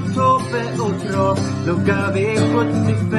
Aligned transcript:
Tobbe 0.00 0.62
och 0.84 1.02
Trav 1.02 1.38
Lucka 1.66 2.12
V75 2.14 3.14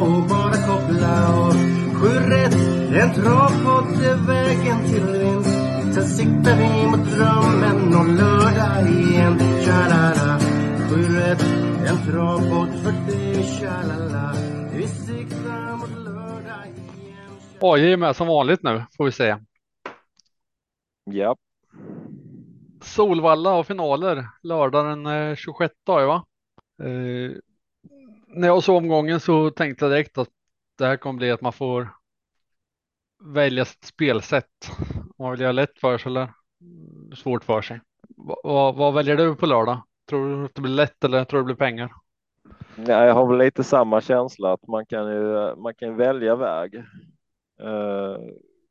och 0.00 0.28
bara 0.28 0.56
koppla 0.68 1.34
av 1.34 1.52
Sju 1.94 2.08
rätt, 2.08 2.54
en 3.02 3.14
travpodd 3.14 4.02
är 4.04 4.26
vägen 4.26 4.84
till 4.88 5.18
vinst. 5.18 5.74
Sen 5.94 6.04
siktar 6.04 6.56
vi 6.56 6.86
mot 6.86 7.10
drömmen 7.10 7.94
om 7.94 8.16
lördag 8.16 8.90
igen. 8.90 9.38
Tja-la-la. 9.38 10.38
Sju 10.88 11.02
rätt, 11.02 11.42
en 11.88 12.12
travpodd 12.12 12.68
för 12.82 13.12
dig 13.12 13.42
Tja-la-la. 13.42 14.34
Vi 14.72 14.88
siktar 14.88 15.76
mot 15.76 16.04
lördag 16.04 16.66
igen. 16.66 17.30
AJ 17.60 17.92
är 17.92 17.96
med 17.96 18.16
som 18.16 18.26
vanligt 18.26 18.62
nu 18.62 18.82
får 18.96 19.04
vi 19.04 19.12
se. 19.12 19.36
Ja, 21.04 21.36
Solvalla 22.84 23.54
och 23.54 23.66
finaler 23.66 24.28
lördag 24.42 24.86
den 24.86 25.06
eh, 25.06 25.34
26 25.36 25.74
dag, 25.86 26.06
va? 26.06 26.24
Eh, 26.82 27.32
när 28.26 28.48
jag 28.48 28.64
såg 28.64 28.76
omgången 28.76 29.20
så 29.20 29.50
tänkte 29.50 29.84
jag 29.84 29.92
direkt 29.92 30.18
att 30.18 30.28
det 30.78 30.86
här 30.86 30.96
kommer 30.96 31.18
bli 31.18 31.30
att 31.30 31.40
man 31.40 31.52
får 31.52 31.88
välja 33.24 33.64
sitt 33.64 33.84
spelsätt. 33.84 34.70
Om 35.16 35.24
man 35.24 35.30
vill 35.32 35.40
göra 35.40 35.52
lätt 35.52 35.78
för 35.78 35.98
sig 35.98 36.10
eller 36.10 36.32
svårt 37.16 37.44
för 37.44 37.62
sig. 37.62 37.80
Va, 38.16 38.36
vad, 38.44 38.74
vad 38.76 38.94
väljer 38.94 39.16
du 39.16 39.36
på 39.36 39.46
lördag? 39.46 39.82
Tror 40.08 40.28
du 40.28 40.44
att 40.44 40.54
det 40.54 40.60
blir 40.60 40.72
lätt 40.74 41.04
eller 41.04 41.24
tror 41.24 41.40
du 41.40 41.42
det 41.42 41.46
blir 41.54 41.66
pengar? 41.66 41.92
Ja, 42.76 43.06
jag 43.06 43.14
har 43.14 43.26
väl 43.26 43.38
lite 43.38 43.64
samma 43.64 44.00
känsla 44.00 44.52
att 44.52 44.66
man 44.68 44.86
kan 44.86 45.06
ju 45.12 45.56
man 45.56 45.74
kan 45.74 45.96
välja 45.96 46.36
väg. 46.36 46.74
Eh, 47.60 48.16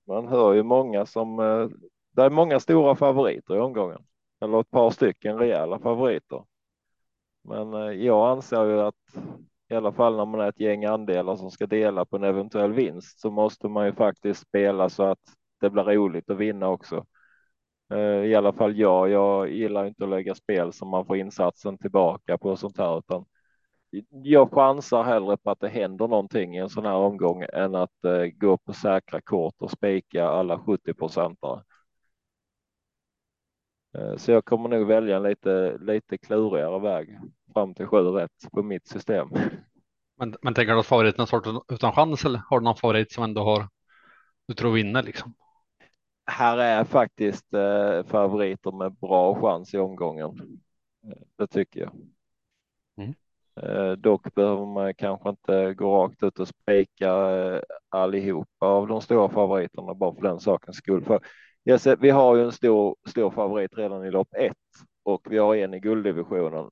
Man 0.08 0.28
hör 0.28 0.53
ju 0.53 0.64
många 0.64 1.06
som 1.06 1.39
eh, 1.39 1.67
det 2.14 2.23
är 2.23 2.30
många 2.30 2.59
stora 2.59 2.95
favoriter 2.95 3.56
i 3.56 3.59
omgången 3.59 4.03
eller 4.42 4.59
ett 4.59 4.72
par 4.72 4.89
stycken 4.89 5.38
rejäla 5.38 5.80
favoriter. 5.80 6.44
Men 7.44 7.73
eh, 7.73 7.92
jag 7.92 8.30
anser 8.30 8.66
ju 8.66 8.81
att 8.81 8.95
i 9.69 9.75
alla 9.75 9.92
fall 9.92 10.16
när 10.17 10.25
man 10.25 10.41
är 10.41 10.50
ett 10.50 10.59
gäng 10.59 10.86
andelar 10.86 11.36
som 11.36 11.52
ska 11.52 11.67
dela 11.67 12.06
på 12.06 12.16
en 12.16 12.23
eventuell 12.23 12.73
vinst 12.73 13.19
så 13.19 13.31
måste 13.31 13.67
man 13.67 13.86
ju 13.86 13.94
faktiskt 13.94 14.41
spela 14.41 14.89
så 14.89 15.03
att 15.03 15.19
det 15.61 15.69
blir 15.69 15.84
roligt 15.84 16.30
att 16.30 16.38
vinna 16.38 16.69
också. 16.69 17.06
Eh, 17.94 18.25
I 18.25 18.36
alla 18.36 18.53
fall 18.53 18.78
jag. 18.78 19.09
Jag 19.09 19.52
gillar 19.52 19.86
inte 19.86 20.03
att 20.03 20.09
lägga 20.09 20.36
spel 20.36 20.73
som 20.73 20.89
man 20.89 21.06
får 21.06 21.17
insatsen 21.17 21.78
tillbaka 21.78 22.38
på 22.38 22.50
och 22.50 22.59
sånt 22.59 22.78
här, 22.78 22.97
utan 23.00 23.25
jag 24.23 24.52
chansar 24.52 25.03
hellre 25.03 25.38
på 25.38 25.52
att 25.52 25.59
det 25.59 25.69
händer 25.69 26.07
någonting 26.07 26.56
i 26.56 26.59
en 26.59 26.69
sån 26.69 26.85
här 26.85 26.96
omgång 26.96 27.44
än 27.53 27.75
att 27.75 28.06
eh, 28.06 28.25
gå 28.25 28.57
på 28.57 28.73
säkra 28.73 29.22
kort 29.22 29.56
och 29.59 29.72
spika 29.72 30.28
alla 30.28 30.59
70 30.59 30.94
procentare. 30.94 31.62
Eh, 33.98 34.16
så 34.18 34.31
jag 34.31 34.46
kommer 34.46 34.70
nog 34.70 34.88
välja 34.88 35.18
en 35.18 35.24
lite, 35.24 35.78
lite 35.81 36.18
klurigare 36.18 36.80
väg 36.80 37.20
fram 37.54 37.74
till 37.74 37.88
sju 37.88 37.98
rätt 37.98 38.52
på 38.52 38.64
mitt 38.64 38.88
system. 38.88 39.30
Men, 40.18 40.36
men 40.42 40.54
tänker 40.54 40.74
du 40.74 40.80
att 40.80 40.86
favoriten 40.86 41.22
är 41.22 41.26
sort 41.26 41.48
utan 41.72 41.94
chans 41.94 42.26
eller 42.26 42.42
har 42.50 42.59
du 42.59 42.64
någon 42.64 42.76
favorit 42.76 43.12
som 43.12 43.24
ändå 43.24 43.44
har 43.44 43.70
du 44.48 44.53
tror 44.56 44.74
vinner 44.74 45.03
liksom? 45.03 45.36
Här 46.26 46.58
är 46.58 46.84
faktiskt 46.84 47.53
eh, 47.53 48.03
favoriter 48.03 48.72
med 48.72 48.94
bra 48.94 49.36
chans 49.42 49.74
i 49.74 49.78
omgången. 49.78 50.62
Eh, 51.08 51.22
Det 51.38 51.48
tycker 51.48 51.80
jag. 51.80 51.92
Mm. 52.98 53.14
Eh, 53.56 53.92
dock 53.92 54.34
behöver 54.36 54.66
man 54.66 54.94
kanske 54.96 55.30
inte 55.30 55.74
gå 55.74 56.03
rakt 56.03 56.24
ut 56.24 56.40
och 56.40 56.48
spika 56.48 57.08
eh, 57.32 57.62
allihopa 57.90 58.66
av 58.66 58.88
de 58.88 59.02
stora 59.02 59.30
favoriterna 59.30 59.94
bara 59.94 60.16
för 60.16 60.22
den 60.22 60.40
sakens 60.40 60.78
skull. 60.78 61.03
För 61.03 61.20
Jesse, 61.66 61.96
vi 61.96 62.09
har 62.09 62.35
ju 62.35 62.44
en 62.44 62.51
stor, 62.51 62.96
stor 63.06 63.31
favorit 63.31 63.78
redan 63.78 64.06
i 64.06 64.12
lopp 64.12 64.34
ett 64.34 64.57
och 65.03 65.28
vi 65.29 65.38
har 65.38 65.56
en 65.56 65.74
i 65.74 65.79
gulddivisionen. 65.79 66.69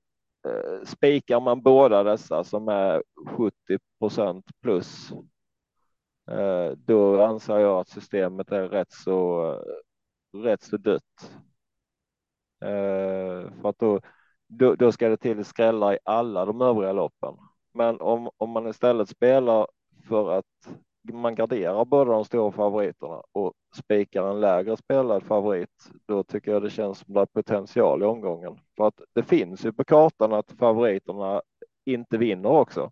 Eh, 0.48 0.86
spikar 0.86 1.40
man 1.40 1.62
båda 1.62 2.04
dessa 2.04 2.44
som 2.44 2.68
är 2.68 3.04
70 3.38 3.80
procent 4.00 4.46
plus 4.62 5.12
eh, 6.32 6.72
då 6.78 7.24
anser 7.24 7.58
jag 7.58 7.80
att 7.80 7.90
systemet 7.90 8.52
är 8.52 8.70
rätt 8.70 8.92
så, 8.92 9.46
rätt 10.38 10.64
så 10.64 10.78
dött. 10.78 11.32
Eh, 12.62 13.52
för 13.62 13.70
att 13.70 13.80
då, 13.80 14.00
då, 14.48 14.76
då 14.76 14.92
ska 14.92 15.10
det 15.10 15.18
till 15.18 15.46
skrällar 15.46 15.94
i 15.94 15.98
alla 16.04 16.46
de 16.46 16.62
övriga 16.62 16.94
loppen. 16.94 17.36
Men 17.74 18.02
om, 18.02 18.30
om 18.38 18.50
man 18.50 18.68
istället 18.68 19.10
spelar 19.10 19.68
för 20.08 20.32
att 20.32 20.76
man 21.04 21.36
garderar 21.36 21.86
båda 21.86 22.12
de 22.12 22.26
stora 22.26 22.52
favoriterna 22.52 23.22
och 23.32 23.54
spikar 23.76 24.28
en 24.28 24.40
lägre 24.40 24.78
spelad 24.78 25.24
favorit, 25.24 25.92
då 26.08 26.24
tycker 26.24 26.52
jag 26.52 26.64
det 26.64 26.70
känns 26.70 27.00
som 27.00 27.14
det 27.14 27.22
är 27.22 27.26
potential 27.26 28.02
i 28.02 28.06
omgången. 28.06 28.60
För 28.78 28.88
att 28.88 29.02
det 29.16 29.24
finns 29.24 29.66
ju 29.66 29.74
på 29.74 29.84
kartan 29.84 30.34
att 30.34 30.52
favoriterna 30.52 31.42
inte 31.86 32.18
vinner 32.18 32.50
också. 32.50 32.92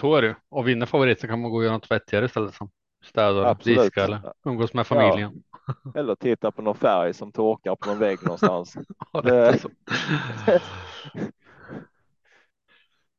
Så 0.00 0.14
är 0.14 0.22
det. 0.22 0.36
Och 0.48 0.68
vinner 0.68 0.86
favoriten 0.86 1.30
kan 1.30 1.40
man 1.40 1.50
gå 1.50 1.56
och 1.56 1.64
göra 1.64 1.72
något 1.72 1.90
vettigare 1.90 2.24
istället 2.24 2.54
som 2.54 2.70
städa, 3.04 3.54
diska 3.54 4.04
eller 4.04 4.32
umgås 4.44 4.74
med 4.74 4.86
familjen. 4.86 5.42
Eller 5.94 6.14
titta 6.14 6.50
på 6.50 6.62
någon 6.62 6.74
färg 6.74 7.14
som 7.14 7.32
torkar 7.32 7.76
på 7.76 7.88
någon 7.88 7.98
vägg 7.98 8.22
någonstans. 8.22 8.76
Ja, 9.12 9.20
det. 9.20 9.60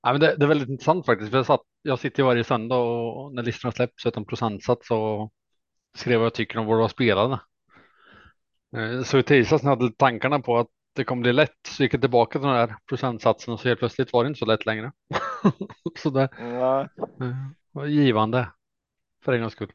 Ja, 0.07 0.11
men 0.13 0.21
det, 0.21 0.35
det 0.37 0.45
är 0.45 0.47
väldigt 0.47 0.69
intressant 0.69 1.05
faktiskt. 1.05 1.31
För 1.31 1.37
jag, 1.37 1.45
satt, 1.45 1.61
jag 1.81 1.99
sitter 1.99 2.23
varje 2.23 2.43
söndag 2.43 2.75
och 2.77 3.33
när 3.35 3.43
listorna 3.43 3.71
släpps 3.71 4.05
utan 4.05 4.25
procentsats 4.25 4.87
skriver 5.95 6.13
jag 6.13 6.19
vad 6.19 6.25
jag 6.25 6.33
tycker 6.33 6.59
om 6.59 6.65
vad 6.65 6.77
var 6.77 6.87
spelade. 6.87 7.39
Eh, 8.77 9.03
Så 9.03 9.17
i 9.17 9.23
tisdags 9.23 9.63
när 9.63 9.71
jag 9.71 9.77
hade 9.77 9.93
tankarna 9.93 10.39
på 10.39 10.57
att 10.57 10.67
det 10.95 11.03
kommer 11.03 11.21
bli 11.21 11.33
lätt 11.33 11.67
så 11.67 11.83
gick 11.83 11.93
jag 11.93 12.01
tillbaka 12.01 12.39
till 12.39 12.47
den 12.47 12.55
här 12.57 12.75
procentsatsen 12.89 13.53
och 13.53 13.59
så 13.59 13.67
helt 13.67 13.79
plötsligt 13.79 14.13
var 14.13 14.23
det 14.23 14.27
inte 14.27 14.39
så 14.39 14.45
lätt 14.45 14.65
längre. 14.65 14.91
så 15.99 16.09
det 16.09 16.29
eh, 17.21 17.35
var 17.71 17.85
givande 17.85 18.51
för 19.25 19.33
en 19.33 19.41
gångs 19.41 19.53
skull. 19.53 19.71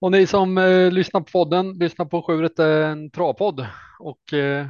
Och 0.00 0.10
ni 0.12 0.26
som 0.26 0.58
eh, 0.58 0.90
lyssnar 0.90 1.20
på 1.20 1.30
podden, 1.32 1.72
lyssnar 1.78 2.06
på 2.06 2.22
Sjuret 2.22 2.58
en 2.58 3.10
travpodd 3.10 3.66
och 4.00 4.32
eh, 4.32 4.66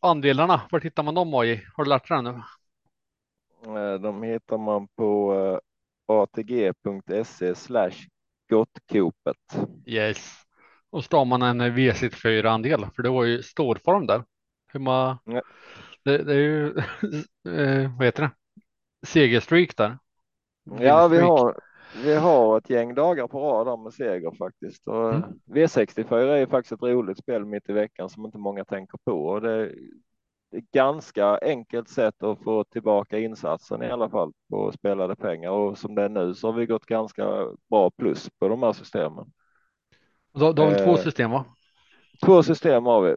andelarna, 0.00 0.62
var 0.70 0.80
hittar 0.80 1.02
man 1.02 1.14
dem 1.14 1.34
AJ? 1.34 1.66
Har 1.76 1.84
du 1.84 1.90
lärt 1.90 2.08
dig 2.08 2.16
det 2.22 2.32
nu? 2.32 2.42
Eh, 3.64 3.94
de 4.00 4.22
hittar 4.22 4.58
man 4.58 4.88
på 4.88 5.34
eh, 5.34 5.58
atg.se 6.14 7.54
slash 7.54 8.06
gottkopet. 8.50 9.36
Yes. 9.86 10.34
Och 10.90 11.04
så 11.04 11.08
tar 11.08 11.24
man 11.24 11.42
en 11.42 11.62
V64 11.62 12.46
andel, 12.46 12.86
för 12.96 13.02
det 13.02 13.08
var 13.10 13.24
ju 13.24 13.42
storform 13.42 14.06
där. 14.06 14.24
Hur 14.72 14.80
man, 14.80 15.18
Ja. 15.24 15.42
det, 16.04 16.18
det 16.18 16.32
är 16.34 16.38
ju, 16.38 16.68
eh, 17.58 17.96
vad 17.96 18.06
heter 18.06 18.22
det? 18.22 18.30
Segerstreak 19.06 19.76
där. 19.76 19.98
Ja, 20.78 21.08
vi 21.08 21.18
har, 21.18 21.60
vi 22.04 22.14
har 22.14 22.58
ett 22.58 22.70
gäng 22.70 22.94
dagar 22.94 23.28
på 23.28 23.38
rad 23.40 23.78
med 23.78 23.92
seger 23.94 24.30
faktiskt. 24.38 24.88
Och 24.88 25.14
Mm. 25.14 25.40
V64 25.54 26.28
är 26.28 26.36
ju 26.36 26.46
faktiskt 26.46 26.72
ett 26.72 26.82
roligt 26.82 27.18
spel 27.18 27.44
mitt 27.44 27.68
i 27.68 27.72
veckan 27.72 28.08
som 28.10 28.24
inte 28.26 28.38
många 28.38 28.64
tänker 28.64 28.98
på. 29.04 29.26
Och 29.26 29.40
det 29.40 29.72
ganska 30.72 31.38
enkelt 31.42 31.88
sätt 31.88 32.22
att 32.22 32.42
få 32.42 32.64
tillbaka 32.64 33.18
insatsen 33.18 33.82
i 33.82 33.90
alla 33.90 34.10
fall 34.10 34.32
på 34.50 34.72
spelade 34.72 35.16
pengar. 35.16 35.50
Och 35.50 35.78
som 35.78 35.94
det 35.94 36.02
är 36.02 36.08
nu 36.08 36.34
så 36.34 36.48
har 36.48 36.52
vi 36.52 36.66
gått 36.66 36.86
ganska 36.86 37.46
bra 37.70 37.90
plus 37.90 38.30
på 38.38 38.48
de 38.48 38.62
här 38.62 38.72
systemen. 38.72 39.32
Då, 40.32 40.52
då 40.52 40.62
har 40.62 40.70
vi 40.70 40.76
två 40.84 40.90
Eh. 40.90 40.96
system 40.96 41.30
va? 41.30 41.44
Två 42.24 42.42
system 42.42 42.86
har 42.86 43.02
vi. 43.02 43.14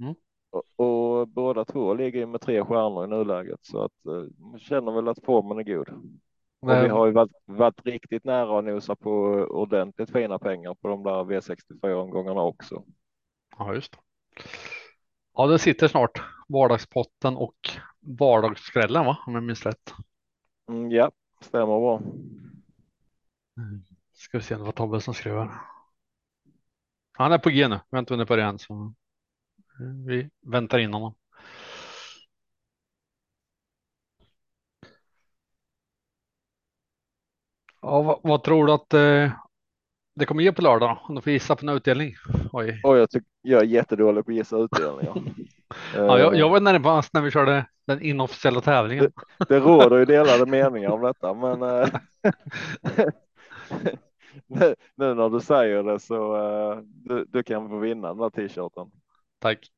Mm. 0.00 0.14
Och, 0.50 0.86
och 1.20 1.28
båda 1.28 1.64
två 1.64 1.94
ligger 1.94 2.26
med 2.26 2.40
tre 2.40 2.64
stjärnor 2.64 3.04
i 3.04 3.08
nuläget 3.08 3.58
så 3.62 3.82
att 3.84 4.06
eh, 4.06 4.44
man 4.50 4.58
känner 4.58 4.92
väl 4.92 5.08
att 5.08 5.24
formen 5.24 5.58
är 5.58 5.62
god. 5.62 5.88
Och 6.60 6.68
vi 6.68 6.88
har 6.88 7.06
ju 7.06 7.12
varit, 7.12 7.32
varit 7.44 7.86
riktigt 7.86 8.24
nära 8.24 8.58
att 8.58 8.64
nosa 8.64 8.96
på 8.96 9.10
ordentligt 9.50 10.10
fina 10.12 10.38
pengar 10.38 10.74
på 10.74 10.88
de 10.88 11.02
där 11.02 11.24
V64 11.24 11.92
omgångarna 11.92 12.42
också. 12.42 12.84
Ja, 13.58 13.74
just 13.74 13.92
det. 13.92 13.98
Ja, 15.38 15.46
det 15.46 15.58
sitter 15.58 15.88
snart 15.88 16.22
vardagspotten 16.48 17.36
och 17.36 17.56
vardagsskrällen 18.00 19.06
va? 19.06 19.18
Om 19.26 19.34
jag 19.34 19.42
minns 19.42 19.66
rätt. 19.66 19.94
Mm, 20.68 20.90
ja, 20.90 21.10
stämmer 21.40 21.66
bra. 21.66 22.00
Ska 24.12 24.38
vi 24.38 24.44
se 24.44 24.54
var 24.54 24.72
Tobbe 24.72 25.00
som 25.00 25.14
skrev 25.14 25.38
här. 25.38 25.50
Han 27.12 27.32
är 27.32 27.38
på 27.38 27.50
G 27.50 27.68
nu. 27.68 27.74
Vi 27.74 27.96
har 27.96 27.98
inte 27.98 28.14
hunnit 28.14 28.28
på 28.28 28.36
det 28.36 28.42
än. 28.42 28.58
Så. 28.58 28.94
Vi 30.06 30.30
väntar 30.40 30.78
in 30.78 30.94
honom. 30.94 31.14
Ja, 37.82 38.02
vad, 38.02 38.20
vad 38.22 38.42
tror 38.42 38.66
du 38.66 38.72
att 38.72 38.94
eh, 38.94 39.45
det 40.16 40.26
kommer 40.26 40.42
ge 40.42 40.52
på 40.52 40.62
lördag? 40.62 40.98
Om 41.02 41.14
du 41.14 41.20
får 41.20 41.32
gissa 41.32 41.56
på 41.56 41.66
en 41.66 41.76
utdelning. 41.76 42.14
Oj. 42.52 42.80
Och 42.84 42.98
jag, 42.98 43.10
tycker 43.10 43.28
jag 43.42 43.62
är 43.62 43.66
jättedålig 43.66 44.24
på 44.24 44.30
att 44.30 44.36
gissa 44.36 44.56
utdelningar. 44.56 45.22
Ja, 45.94 46.18
jag, 46.18 46.34
Eh, 46.34 46.40
jag 46.40 46.50
var 46.50 46.60
närmast 46.60 47.12
när 47.12 47.20
vi 47.20 47.30
körde 47.30 47.66
den 47.86 48.02
inofficiella 48.02 48.60
tävlingen. 48.60 49.12
Det 49.48 49.58
råder 49.58 49.98
ju 49.98 50.04
delade 50.04 50.46
meningar 50.46 50.90
om 50.90 51.00
detta, 51.02 51.34
men 51.34 51.62
eh, 51.62 51.88
nu, 54.46 54.74
nu 54.94 55.14
när 55.14 55.30
du 55.30 55.40
säger 55.40 55.82
det 55.82 56.00
så 56.00 56.36
uh, 56.36 56.82
du, 56.82 57.24
du 57.24 57.42
kan 57.42 57.68
få 57.68 57.78
vinna 57.78 58.08
den 58.08 58.18
där 58.18 58.30
t-shirten. 58.30 58.90
Tack. 59.38 59.70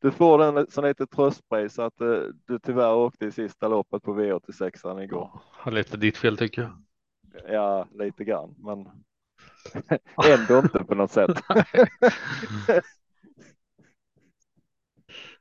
Du 0.00 0.10
får 0.10 0.38
den 0.38 0.70
som 0.70 0.84
lite 0.84 1.06
tröstpris 1.06 1.78
att 1.78 1.98
du 2.46 2.58
tyvärr 2.62 2.94
åkte 2.94 3.26
i 3.26 3.32
sista 3.32 3.68
loppet 3.68 4.02
på 4.02 4.14
V86 4.14 5.02
igår. 5.02 5.30
Ja, 5.64 5.70
lite 5.70 5.96
ditt 5.96 6.16
fel 6.16 6.36
tycker 6.36 6.62
jag. 6.62 6.72
Ja, 7.48 7.86
lite 7.92 8.24
grann, 8.24 8.54
men 8.58 8.88
ändå 10.28 10.58
inte 10.58 10.84
på 10.84 10.94
något 10.94 11.10
sätt. 11.10 11.30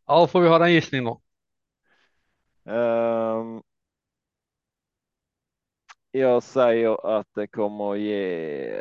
Ja, 0.06 0.28
får 0.28 0.42
vi 0.42 0.50
höra 0.50 0.66
en 0.66 0.74
gissning 0.74 1.04
då. 1.04 1.22
Ehm, 2.66 3.62
jag 6.12 6.44
säger 6.44 7.18
att 7.20 7.28
det 7.36 7.48
kommer 7.48 7.94
att 7.94 8.00
ge 8.00 8.72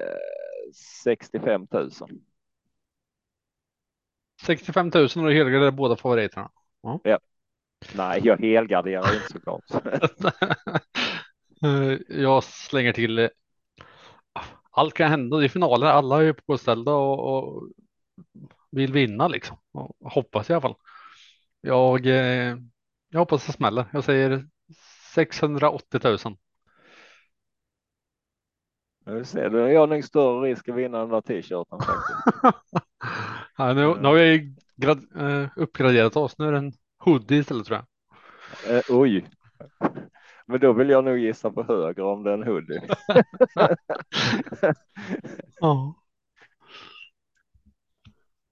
65 1.05 1.67
000. 1.71 1.91
65 4.43 4.91
000 4.95 5.05
och 5.05 5.11
du 5.11 5.35
helgarderar 5.35 5.71
båda 5.71 5.97
favoriterna. 5.97 6.51
Nej, 7.95 8.21
jag 8.25 8.37
helgarderar 8.37 9.15
inte 9.15 9.33
såklart. 9.33 9.65
Eh, 11.65 11.99
jag 12.09 12.45
slänger 12.45 12.93
till. 12.93 13.31
Allt 14.73 14.95
kan 14.95 15.11
hända. 15.11 15.37
Det 15.37 15.45
är 15.47 15.49
finaler. 15.49 15.87
Alla 15.87 16.23
är 16.25 16.33
påställda 16.33 16.93
och, 16.93 17.37
och 17.37 17.69
vill 18.71 18.93
vinna 18.93 19.29
liksom. 19.29 19.57
Och 19.73 20.13
hoppas 20.13 20.51
i 20.51 20.53
alla 20.53 20.63
fall. 20.63 20.75
Jag, 21.61 22.07
eh, 22.07 22.57
jag 23.09 23.19
hoppas 23.19 23.47
det 23.47 23.53
smäller. 23.53 23.87
Jag 23.93 24.05
säger 24.05 24.49
680 25.15 26.01
000. 26.05 26.19
Nu 29.07 29.25
ser 29.25 29.51
du, 29.51 29.59
jag 29.73 29.81
har 29.81 29.87
nog 29.87 30.05
större 30.05 30.51
risk 30.51 30.69
att 30.69 30.75
vinna 30.77 30.99
den 30.99 31.09
där 31.09 31.21
t-shirten. 31.21 31.79
Ja, 33.57 33.73
nu, 33.75 33.95
nu 34.01 34.09
har 34.09 34.15
vi 34.15 34.55
grad, 34.77 34.99
eh, 35.17 35.49
uppgraderat 35.57 36.17
oss. 36.17 36.39
Nu 36.39 36.49
är 36.49 36.53
det 36.53 36.59
en 36.59 36.73
hoodie 36.99 37.39
istället 37.39 37.67
tror 37.67 37.79
jag. 37.79 38.77
Eh, 38.77 38.83
oj. 38.89 39.25
Men 40.47 40.61
då 40.61 40.73
vill 40.73 40.91
jag 40.91 41.05
nog 41.05 41.19
gissa 41.19 41.51
på 41.51 41.63
högre 41.63 42.03
om 42.03 42.23
det 42.23 42.31
är 42.31 42.35
en 42.35 42.43
hoodie. 42.43 42.81
Ja. 45.61 45.95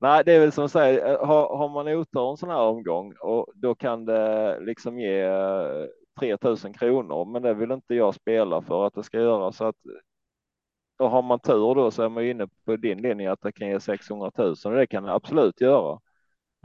Nej, 0.01 0.23
det 0.25 0.33
är 0.33 0.41
väl 0.41 0.53
som 0.53 0.65
att 0.65 0.73
säga, 0.73 1.09
eh, 1.13 1.27
har, 1.27 1.57
har 1.57 1.69
man 1.69 1.89
otur 1.89 2.31
en 2.31 2.37
sån 2.37 2.49
här 2.51 2.61
omgång 2.61 3.15
och 3.21 3.47
då 3.55 3.75
kan 3.75 4.05
det 4.05 4.61
liksom 4.61 4.99
ge 5.01 5.21
eh, 5.21 5.87
3000 6.21 6.73
kronor, 6.73 7.25
men 7.25 7.43
det 7.43 7.55
vill 7.55 7.71
inte 7.71 7.95
jag 7.95 8.15
spela 8.15 8.63
för 8.63 8.87
att 8.87 8.95
det 8.95 9.03
ska 9.03 9.19
göra 9.21 9.53
så 9.53 9.65
att 9.65 9.77
och 10.99 11.11
har 11.11 11.23
man 11.23 11.41
tur 11.41 11.75
då 11.75 11.91
så 11.91 12.03
är 12.03 12.09
man 12.09 12.25
inne 12.25 12.49
på 12.65 12.77
din 12.77 13.03
linje 13.03 13.33
att 13.33 13.41
det 13.43 13.53
kan 13.53 13.69
ge 13.69 13.81
600 13.81 14.31
000 14.39 14.55
och 14.65 14.73
det 14.73 14.87
kan 14.87 15.03
det 15.05 15.13
absolut 15.15 15.61
göra. 15.61 15.93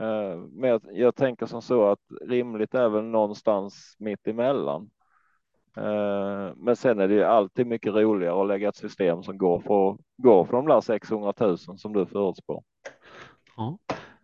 Eh, 0.00 0.36
Men 0.38 0.70
jag, 0.70 0.82
jag 0.92 1.14
tänker 1.16 1.46
som 1.46 1.62
så 1.62 1.90
att 1.90 2.00
rimligt 2.22 2.74
är 2.74 2.88
väl 2.88 3.04
någonstans 3.04 3.96
mitt 3.98 4.28
emellan. 4.28 4.90
Eh, 5.76 6.52
Men 6.56 6.76
sen 6.76 7.00
är 7.00 7.08
det 7.08 7.14
ju 7.14 7.24
alltid 7.24 7.66
mycket 7.66 7.94
roligare 7.94 8.40
att 8.42 8.48
lägga 8.48 8.68
ett 8.68 8.76
system 8.76 9.22
som 9.22 9.38
går 9.38 9.60
för, 9.60 9.96
går 10.22 10.44
för 10.44 10.52
de 10.52 10.66
där 10.66 10.80
600 10.80 11.32
000 11.40 11.58
som 11.58 11.92
du 11.92 12.06
förutspår. 12.06 12.62
Ja. 13.56 13.78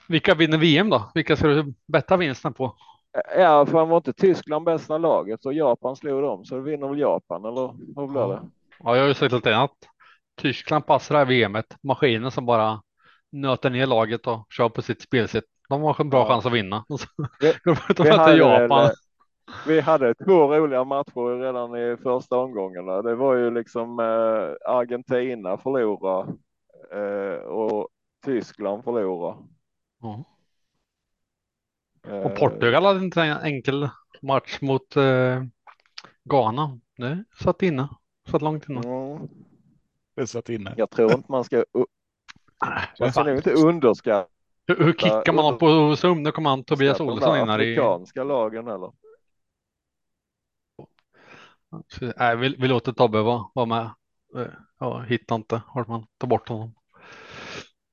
Vilka 0.08 0.34
vinner 0.34 0.58
VM 0.58 0.90
då? 0.90 1.10
Vilka 1.14 1.36
ska 1.36 1.46
du 1.48 1.74
betta 1.86 2.16
vinsten 2.16 2.52
på? 2.54 2.74
Ja, 3.38 3.66
för 3.66 3.84
var 3.86 3.96
inte 3.96 4.12
Tyskland 4.12 4.64
bästa 4.64 4.98
laget 4.98 5.46
och 5.46 5.52
Japan 5.54 5.96
slog 5.96 6.22
dem 6.22 6.44
så 6.44 6.60
vinner 6.60 6.88
väl 6.88 6.98
Japan 6.98 7.44
eller 7.44 7.68
hur 7.96 8.06
blir 8.08 8.28
det? 8.28 8.40
Ja, 8.78 8.94
jag 8.96 9.02
har 9.02 9.08
ju 9.08 9.14
sagt 9.14 9.32
lite 9.32 9.56
att 9.56 9.70
Tyskland 10.40 10.86
passar 10.86 11.14
det 11.14 11.18
här 11.18 11.48
VMet. 11.48 11.76
Maskinen 11.82 12.30
som 12.30 12.46
bara 12.46 12.82
nöter 13.32 13.70
ner 13.70 13.86
laget 13.86 14.26
och 14.26 14.46
kör 14.50 14.68
på 14.68 14.82
sitt 14.82 15.02
spelsätt. 15.02 15.44
De 15.68 15.82
har 15.82 16.00
en 16.00 16.10
bra 16.10 16.20
Ja. 16.20 16.28
chans 16.28 16.46
att 16.46 16.52
vinna. 16.52 16.84
Vi- 17.40 17.54
De 17.64 18.04
möter 18.04 18.36
Japan. 18.36 18.90
Vi 19.66 19.80
hade 19.80 20.14
två 20.14 20.54
roliga 20.54 20.84
matcher 20.84 21.40
redan 21.40 21.76
i 21.76 21.96
första 22.02 22.36
omgångarna. 22.36 23.02
Det 23.02 23.14
var 23.14 23.34
ju 23.34 23.50
liksom 23.50 24.00
eh, 24.00 24.70
Argentina 24.74 25.58
förlora 25.58 26.26
eh, 26.92 27.40
och 27.44 27.88
Tyskland 28.24 28.84
förlora. 28.84 29.36
Ja. 30.02 30.24
Eh, 32.08 32.20
Och 32.20 32.36
Portugal 32.36 32.84
hade 32.84 33.04
inte 33.04 33.22
en 33.22 33.36
enkel 33.38 33.88
match 34.22 34.58
mot 34.60 34.96
eh, 34.96 35.42
Ghana. 36.24 36.78
Det 36.96 37.24
satt 37.42 37.62
inne. 37.62 37.88
Satt 38.30 38.42
långt 38.42 38.68
inne. 38.68 38.80
mm, 38.84 39.28
Det 40.16 40.26
satt 40.26 40.48
inne. 40.48 40.74
jag 40.76 40.90
tror 40.90 41.12
inte 41.12 41.32
man 41.32 41.44
ska, 41.44 41.64
man 43.00 43.12
ska 43.12 43.24
nog 43.24 43.36
inte 43.36 43.52
underskatta 43.52 44.28
Hur, 44.66 44.84
hur 44.84 44.92
kickar 44.92 45.32
man 45.32 45.58
på 45.58 45.96
Zoom? 45.96 46.22
Nu 46.22 46.32
kommer 46.32 46.50
han 46.50 46.64
Tobias 46.64 47.00
Olsson 47.00 47.38
in 47.38 47.48
här 47.48 47.60
i. 47.60 47.72
afrikanska 47.72 48.24
lagen 48.24 48.66
heller. 48.66 48.92
Så, 51.88 52.12
Nej, 52.16 52.36
vi, 52.36 52.56
vi 52.58 52.68
låter 52.68 52.92
Tobbe 52.92 53.22
vara, 53.22 53.44
vara 53.54 53.66
med. 53.66 53.90
Eh, 54.36 54.52
Ja, 54.78 55.00
hittar 55.00 55.34
inte 55.36 55.62
vart 55.74 55.88
man 55.88 56.06
tar 56.18 56.28
bort 56.28 56.48
honom. 56.48 56.74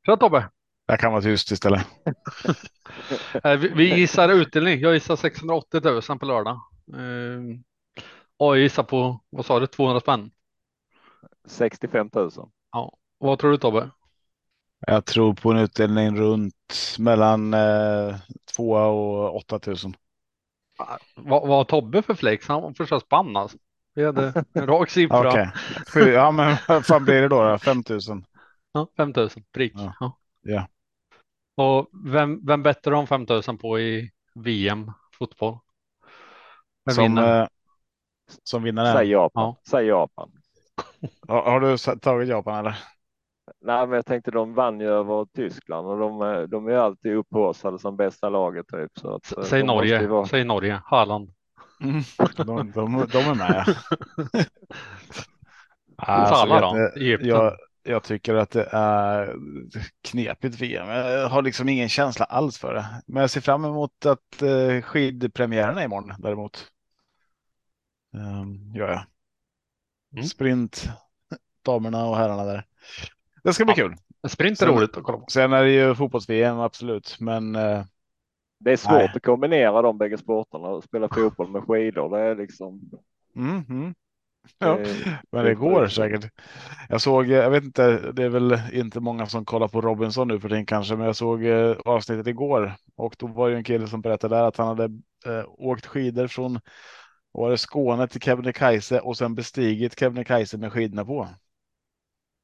Så 0.05 0.17
Tobbe, 0.17 0.49
Jag 0.87 0.99
kan 0.99 1.11
vara 1.11 1.21
tyst 1.21 1.51
istället. 1.51 1.87
eh, 3.43 3.57
vi, 3.57 3.67
vi 3.67 3.95
gissar 3.99 4.29
utdelning. 4.29 4.79
Jag 4.79 4.93
gissar 4.93 5.15
680 5.15 5.81
000 6.09 6.19
på 6.19 6.25
lördag. 6.25 6.59
Eh, 6.93 7.59
och 8.37 8.57
jag 8.57 8.63
gissar 8.63 8.83
på, 8.83 9.19
vad 9.29 9.45
sa 9.45 9.59
du, 9.59 9.67
200 9.67 9.99
spänn? 9.99 10.31
65 11.47 12.09
000. 12.13 12.31
Ja. 12.71 12.97
Vad 13.17 13.39
tror 13.39 13.51
du 13.51 13.57
Tobbe? 13.57 13.89
Jag 14.87 15.05
tror 15.05 15.33
på 15.33 15.51
en 15.51 15.57
utdelning 15.57 16.17
runt 16.17 16.95
mellan 16.99 17.53
eh, 17.53 18.15
2 18.55 18.71
och 18.71 19.35
8 19.35 19.59
000. 19.67 19.75
Vad, 21.15 21.47
vad 21.47 21.57
har 21.57 21.63
Tobbe 21.63 22.01
för 22.01 22.13
flex? 22.13 22.47
Han 22.47 22.75
försöker 22.75 23.05
spann 23.05 23.37
alltså. 23.37 23.57
Vi 23.93 24.05
hade 24.05 24.43
en 24.53 24.67
rak 24.67 24.89
siffra. 24.89 25.29
Okej, 25.29 25.51
Fy- 25.93 26.11
ja 26.11 26.31
men 26.31 26.55
vad 26.67 26.85
fan 26.85 27.05
blir 27.05 27.21
det 27.21 27.27
då? 27.27 27.43
då? 27.43 27.57
5 27.57 27.83
000? 27.89 27.99
Ja, 28.71 28.87
5 28.97 29.13
000 29.15 29.29
prick. 29.53 29.73
Ja. 29.75 30.17
Ja. 30.41 30.67
Och 31.55 31.89
vem, 32.05 32.45
vem 32.45 32.63
bettar 32.63 32.91
de 32.91 33.07
5 33.07 33.25
000 33.47 33.57
på 33.57 33.79
i 33.79 34.11
VM 34.35 34.91
fotboll? 35.19 35.57
Vem 36.85 36.95
Som, 36.95 37.03
vinner? 37.03 37.41
eh, 37.41 37.47
som 38.43 38.63
vinnare? 38.63 38.93
Säg 38.93 39.09
Japan. 39.09 39.43
Ja. 39.43 39.57
Säg 39.69 39.85
Japan. 39.87 40.31
Har, 41.27 41.41
har 41.43 41.59
du 41.59 41.77
tagit 41.99 42.29
Japan 42.29 42.59
eller? 42.59 42.77
Nej, 43.61 43.87
men 43.87 43.95
jag 43.95 44.05
tänkte 44.05 44.31
de 44.31 44.53
vann 44.53 44.79
ju 44.79 44.87
över 44.87 45.25
Tyskland 45.35 45.87
och 45.87 45.97
de, 45.99 46.21
är- 46.21 46.47
de 46.47 46.67
är 46.67 46.73
alltid 46.73 47.15
upphaussade 47.15 47.79
som 47.79 47.97
bästa 47.97 48.29
laget 48.29 48.67
typ. 48.67 48.91
Så 48.99 49.15
att, 49.15 49.37
eh, 49.37 49.43
Säg 49.43 49.63
Norge, 49.63 50.07
vara- 50.07 50.25
säg 50.25 50.43
Norge, 50.43 50.81
Haaland. 50.85 51.31
Mm. 51.81 52.03
De, 52.35 52.71
de, 52.71 53.07
de 53.11 53.17
är 53.17 53.35
med. 53.35 53.75
Alltså, 56.01 56.53
vet 56.95 57.21
då? 57.21 57.27
jag, 57.27 57.57
jag 57.83 58.03
tycker 58.03 58.35
att 58.35 58.51
det 58.51 58.69
är 58.71 59.35
knepigt 60.03 60.61
VM. 60.61 60.87
Jag 60.89 61.29
har 61.29 61.41
liksom 61.41 61.69
ingen 61.69 61.89
känsla 61.89 62.25
alls 62.25 62.57
för 62.57 62.73
det. 62.73 62.85
Men 63.07 63.21
jag 63.21 63.29
ser 63.29 63.41
fram 63.41 63.65
emot 63.65 64.05
att 64.05 64.41
eh, 64.41 64.81
skidpremiären 64.81 65.77
är 65.77 65.83
imorgon 65.83 66.13
däremot. 66.19 66.67
Um, 68.13 68.75
gör 68.75 68.89
jag. 68.89 69.05
Mm. 70.13 70.23
Sprint, 70.23 70.89
damerna 71.65 72.05
och 72.05 72.17
herrarna 72.17 72.43
där. 72.43 72.65
Det 73.43 73.53
ska 73.53 73.65
bli 73.65 73.73
Ja. 73.77 73.83
kul. 73.87 73.95
Sprint 74.29 74.61
är 74.61 74.65
Sen- 74.65 74.75
roligt 74.75 74.97
att 74.97 75.03
kolla 75.03 75.17
på. 75.17 75.25
Sen 75.29 75.53
är 75.53 75.63
det 75.63 75.71
ju 75.71 75.95
fotbolls-VM, 75.95 76.59
absolut. 76.59 77.17
Men 77.19 77.55
eh, 77.55 77.83
Det 78.59 78.71
är 78.71 78.77
svårt 78.77 78.91
Nej. 78.91 79.11
att 79.15 79.23
kombinera 79.23 79.81
de 79.81 79.97
bägge 79.97 80.17
sporterna 80.17 80.67
och 80.67 80.83
spela 80.83 81.09
fotboll 81.09 81.51
med 81.51 81.63
skidor. 81.63 82.17
Det 82.17 82.19
är 82.23 82.35
liksom. 82.35 82.81
mm, 83.35 83.63
mm. 83.69 83.93
Ja, 84.57 84.77
men 85.31 85.45
det 85.45 85.55
går 85.55 85.87
säkert. 85.87 86.31
Jag 86.89 87.01
såg, 87.01 87.27
jag 87.27 87.49
vet 87.49 87.63
inte, 87.63 88.11
det 88.11 88.23
är 88.23 88.29
väl 88.29 88.59
inte 88.73 88.99
många 88.99 89.25
som 89.25 89.45
kollar 89.45 89.67
på 89.67 89.81
Robinson 89.81 90.27
nu 90.27 90.39
för 90.39 90.49
tiden 90.49 90.65
kanske, 90.65 90.95
men 90.95 91.05
jag 91.05 91.15
såg 91.15 91.45
eh, 91.45 91.75
avsnittet 91.85 92.27
igår 92.27 92.73
och 92.95 93.15
då 93.17 93.27
var 93.27 93.49
det 93.49 93.55
en 93.55 93.63
kille 93.63 93.87
som 93.87 94.01
berättade 94.01 94.35
där 94.35 94.43
att 94.43 94.57
han 94.57 94.67
hade 94.67 94.83
eh, 95.25 95.45
åkt 95.47 95.85
skidor 95.85 96.27
från 96.27 96.59
var 97.31 97.49
det 97.51 97.57
Skåne 97.57 98.07
till 98.07 98.21
Kebnekaise 98.21 98.99
och 98.99 99.17
sen 99.17 99.35
bestigit 99.35 99.99
Kebnekaise 99.99 100.57
med 100.57 100.73
skidorna 100.73 101.05
på. 101.05 101.27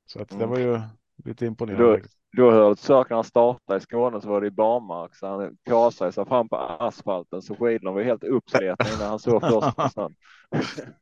Så 0.05 0.21
att 0.21 0.29
det 0.29 0.35
Mm. 0.35 0.49
var 0.49 0.59
ju 0.59 0.81
lite 1.25 1.45
imponerande. 1.45 1.97
Då- 1.97 2.07
faktiskt. 2.35 2.51
då 2.51 2.51
hörde 2.51 2.81
sökarna 2.81 3.23
starta 3.23 3.77
i 3.77 3.79
Skåne 3.79 4.21
så 4.21 4.29
var 4.29 4.41
det 4.41 4.47
i 4.47 4.51
barmark 4.51 5.15
så 5.15 5.27
han 5.27 5.57
kasade 5.65 6.11
sig 6.11 6.25
fram 6.25 6.49
på 6.49 6.57
asfalten 6.57 7.41
så 7.41 7.55
skidorna 7.55 7.91
var 7.91 8.03
helt 8.03 8.23
uppsletna 8.23 8.89
innan 8.89 9.09
han 9.09 9.19
såg 9.19 9.41
först 9.41 9.75
på 9.77 9.89
snön. 9.89 10.15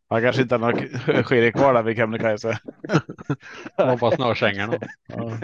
Han 0.09 0.21
kanske 0.21 0.41
inte 0.41 0.55
har 0.55 0.59
några 0.59 1.23
skidor 1.23 1.51
kvar 1.51 1.73
där 1.73 1.83
vid 1.83 1.97
Kebnekaise. 1.97 2.59
Var 3.77 3.97
bara 3.97 4.11
snörsängarna. 4.11 4.73
Ja. 5.07 5.37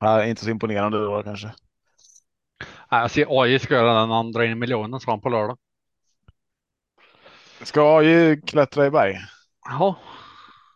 Ja, 0.00 0.24
inte 0.24 0.44
så 0.44 0.50
imponerande 0.50 0.98
då 1.04 1.22
kanske. 1.22 1.46
Nej, 2.90 3.00
Jag 3.00 3.10
ser 3.10 3.42
AI 3.42 3.58
ska 3.58 3.74
göra 3.74 4.00
den 4.00 4.12
andra 4.12 4.44
in 4.44 4.52
i 4.52 4.54
miljonen 4.54 5.00
sa 5.00 5.10
han 5.10 5.20
på 5.20 5.28
lördag. 5.28 5.58
Ska 7.62 7.98
AJ 7.98 8.40
klättra 8.42 8.86
i 8.86 8.90
berg? 8.90 9.18
Ja, 9.68 9.96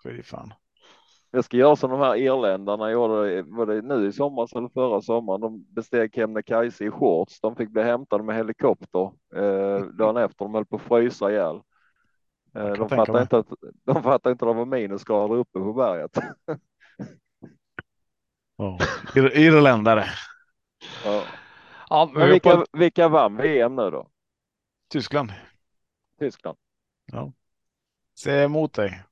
Fy 0.02 0.22
fan. 0.22 0.52
Jag 1.30 1.44
ska 1.44 1.56
göra 1.56 1.76
som 1.76 1.90
de 1.90 2.00
här 2.00 2.16
irländarna 2.16 2.90
gjorde, 2.90 3.42
var 3.42 3.66
det 3.66 3.82
nu 3.82 4.06
i 4.06 4.12
somras 4.12 4.52
eller 4.52 4.68
förra 4.68 5.00
sommaren? 5.02 5.40
De 5.40 5.64
besteg 5.74 6.14
Kebnekaise 6.14 6.84
i 6.84 6.90
shorts. 6.90 7.40
De 7.40 7.56
fick 7.56 7.70
bli 7.70 7.82
hämtade 7.82 8.24
med 8.24 8.36
helikopter 8.36 9.10
eh, 9.36 9.80
dagen 9.84 10.16
efter. 10.16 10.44
De 10.44 10.54
höll 10.54 10.66
på 10.66 10.76
att 10.76 10.82
frysa 10.82 11.30
ihjäl. 11.30 11.56
Eh, 12.54 12.72
de, 12.72 12.88
fattade 12.88 13.22
inte 13.22 13.38
att, 13.38 13.46
de 13.84 14.02
fattade 14.02 14.32
inte 14.32 14.44
att 14.44 14.50
det 14.50 14.58
var 14.58 14.66
minusgrader 14.66 15.34
uppe 15.34 15.58
på 15.58 15.72
berget. 15.72 16.18
Ja. 18.56 18.78
Ir- 19.14 19.36
Irländare. 19.36 20.04
Ja. 21.04 21.22
ja 21.90 22.10
men 22.12 22.22
på 22.22 22.26
vilka, 22.26 22.64
vilka 22.72 23.08
vann 23.08 23.36
VM 23.36 23.76
nu 23.76 23.90
då? 23.90 24.08
Tyskland. 24.92 25.32
Tyskland? 26.18 26.58
Ser 28.18 28.44
emot 28.44 28.72
dig. 28.72 29.02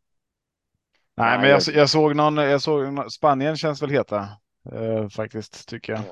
Nej, 1.18 1.38
men 1.38 1.50
jag, 1.50 1.62
jag- 1.74 1.90
såg 1.90 2.16
någon. 2.16 2.36
Jag 2.36 2.62
såg 2.62 3.12
Spanien 3.12 3.56
känns 3.56 3.82
väl 3.82 3.90
heta 3.90 4.28
eh, 4.72 5.08
faktiskt 5.08 5.68
tycker 5.68 5.92
jag. 5.92 6.02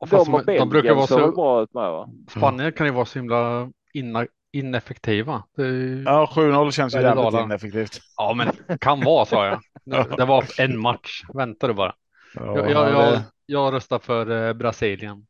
Ja, 0.00 0.06
De 0.10 0.42
de, 0.46 0.58
de 0.58 0.68
brukar 0.68 0.94
vara 0.94 1.06
så, 1.06 1.32
bra 1.32 1.62
ut 1.62 1.74
med 1.74 1.90
va? 1.90 2.08
Spanien 2.30 2.72
kan 2.72 2.86
ju 2.86 2.92
vara 2.92 3.04
så 3.04 3.18
himla 3.18 3.70
inna, 3.94 4.26
ineffektiva. 4.52 5.42
Det, 5.56 5.66
ja. 6.04 6.28
Ja, 6.36 6.42
7-0 6.42 6.70
känns 6.70 6.94
ju 6.94 7.00
jävligt 7.00 7.24
dalar. 7.24 7.42
ineffektivt. 7.42 8.00
men 8.36 8.78
kan 8.78 9.00
vara 9.00 9.24
sa 9.24 9.46
jag. 9.46 9.60
Det 9.84 10.06
det 10.16 10.24
var 10.24 10.44
en 10.60 10.80
match, 10.80 11.22
vänta 11.34 11.66
du 11.66 11.74
bara. 11.74 11.94
Ja, 12.34 12.56
Jag, 12.56 12.70
jag, 12.70 12.90
jag, 12.90 13.20
jag 13.46 13.74
röstar 13.74 13.98
för 13.98 14.46
eh, 14.48 14.52
Brasilien. 14.52 15.26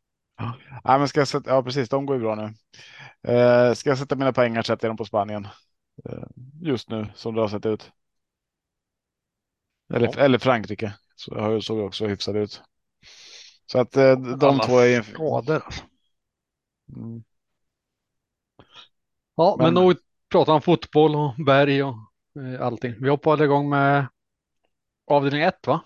Ja, 0.85 0.99
men 0.99 1.09
ska 1.09 1.21
jag 1.21 1.29
sätta, 1.29 1.51
ja, 1.51 1.63
precis. 1.63 1.89
De 1.89 2.07
går 2.07 2.17
ju 2.17 2.23
bra 2.23 2.35
nu. 2.35 2.43
Eh, 3.33 3.73
ska 3.75 3.91
jag 3.91 3.99
sätta 3.99 4.17
mina 4.17 4.33
pengar 4.33 4.63
sätter 4.63 4.87
jag 4.87 4.91
dem 4.91 4.97
på 4.97 5.05
Spanien. 5.05 5.49
Eh, 6.11 6.23
just 6.63 6.91
nu 6.91 7.07
som 7.15 7.35
det 7.35 7.41
har 7.41 7.49
sett 7.49 7.67
ut. 7.67 7.91
Eller, 9.95 10.19
eller 10.19 10.39
Frankrike. 10.39 10.95
Så 11.17 11.51
ju- 11.53 11.61
såg 11.61 11.79
också 11.79 12.07
hyfsat 12.07 12.35
ut. 12.35 12.63
Så 13.67 13.79
att 13.79 13.97
eh, 13.97 14.17
de 14.17 14.49
Alla 14.49 14.65
två 14.65 14.79
är. 14.79 15.03
skador. 15.03 15.63
alltså. 15.65 15.85
Mm. 16.97 17.25
Ja, 19.35 19.57
men, 19.59 19.75
Men- 19.75 19.83
nog 19.85 19.97
pratar 20.29 20.53
om 20.53 20.63
fotboll 20.63 21.15
och 21.17 21.35
berg 21.47 21.83
och 21.83 21.97
eh, 22.41 22.67
allting. 22.67 22.95
Vi 23.01 23.09
hoppade 23.09 23.45
igång 23.45 23.69
med 23.69 24.07
avdelning 25.07 25.43
1 25.43 25.67
va? 25.67 25.85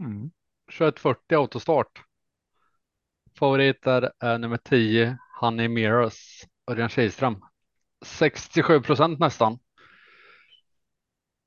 Mm. 0.00 0.30
2140 0.78 1.36
autostart. 1.38 2.02
Favoriter 3.38 4.12
är 4.18 4.38
nummer 4.38 4.56
10, 4.56 5.18
Honey 5.40 5.68
Mirrors, 5.68 6.44
Örjan 6.70 6.88
Kihlström. 6.88 7.44
67 8.04 8.80
procent 8.80 9.18
nästan. 9.18 9.58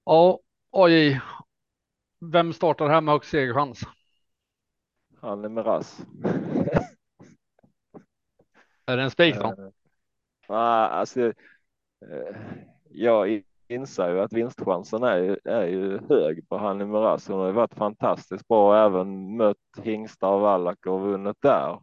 Ja, 0.05 0.39
oj. 0.75 1.21
Vem 2.33 2.53
startar 2.53 2.87
här 2.89 3.01
med 3.01 3.13
högst 3.13 3.29
segerchans? 3.31 3.79
Han 5.21 5.45
är 5.45 5.49
med 5.49 5.65
rass. 5.65 6.05
Är 8.85 8.97
det 8.97 9.03
en 9.03 9.11
spik 9.11 9.39
då? 9.39 9.45
Eh, 9.47 9.53
Nej, 10.49 10.89
alltså. 10.89 11.21
eh, 11.85 12.35
Jag 12.89 13.43
inser 13.67 14.09
ju 14.09 14.19
att 14.21 14.33
vinstchansen 14.33 15.03
är, 15.03 15.39
är 15.47 15.67
ju 15.67 15.99
hög 16.09 16.49
på 16.49 16.57
Hanni 16.57 16.85
Miraz. 16.85 17.27
Hon 17.27 17.39
har 17.39 17.47
ju 17.47 17.53
varit 17.53 17.73
fantastiskt 17.75 18.47
bra 18.47 18.67
och 18.69 18.77
även 18.77 19.37
mött 19.37 19.57
hingstar 19.83 20.31
och 20.31 20.41
vallacker 20.41 20.91
och 20.91 21.01
vunnit 21.01 21.37
där. 21.41 21.79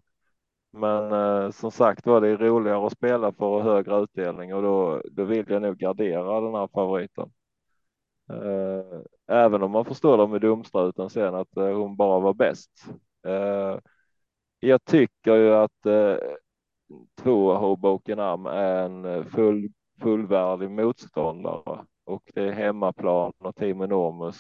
Men 0.73 1.13
eh, 1.13 1.51
som 1.51 1.71
sagt 1.71 2.07
var 2.07 2.21
det 2.21 2.29
är 2.29 2.37
roligare 2.37 2.87
att 2.87 2.93
spela 2.93 3.33
för 3.33 3.61
högre 3.63 4.03
utdelning 4.03 4.55
och 4.55 4.63
då, 4.63 5.03
då 5.13 5.25
vill 5.25 5.45
jag 5.51 5.63
nog 5.63 5.77
gardera 5.79 6.41
den 6.41 6.55
här 6.55 6.69
favoriten. 6.75 7.31
Eh, 8.33 9.01
även 9.29 9.63
om 9.63 9.71
man 9.71 9.85
förstår 9.85 10.19
dem 10.19 10.31
med 10.31 10.41
domstruten 10.41 11.11
sen 11.11 11.35
att 11.35 11.57
eh, 11.57 11.73
hon 11.77 11.97
bara 11.97 12.21
var 12.21 12.35
bäst. 12.35 12.71
Eh, 13.27 13.79
jag 14.61 14.85
tycker 14.85 15.35
ju 15.37 15.55
att 15.55 15.87
eh, 15.87 16.17
två 17.23 17.55
Hoboken 17.55 18.21
Am 18.21 18.47
är 18.47 18.85
en 18.85 19.05
eh, 19.05 19.25
full, 19.25 19.73
fullvärdig 20.03 20.71
motståndare 20.71 21.87
och 22.05 22.23
det 22.35 22.43
är 22.43 22.53
hemmaplan 22.53 23.33
och 23.39 23.57
Team 23.57 23.83
Enormous. 23.83 24.39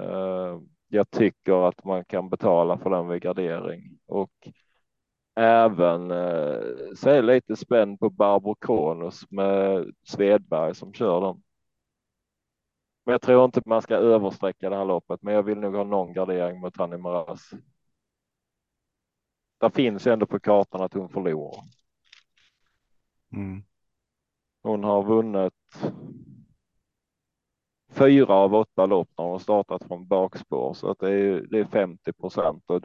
Eh, 0.00 0.60
jag 0.88 1.10
tycker 1.10 1.68
att 1.68 1.84
man 1.84 2.04
kan 2.04 2.28
betala 2.30 2.78
för 2.78 2.90
den 2.90 3.08
vid 3.08 3.22
gardering 3.22 3.98
och 4.06 4.48
även 5.36 6.10
eh, 6.10 6.60
så 6.96 7.10
är 7.10 7.14
jag 7.14 7.24
lite 7.24 7.56
spänd 7.56 8.00
på 8.00 8.10
Barbro 8.10 8.54
Kronos 8.54 9.30
med 9.30 9.92
Svedberg 10.06 10.74
som 10.74 10.92
kör 10.94 11.20
den. 11.20 11.43
Men 13.04 13.12
jag 13.12 13.22
tror 13.22 13.44
inte 13.44 13.62
man 13.66 13.82
ska 13.82 13.94
översträcka 13.94 14.70
det 14.70 14.76
här 14.76 14.84
loppet, 14.84 15.22
men 15.22 15.34
jag 15.34 15.42
vill 15.42 15.58
nog 15.58 15.74
ha 15.74 15.84
någon 15.84 16.12
gardering 16.12 16.60
mot 16.60 16.76
Hanni 16.76 16.96
Maras. 16.96 17.50
Det 19.60 19.70
finns 19.70 20.06
ju 20.06 20.12
ändå 20.12 20.26
på 20.26 20.40
kartan 20.40 20.82
att 20.82 20.94
hon 20.94 21.08
förlorar. 21.08 21.62
Mm. 23.32 23.62
Hon 24.62 24.84
har 24.84 25.02
vunnit 25.02 25.52
fyra 27.94 28.34
av 28.34 28.54
åtta 28.54 28.86
lopp 28.86 29.08
när 29.18 29.24
hon 29.24 29.40
startat 29.40 29.84
från 29.84 30.06
bakspår 30.06 30.74
så 30.74 30.90
att 30.90 30.98
det 30.98 31.10
är, 31.10 31.46
det 31.50 31.58
är 31.58 31.64
50 31.64 32.12
procent 32.12 32.64
och 32.66 32.82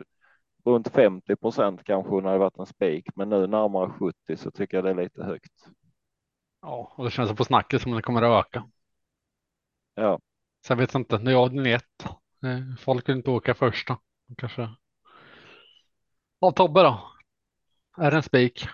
runt 0.66 0.88
50 0.88 1.36
procent 1.36 1.84
kanske 1.84 2.12
hon 2.12 2.26
hade 2.26 2.38
varit 2.38 2.58
en 2.60 2.66
spik, 2.66 3.10
men 3.16 3.30
nu 3.30 3.48
närmare 3.48 3.90
70 3.90 4.38
så 4.38 4.52
tycker 4.52 4.78
jag 4.78 4.84
det 4.84 4.90
är 4.90 5.04
lite 5.04 5.24
högt. 5.24 5.68
Ja, 6.62 6.94
och 6.96 7.06
det 7.06 7.12
känns 7.12 7.36
på 7.36 7.46
snacket 7.46 7.82
som 7.82 7.92
det 7.92 8.02
kommer 8.02 8.22
att 8.22 8.46
öka. 8.46 8.70
Ja, 10.00 10.20
Sen 10.68 10.78
vet 10.78 10.94
jag 10.94 11.02
inte, 11.02 11.18
nu 11.20 11.32
är 11.32 11.36
avdelning 11.36 11.74
1. 11.74 11.84
Eh, 12.44 12.76
Folk 12.80 13.10
vill 13.10 13.18
inte 13.18 13.32
åka 13.32 13.56
första. 13.56 13.98
Kanske. 14.38 14.70
Ja, 16.40 16.52
Tobbe 16.52 16.82
då? 16.84 17.12
Är 17.98 18.12
det 18.12 18.18
en 18.18 18.24
spik? 18.24 18.68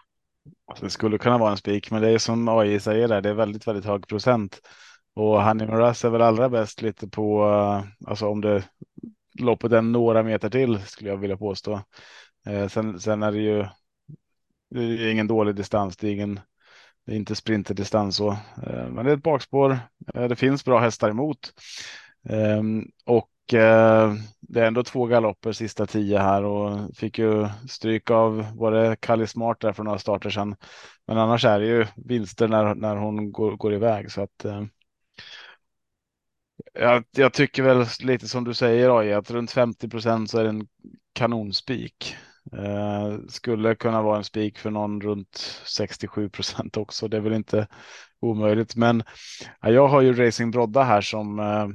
Alltså, 0.67 0.85
det 0.85 0.91
skulle 0.91 1.17
kunna 1.17 1.37
vara 1.37 1.51
en 1.51 1.57
spik, 1.57 1.91
men 1.91 2.01
det 2.01 2.09
är 2.09 2.17
som 2.17 2.47
AI 2.47 2.79
säger 2.79 3.07
där, 3.07 3.21
det 3.21 3.29
är 3.29 3.33
väldigt, 3.33 3.67
väldigt 3.67 3.85
hög 3.85 4.07
procent. 4.07 4.61
Och 5.13 5.43
Honey 5.43 5.67
Miraz 5.67 6.05
är 6.05 6.09
väl 6.09 6.21
allra 6.21 6.49
bäst 6.49 6.81
lite 6.81 7.07
på, 7.07 7.43
eh, 7.45 8.09
alltså 8.09 8.27
om 8.27 8.41
det 8.41 8.63
loppet 9.39 9.71
är 9.71 9.81
några 9.81 10.23
meter 10.23 10.49
till 10.49 10.81
skulle 10.81 11.09
jag 11.09 11.17
vilja 11.17 11.37
påstå. 11.37 11.81
Eh, 12.47 12.67
sen, 12.67 12.99
sen 12.99 13.23
är 13.23 13.31
det 13.31 13.39
ju 13.41 13.65
det 14.69 14.81
är 14.81 15.11
ingen 15.11 15.27
dålig 15.27 15.55
distans, 15.55 15.97
det 15.97 16.07
är 16.07 16.11
ingen, 16.13 16.39
det 17.05 17.11
är 17.11 17.15
inte 17.15 17.35
sprinterdistans 17.35 18.15
så, 18.15 18.29
eh, 18.67 18.89
men 18.89 19.05
det 19.05 19.11
är 19.11 19.15
ett 19.17 19.23
bakspår. 19.23 19.79
Eh, 20.13 20.27
det 20.27 20.35
finns 20.35 20.65
bra 20.65 20.79
hästar 20.79 21.09
emot 21.09 21.53
ehm, 22.29 22.85
och 23.05 23.53
eh, 23.53 24.13
det 24.39 24.61
är 24.61 24.65
ändå 24.67 24.83
två 24.83 25.05
galopper 25.05 25.51
sista 25.51 25.85
tio 25.85 26.19
här 26.19 26.43
och 26.43 26.95
fick 26.95 27.19
ju 27.19 27.47
stryk 27.69 28.11
av 28.11 28.45
var 28.55 28.71
det 28.71 28.95
Kalle 28.99 29.27
Smart 29.27 29.59
där 29.59 29.73
för 29.73 29.83
några 29.83 29.99
starter 29.99 30.29
sedan. 30.29 30.55
Men 31.07 31.17
annars 31.17 31.45
är 31.45 31.59
det 31.59 31.65
ju 31.65 31.85
vinster 31.95 32.47
när, 32.47 32.75
när 32.75 32.95
hon 32.95 33.31
går, 33.31 33.57
går 33.57 33.73
iväg 33.73 34.11
så 34.11 34.21
att. 34.21 34.45
Eh, 34.45 34.63
jag, 36.73 37.03
jag 37.11 37.33
tycker 37.33 37.63
väl 37.63 37.85
lite 38.03 38.27
som 38.27 38.43
du 38.43 38.53
säger 38.53 38.99
AI 38.99 39.13
att 39.13 39.31
runt 39.31 39.51
50 39.51 39.89
procent 39.89 40.29
så 40.29 40.37
är 40.37 40.43
det 40.43 40.49
en 40.49 40.67
kanonspik. 41.13 42.15
Eh, 42.53 43.17
skulle 43.27 43.75
kunna 43.75 44.01
vara 44.01 44.17
en 44.17 44.23
spik 44.23 44.57
för 44.57 44.71
någon 44.71 45.01
runt 45.01 45.61
67 45.65 46.29
procent 46.29 46.77
också. 46.77 47.07
Det 47.07 47.17
är 47.17 47.21
väl 47.21 47.33
inte 47.33 47.67
omöjligt, 48.19 48.75
men 48.75 49.03
ja, 49.61 49.69
jag 49.69 49.87
har 49.87 50.01
ju 50.01 50.13
Racing 50.13 50.51
Brodda 50.51 50.83
här 50.83 51.01
som 51.01 51.39
eh, 51.39 51.67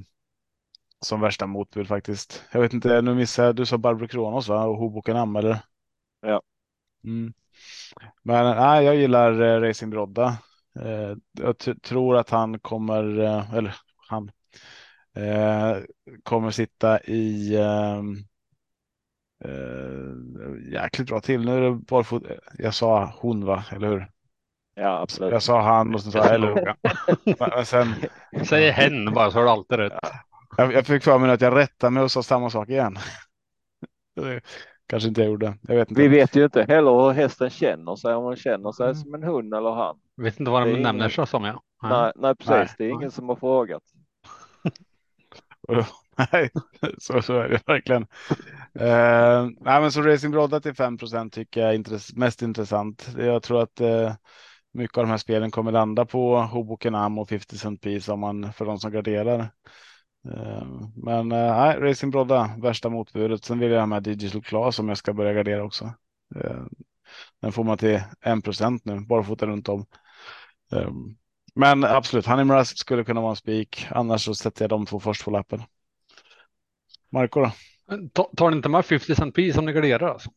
som 1.00 1.21
värsta 1.21 1.47
motbud 1.47 1.89
faktiskt. 1.89 2.45
Jag 2.53 2.61
vet 2.61 2.73
inte, 2.73 3.03
nu 3.03 3.15
missade 3.15 3.49
jag, 3.49 3.57
du 3.57 3.67
sa 3.67 3.79
Barbro 3.79 4.09
Kronos 4.09 4.49
va? 4.49 4.65
Och 4.65 4.77
Hoboken 4.77 5.17
Am 5.17 5.37
eller? 5.37 5.59
Ja. 6.21 6.43
Mm. 7.05 7.33
Men 8.23 8.57
nej, 8.57 8.85
jag 8.85 8.97
gillar 8.97 9.43
eh, 9.43 9.61
Racing 9.61 9.91
Brodda. 9.91 10.39
Eh, 10.81 11.17
jag 11.33 11.83
tror 11.83 12.17
att 12.17 12.31
han 12.31 12.59
kommer, 12.59 13.19
eh, 13.21 13.55
eller 13.55 13.77
han, 14.09 14.31
eh, 15.15 15.77
kommer 16.23 16.50
sitta 16.50 17.00
i 17.00 17.57
ehm, 17.57 18.17
eh, 19.44 20.73
jäkligt 20.73 21.09
bra 21.09 21.20
till. 21.20 21.44
Nu 21.44 21.56
är 21.56 21.61
det 21.61 21.70
barfot. 21.73 22.23
Jag 22.59 22.75
sa 22.75 23.12
hon 23.20 23.44
va, 23.44 23.64
eller 23.73 23.88
hur? 23.88 24.09
ja 24.75 25.00
absolut. 25.02 25.32
Jag 25.32 25.42
sa 25.42 25.61
han 25.62 25.94
och 25.94 26.00
så 26.02 26.11
sa 26.11 26.18
jag 26.18 26.35
eller. 26.35 26.75
Men- 27.56 27.66
sen, 27.66 27.94
Säg 28.44 28.70
hen 28.70 29.12
bara 29.14 29.30
så 29.30 29.38
har 29.38 29.44
du 29.44 29.50
alltid 29.50 29.78
rätt. 29.78 29.92
Jag, 30.56 30.73
jag 30.73 30.87
fick 30.87 31.02
för 31.02 31.18
mig 31.18 31.30
att 31.30 31.40
jag 31.40 31.56
rättade 31.56 31.90
mig 31.90 32.02
och 32.02 32.11
sa 32.11 32.23
samma 32.23 32.50
sak 32.50 32.68
igen. 32.68 32.97
Det 34.16 34.40
kanske 34.87 35.09
inte 35.09 35.20
jag 35.20 35.30
gjorde. 35.30 35.54
Jag 35.62 35.76
vet 35.76 35.90
inte. 35.90 36.02
Vi 36.02 36.09
vet 36.09 36.37
ju 36.37 36.44
inte 36.44 36.62
heller 36.62 36.90
hur 37.02 37.11
hästen 37.11 37.50
känner 37.50 37.97
sig, 37.97 38.14
om 38.14 38.25
hon 38.25 38.37
känner 38.37 38.73
sig 38.73 38.85
Mm. 38.87 38.94
som 38.94 39.14
en 39.14 39.23
hund 39.23 39.54
eller 39.54 39.70
han. 39.70 39.99
Vet 40.16 40.40
inte 40.40 40.50
vad 40.50 40.62
de 40.62 40.68
är 40.70 40.75
nämner 40.75 40.90
ingen- 41.04 41.11
så 41.11 41.26
som 41.26 41.44
jag. 41.44 41.61
Nej, 41.82 42.12
nej 42.16 42.35
precis. 42.37 42.50
Nej. 42.50 42.68
det 42.78 42.85
är 42.85 42.88
ingen 42.88 43.11
som 43.11 43.28
har 43.28 43.37
frågat. 43.37 43.82
Nej, 46.33 46.50
så, 46.99 47.23
så 47.23 47.39
är 47.39 47.49
det 47.49 47.61
verkligen. 47.67 48.03
uh, 48.81 49.50
nej, 49.61 49.81
men 49.81 49.93
så 49.93 50.03
Racing 50.03 50.33
Brodda 50.33 50.61
till 50.61 50.73
5% 50.75 51.31
tycker 51.31 51.61
jag 51.61 51.71
är 51.71 51.75
intress 51.75 52.12
mest 52.15 52.43
intressant. 52.43 53.09
Jag 53.19 53.43
tror 53.43 53.62
att 53.62 53.81
uh, 53.81 54.12
mycket 54.73 54.99
av 54.99 55.05
de 55.05 55.11
här 55.11 55.19
spelen 55.19 55.50
kommer 55.50 55.73
landa 55.73 56.05
på 56.07 56.41
Hoboken 56.41 56.95
Am 56.95 57.19
och 57.19 57.29
50 57.29 57.59
Cent 57.59 57.81
Piece 57.81 58.12
om 58.12 58.21
man 58.21 58.53
för 58.53 58.65
de 58.65 58.79
som 58.79 58.93
garderar. 58.93 59.41
Uh, 60.29 60.89
men 60.97 61.29
nej, 61.29 61.79
Racing 61.79 62.11
Brodda 62.11 62.50
värsta 62.59 62.89
motbudet. 62.89 63.45
Sen 63.45 63.59
vill 63.59 63.71
jag 63.71 63.81
ha 63.81 63.87
med 63.87 64.03
Digital 64.03 64.43
Class 64.43 64.79
om 64.79 64.89
jag 64.89 64.99
ska 64.99 65.12
börja 65.12 65.33
gardera 65.33 65.65
också. 65.65 65.93
Den 67.41 67.53
får 67.53 67.65
man 67.65 67.79
till 67.79 68.00
1% 68.25 68.81
nu, 68.85 69.00
barfota 69.00 69.47
runt 69.47 69.69
om. 69.69 69.87
Men 71.55 71.85
absolut, 71.85 72.27
Honey 72.27 72.45
Miraz 72.45 72.79
skulle 72.79 73.05
kunna 73.05 73.21
vara 73.21 73.31
en 73.31 73.37
spik. 73.37 73.87
Annars 73.91 74.25
så 74.25 74.35
sätter 74.35 74.62
jag 74.62 74.71
de 74.71 74.87
två 74.87 75.00
först 75.00 75.25
på 75.25 75.31
lappen. 75.31 75.62
Marco 77.11 77.40
då? 77.40 77.50
Ta- 78.12 78.31
Tar 78.37 78.50
ni 78.50 78.57
inte 78.57 78.69
med 78.69 78.85
50 78.87 79.14
cent 79.14 79.35
piece 79.35 79.55
som 79.55 79.64
ni 79.64 79.73
garderar 79.73 80.09
alltså? 80.09 80.31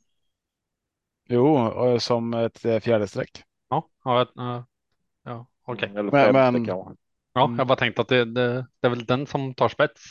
Jo, 1.30 1.58
och 1.58 2.02
som 2.02 2.34
ett 2.34 2.66
eh, 2.66 2.80
fjärde 2.80 3.08
streck. 3.08 3.44
Ja, 3.70 3.90
ja, 4.04 4.28
ja, 5.24 5.46
okej. 5.66 5.90
Eller 5.90 6.04
Men- 6.32 6.34
men-. 6.54 6.66
Ja, 6.66 7.46
Mm. 7.46 7.58
jag 7.58 7.68
bara 7.68 7.76
tänkte 7.76 8.02
att 8.02 8.08
det, 8.08 8.26
det, 8.26 8.54
det 8.80 8.88
är 8.88 8.90
väl 8.90 9.06
den 9.06 9.28
som 9.28 9.54
tar 9.54 9.70
spets. 9.70 10.02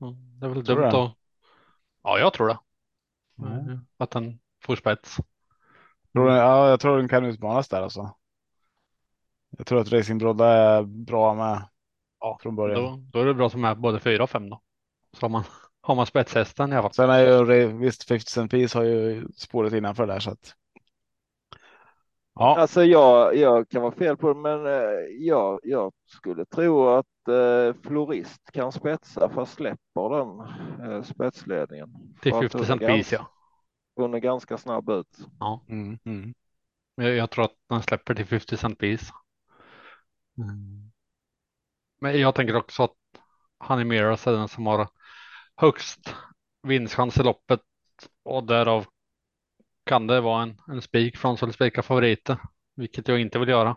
Mm, 0.00 0.40
Det 0.40 0.46
är 0.46 0.50
väl 0.50 0.66
Tror 0.66 0.76
dumt 0.76 0.86
att... 0.86 1.12
Ja, 2.02 2.18
jag 2.18 2.32
tror 2.32 2.48
det. 2.48 2.58
Mm. 3.38 3.68
Eh, 3.70 3.78
Att 3.98 4.10
den 4.10 4.40
får 4.64 4.76
spets. 4.76 5.16
Tror 6.12 6.26
du- 6.28 6.32
Ja, 6.36 6.68
jag 6.68 6.80
tror 6.80 6.96
den 6.98 7.08
kan 7.08 7.24
utmanas 7.24 7.68
där 7.68 7.82
alltså. 7.82 8.14
Jag 9.50 9.66
tror 9.66 9.80
att 9.80 9.92
Racing 9.92 10.18
Brodda 10.18 10.46
är 10.46 10.82
bra 10.82 11.34
med 11.34 11.68
Ja, 12.20 12.38
från 12.42 12.56
början. 12.56 12.80
Då, 12.82 13.00
då 13.12 13.18
är 13.22 13.26
det 13.26 13.34
bra 13.34 13.50
som 13.50 13.64
är 13.64 13.74
både 13.74 14.00
fyra 14.00 14.22
och 14.22 14.30
fem 14.30 14.50
då. 14.50 14.60
Så 15.12 15.20
har 15.24 15.28
man, 15.28 15.44
har 15.82 15.94
man 15.94 16.06
spetshästen 16.06 16.72
i 16.72 16.76
alla 16.76 16.82
fall. 16.82 16.92
Sen 16.92 17.10
är 17.10 17.52
ju 17.54 17.66
visst 17.78 18.04
50 18.04 18.30
Cent 18.30 18.50
Piece 18.50 18.78
har 18.78 18.84
ju 18.84 19.26
spåret 19.36 19.72
innanför 19.72 20.06
där 20.06 20.20
så 20.20 20.30
att. 20.30 20.54
Ja, 22.34 22.60
Alltså 22.60 22.84
jag, 22.84 23.36
jag 23.36 23.68
kan 23.68 23.82
vara 23.82 23.92
fel 23.92 24.16
på 24.16 24.28
det, 24.28 24.40
men 24.40 24.66
eh, 24.66 25.08
jag, 25.18 25.60
jag 25.62 25.92
skulle 26.06 26.44
tro 26.44 26.88
att 26.88 27.28
eh, 27.28 27.82
Florist 27.82 28.52
kan 28.52 28.72
spetsa 28.72 29.28
fast 29.28 29.54
släpper 29.54 30.10
den 30.18 30.40
eh, 30.92 31.02
spetsledningen. 31.02 31.88
Till 32.22 32.32
För 32.32 32.38
att 32.38 32.52
50 32.52 32.58
hon 32.58 32.62
är 32.62 32.66
cent 32.66 32.80
piece 32.80 33.14
ja. 33.14 33.30
Hon 33.96 34.14
är 34.14 34.18
ganska 34.18 34.58
snabb 34.58 34.90
ut. 34.90 35.18
mm, 35.68 35.98
mm. 36.04 36.34
Jag, 36.94 37.16
jag 37.16 37.30
tror 37.30 37.44
att 37.44 37.56
den 37.68 37.82
släpper 37.82 38.14
till 38.14 38.26
50 38.26 38.56
cent 38.56 38.78
piece. 38.78 39.12
Mm. 40.38 40.90
Men 42.00 42.20
jag 42.20 42.34
tänker 42.34 42.56
också 42.56 42.82
att 42.82 42.96
Honey 43.58 43.84
Miras 43.84 44.26
är 44.26 44.32
den 44.32 44.48
som 44.48 44.66
har 44.66 44.88
högst 45.60 46.14
vinstchans 46.62 47.18
i 47.18 47.22
loppet 47.22 47.60
och 48.24 48.44
därav 48.46 48.86
kan 49.86 50.06
det 50.06 50.20
vara 50.20 50.42
en, 50.42 50.56
en 50.68 50.82
spik 50.82 51.16
från 51.16 51.36
som 51.38 51.52
spika 51.52 51.82
favoriter, 51.82 52.38
vilket 52.76 53.08
jag 53.08 53.20
inte 53.20 53.38
vill 53.38 53.48
göra. 53.48 53.76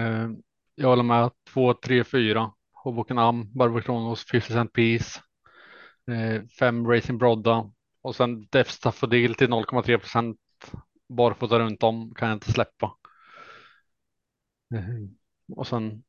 Eh, 0.00 0.28
Jag 0.74 0.88
håller 0.88 1.02
med 1.02 1.30
2, 1.52 1.74
3, 1.74 2.04
4. 2.04 2.52
Hoboken 2.72 3.18
Am, 3.18 3.52
Barbro 3.58 3.80
Kronos, 3.82 4.24
50 4.24 4.52
cent 4.52 4.72
piece. 4.72 5.20
Eh, 6.10 6.42
5 6.60 6.86
Racing 6.88 7.18
Brodda 7.18 7.72
och 8.02 8.16
sen 8.16 8.48
Def 8.50 8.70
Staffodil 8.70 9.34
till 9.34 9.48
0,3 9.48 9.98
procent. 9.98 10.38
Barfota 11.08 11.58
runt 11.58 11.82
om 11.82 12.14
kan 12.14 12.28
jag 12.28 12.36
inte 12.36 12.52
släppa. 12.52 12.96
Eh, 14.74 15.08
och 15.56 15.66
sen 15.66 16.02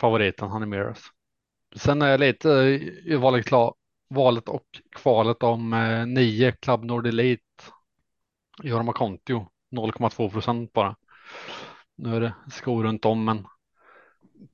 favoriten 0.00 0.48
Honey 0.48 0.68
Mirrors. 0.68 0.98
Sen 1.76 2.02
är 2.02 2.08
jag 2.08 2.20
lite 2.20 2.52
eh, 2.52 3.12
i 3.12 3.16
valet, 3.16 3.46
klar, 3.46 3.74
valet 4.14 4.48
och 4.48 4.80
kvalet 4.96 5.42
om 5.42 5.72
eh, 5.72 6.06
9 6.06 6.52
Club 6.52 6.84
Nord 6.84 7.06
Elite. 7.06 7.42
Jorma 8.62 8.92
Kontio 8.92 9.48
0,2 9.70 10.30
procent 10.30 10.72
bara. 10.72 10.96
Nu 11.96 12.16
är 12.16 12.20
det 12.20 12.34
skor 12.50 12.84
runt 12.84 13.04
om 13.04 13.24
men 13.24 13.46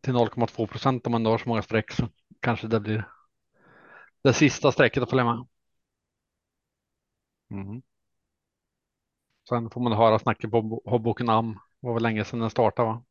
till 0.00 0.14
0,2 0.14 0.66
procent 0.66 1.06
om 1.06 1.12
man 1.12 1.26
har 1.26 1.38
så 1.38 1.48
många 1.48 1.62
streck 1.62 1.92
så 1.92 2.08
kanske 2.40 2.68
det 2.68 2.80
blir 2.80 3.08
det 4.22 4.32
sista 4.32 4.72
strecket 4.72 5.02
att 5.02 5.10
följa 5.10 5.24
med. 5.24 5.46
Mm. 7.50 7.82
Sen 9.48 9.70
får 9.70 9.80
man 9.80 9.92
höra 9.92 10.18
snacket 10.18 10.50
på 10.50 10.82
Hoboken 10.84 11.28
Am. 11.28 11.52
Det 11.52 11.86
var 11.86 11.94
väl 11.94 12.02
länge 12.02 12.24
sedan 12.24 12.40
den 12.40 12.50
startade 12.50 12.88
va? 12.88 13.04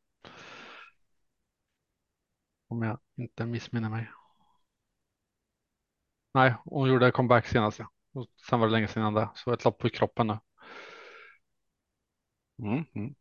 Om 2.67 2.81
jag 2.81 2.99
inte 3.17 3.45
missminner 3.45 3.89
mig. 3.89 4.09
Nej, 6.33 6.53
hon 6.65 6.89
gjorde 6.89 7.11
comeback 7.11 7.47
senast 7.47 7.79
ja. 7.79 7.89
Och 8.13 8.27
sen 8.49 8.59
var 8.59 8.67
det 8.67 8.73
länge 8.73 8.87
sedan 8.87 9.13
det. 9.13 9.29
Så 9.35 9.53
ett 9.53 9.65
lopp 9.65 9.77
på 9.77 9.89
kroppen 9.89 10.27
nu. 10.27 10.37
Mm. 12.59 12.85
Mm. 12.95 13.15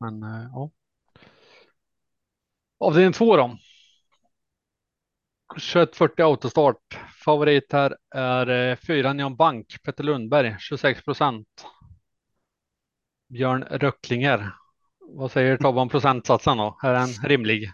Men 0.00 0.22
eh, 0.22 0.48
ja. 0.52 0.70
Avdelning 2.78 3.12
två 3.12 3.36
då. 3.36 3.58
2140 5.54 6.24
autostart. 6.24 6.98
Favorit 7.24 7.72
här 7.72 7.96
är 8.14 8.70
eh, 8.70 8.76
fyra 8.76 9.12
Neon 9.12 9.36
Bank, 9.36 9.82
Petter 9.82 10.04
Lundberg, 10.04 10.56
26 10.58 11.04
procent. 11.04 11.66
Björn 13.28 13.62
Röcklinger. 13.62 14.52
Vad 15.00 15.30
säger 15.30 15.56
Tobbe 15.56 15.80
om 15.80 15.88
procentsatsen 15.88 16.56
då? 16.56 16.78
Är 16.82 16.92
den 16.92 17.08
rimlig? 17.08 17.70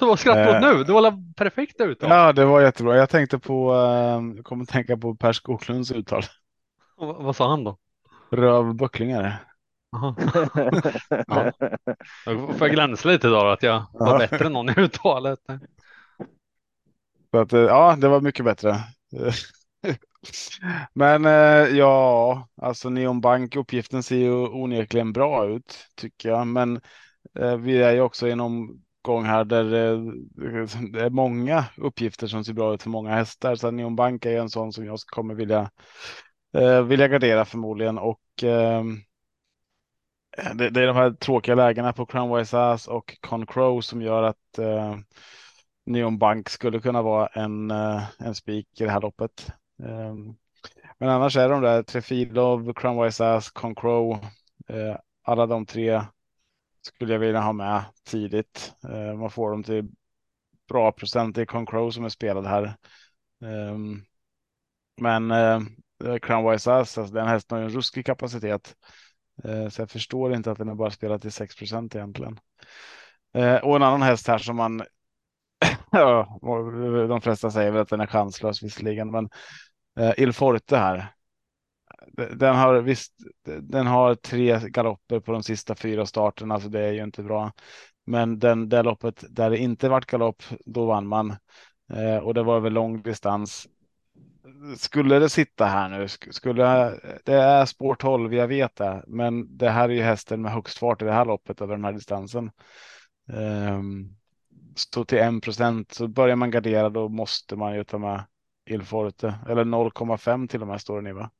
Vad 0.00 0.18
skrattar 0.18 0.44
du 0.44 0.50
åt 0.50 0.54
Eh. 0.64 0.76
nu? 0.78 0.84
Det 0.84 0.92
var 0.92 1.34
perfekt 1.36 1.80
ut 1.80 2.00
då? 2.00 2.06
Ja, 2.06 2.32
det 2.32 2.44
var 2.44 2.60
jättebra. 2.60 2.96
Jag 2.96 3.10
tänkte 3.10 3.38
på, 3.38 3.74
eh, 3.74 4.36
jag 4.36 4.44
kommer 4.44 4.62
att 4.62 4.68
tänka 4.68 4.96
på 4.96 5.14
Per 5.16 5.32
Skoglunds 5.32 5.92
uttal. 5.92 6.22
Och 6.96 7.24
Vad 7.24 7.36
sa 7.36 7.50
han 7.50 7.64
då? 7.64 7.78
Rövböcklingar. 8.30 9.42
Ja. 11.26 11.52
Då 12.26 12.46
får 12.52 12.60
jag 12.60 12.70
glänsa 12.70 13.08
lite 13.08 13.26
idag 13.26 13.44
då, 13.46 13.50
att 13.50 13.62
jag 13.62 13.82
var 13.92 14.08
Ja. 14.12 14.18
bättre 14.18 14.46
än 14.46 14.52
någon 14.52 14.68
i 14.70 14.74
uttalet. 14.76 15.38
Så 17.30 17.38
att, 17.38 17.52
eh, 17.52 17.60
ja, 17.60 17.96
det 17.98 18.08
var 18.08 18.20
mycket 18.20 18.44
bättre. 18.44 18.76
Men 20.92 21.24
eh, 21.24 21.76
ja, 21.78 22.48
alltså 22.62 22.90
Neon 22.90 23.20
Bank, 23.20 23.56
uppgiften 23.56 24.02
ser 24.02 24.16
ju 24.16 24.32
onekligen 24.32 25.12
bra 25.12 25.46
ut 25.46 25.86
tycker 25.96 26.28
jag. 26.28 26.46
Men 26.46 26.80
vi 27.58 27.82
är 27.82 27.92
ju 27.92 28.00
också 28.00 28.28
i 28.28 28.34
uppgång 29.04 29.24
här 29.24 29.44
där 29.44 29.64
eh, 29.64 29.98
det 30.92 31.00
är 31.00 31.10
många 31.10 31.64
uppgifter 31.76 32.26
som 32.26 32.44
ser 32.44 32.52
bra 32.52 32.74
ut 32.74 32.82
för 32.82 32.90
många 32.90 33.14
hästar. 33.14 33.54
Så 33.54 33.70
Neon 33.70 33.96
Bank 33.96 34.26
är 34.26 34.40
en 34.40 34.50
sån 34.50 34.72
som 34.72 34.84
jag 34.86 34.98
kommer 34.98 35.34
vilja, 35.34 35.70
eh, 36.56 36.82
vilja 36.82 37.08
gardera 37.08 37.44
förmodligen. 37.44 37.98
Och 37.98 38.20
ehm, 38.42 39.00
det, 40.54 40.70
det 40.70 40.82
är 40.82 40.86
de 40.86 40.96
här 40.96 41.10
tråkiga 41.10 41.54
lägena 41.54 41.92
på 41.92 42.06
Crownwise 42.06 42.58
Ass 42.58 42.88
och 42.88 43.16
Con 43.20 43.46
Crow 43.46 43.80
som 43.80 44.02
gör 44.02 44.22
att 44.22 44.58
eh, 44.58 44.96
Neon 45.86 46.18
Bank 46.18 46.48
skulle 46.48 46.80
kunna 46.80 47.02
vara 47.02 47.26
en, 47.26 47.70
eh, 47.70 48.02
en 48.18 48.34
spik 48.34 48.80
i 48.80 48.84
det 48.84 48.90
här 48.90 49.00
loppet. 49.00 49.52
Ehm, 49.82 50.34
men 50.98 51.08
annars 51.08 51.36
är 51.36 51.48
de 51.48 51.62
där 51.62 51.82
Trefilov, 51.82 52.72
Crownwise 52.72 53.26
Ass, 53.26 53.50
Concrow. 53.50 54.12
Eh, 54.68 54.96
alla 55.22 55.46
de 55.46 55.66
tre 55.66 56.02
skulle 56.86 57.12
jag 57.12 57.20
vilja 57.20 57.40
ha 57.40 57.52
med 57.52 57.84
tidigt. 58.04 58.74
Eh, 58.88 59.14
man 59.14 59.30
får 59.30 59.50
dem 59.50 59.62
till 59.62 59.88
bra 60.68 60.92
procent. 60.92 61.36
Det 61.36 61.40
är 61.40 61.46
Concrow 61.46 61.90
som 61.90 62.04
är 62.04 62.08
spelad 62.08 62.46
här. 62.46 62.76
Ehm, 63.44 64.02
men 65.00 65.30
eh, 65.30 65.60
eh 66.04 66.18
Crownwise 66.22 66.72
Ass, 66.72 66.98
alltså 66.98 67.14
den 67.14 67.26
hästen 67.28 67.56
har 67.56 67.62
ju 67.62 67.68
en 67.68 67.74
ruskig 67.74 68.06
kapacitet. 68.06 68.76
Eh, 69.44 69.68
så 69.68 69.82
jag 69.82 69.90
förstår 69.90 70.34
inte 70.34 70.50
att 70.50 70.58
den 70.58 70.68
är 70.68 70.74
bara 70.74 70.90
spelat 70.90 71.22
till 71.22 71.32
6 71.32 71.56
procent 71.56 71.94
egentligen. 71.94 72.40
Eh, 73.34 73.56
och 73.56 73.76
en 73.76 73.82
annan 73.82 74.02
häst 74.02 74.28
här 74.28 74.38
som 74.38 74.56
man 74.56 74.82
Ja, 75.90 76.38
de 77.08 77.20
flesta 77.20 77.50
säger 77.50 77.70
väl 77.70 77.82
att 77.82 77.88
den 77.88 78.00
är 78.00 78.06
chanslös 78.06 78.62
visserligen, 78.62 79.10
men 79.10 79.28
eh, 79.98 80.12
Ilforte 80.16 80.76
här. 80.76 81.14
Den 82.12 82.56
har 82.56 82.80
visst, 82.80 83.12
den 83.60 83.86
har 83.86 84.14
tre 84.14 84.58
galopper 84.68 85.20
på 85.20 85.32
de 85.32 85.42
sista 85.42 85.74
fyra 85.74 86.06
starterna, 86.06 86.54
så 86.54 86.54
alltså 86.54 86.68
det 86.68 86.80
är 86.80 86.92
ju 86.92 87.02
inte 87.02 87.22
bra. 87.22 87.52
Men 88.06 88.38
den 88.38 88.68
det 88.68 88.82
loppet 88.82 89.24
där 89.30 89.50
det 89.50 89.58
inte 89.58 89.88
vart 89.88 90.06
galopp, 90.06 90.42
då 90.66 90.86
vann 90.86 91.06
man 91.06 91.30
eh, 91.92 92.16
och 92.16 92.34
det 92.34 92.42
var 92.42 92.56
över 92.56 92.70
lång 92.70 93.02
distans. 93.02 93.68
Skulle 94.76 95.18
det 95.18 95.28
sitta 95.28 95.64
här 95.64 95.88
nu, 95.88 96.08
skulle 96.08 96.64
det 97.24 97.34
är 97.34 97.66
spår 97.66 97.94
12, 97.94 98.34
jag 98.34 98.48
vet 98.48 98.76
det, 98.76 99.04
men 99.06 99.56
det 99.56 99.70
här 99.70 99.88
är 99.88 99.92
ju 99.92 100.02
hästen 100.02 100.42
med 100.42 100.52
högst 100.52 100.78
fart 100.78 101.02
i 101.02 101.04
det 101.04 101.12
här 101.12 101.24
loppet 101.24 101.60
över 101.60 101.74
den 101.74 101.84
här 101.84 101.92
distansen. 101.92 102.50
Eh, 103.28 103.80
så 104.74 105.04
till 105.04 105.18
1 105.18 105.42
procent 105.42 105.92
så 105.92 106.08
börjar 106.08 106.36
man 106.36 106.50
gardera 106.50 106.90
då 106.90 107.08
måste 107.08 107.56
man 107.56 107.74
ju 107.74 107.84
ta 107.84 107.98
med 107.98 108.24
Ilforte 108.66 109.34
eller 109.48 109.64
0,5 109.64 110.48
till 110.48 110.62
och 110.62 110.68
med 110.68 110.80
står 110.80 110.96
det 110.96 111.02
nu 111.02 111.12
va? 111.12 111.30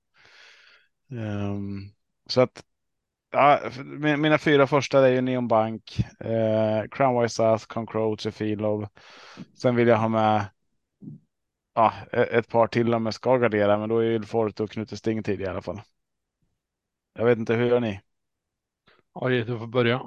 Um, 1.15 1.91
så 2.27 2.41
att 2.41 2.65
ja, 3.31 3.61
mina 4.19 4.39
fyra 4.39 4.67
första 4.67 5.09
är 5.09 5.13
ju 5.13 5.21
Neon 5.21 5.49
Bank, 5.49 5.99
eh, 6.21 6.85
Crownwise 6.91 7.35
South, 7.35 7.67
Concroach, 7.67 8.27
Filov. 8.27 8.87
Sen 9.55 9.77
vill 9.77 9.89
jag 9.89 9.97
ha 9.97 10.09
med 10.09 10.47
ja, 11.75 11.93
e-, 12.13 12.39
ett 12.39 12.49
par 12.49 12.67
till 12.67 12.95
om 12.95 13.05
jag 13.05 13.15
ska 13.15 13.37
gardera, 13.37 13.79
men 13.79 13.89
då 13.89 13.99
är 13.99 14.11
Ilforte 14.11 14.63
och 14.63 14.71
Knute 14.71 14.97
Sting 14.97 15.23
tid 15.23 15.41
i 15.41 15.47
alla 15.47 15.63
fall. 15.63 15.81
Jag 17.15 17.25
vet 17.25 17.39
inte, 17.39 17.55
hur 17.55 17.67
gör 17.67 17.81
ni? 17.81 18.01
Ja, 19.15 19.29
du 19.29 19.59
får 19.59 19.67
börja. 19.67 20.01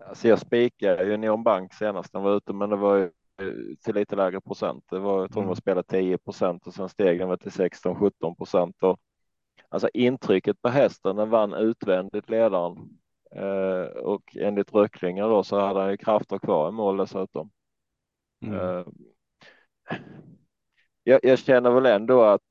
Alltså 0.00 0.28
jag 0.28 0.38
spikade 0.38 1.04
ju 1.04 1.16
Neon 1.16 1.42
Bank 1.42 1.74
senast 1.74 2.12
den 2.12 2.22
var 2.22 2.36
ute, 2.36 2.52
men 2.52 2.70
det 2.70 2.76
var 2.76 2.96
ju 2.96 3.10
till 3.84 3.94
lite 3.94 4.16
lägre 4.16 4.40
procent. 4.40 4.84
Det 4.90 4.98
var, 4.98 5.20
jag 5.20 5.32
tror 5.32 5.42
mm. 5.42 5.54
de 5.54 5.60
spelade 5.60 5.88
10 5.88 6.18
procent 6.18 6.66
och 6.66 6.74
sen 6.74 6.88
steg 6.88 7.18
den 7.18 7.38
till 7.38 7.52
16 7.52 7.96
17 7.96 8.36
procent. 8.36 8.82
Och, 8.82 9.00
alltså 9.74 9.88
intrycket 9.94 10.62
på 10.62 10.68
hästen, 10.68 11.16
den 11.16 11.30
vann 11.30 11.54
utvändigt 11.54 12.30
ledaren 12.30 12.98
eh, 13.34 13.96
och 14.02 14.36
enligt 14.36 14.74
Röcklingar 14.74 15.28
då 15.28 15.44
så 15.44 15.60
hade 15.60 15.80
han 15.80 15.90
ju 15.90 15.96
krafter 15.96 16.38
kvar 16.38 16.68
i 16.68 16.72
mål 16.72 16.96
dessutom. 16.96 17.50
Mm. 18.42 18.60
Eh, 18.60 18.86
jag, 21.04 21.20
jag, 21.22 21.38
känner 21.38 21.70
väl 21.70 21.86
ändå 21.86 22.22
att 22.22 22.42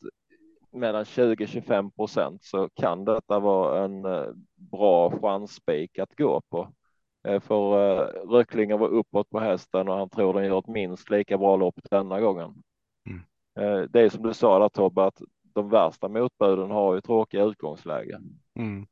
mellan 0.71 1.03
20-25 1.03 1.91
procent 1.95 2.43
så 2.43 2.69
kan 2.73 3.05
detta 3.05 3.39
vara 3.39 3.83
en 3.85 4.05
eh, 4.05 4.27
bra 4.55 5.19
chansspik 5.19 5.99
att 5.99 6.15
gå 6.15 6.41
på. 6.49 6.73
Eh, 7.27 7.39
för 7.39 7.73
uh, 7.73 8.29
Röcklinger 8.29 8.77
var 8.77 8.87
uppåt 8.87 9.29
på 9.29 9.39
hästen 9.39 9.89
och 9.89 9.97
han 9.97 10.09
tror 10.09 10.33
den 10.33 10.45
gör 10.45 10.59
ett 10.59 10.67
minst 10.67 11.09
lika 11.09 11.37
bra 11.37 11.55
lopp 11.55 11.79
denna 11.91 12.19
gången. 12.19 12.53
Mm. 13.05 13.87
Det 13.91 14.01
är 14.01 14.09
som 14.09 14.23
du 14.23 14.33
sa 14.33 14.59
där 14.59 14.69
Tobbe, 14.69 15.03
att 15.03 15.21
de 15.53 15.69
värsta 15.69 16.07
motbuden 16.07 16.71
har 16.71 16.95
ju 16.95 17.01
tråkiga 17.01 17.43
utgångslägen. 17.43 18.39
Mm. 18.55 18.85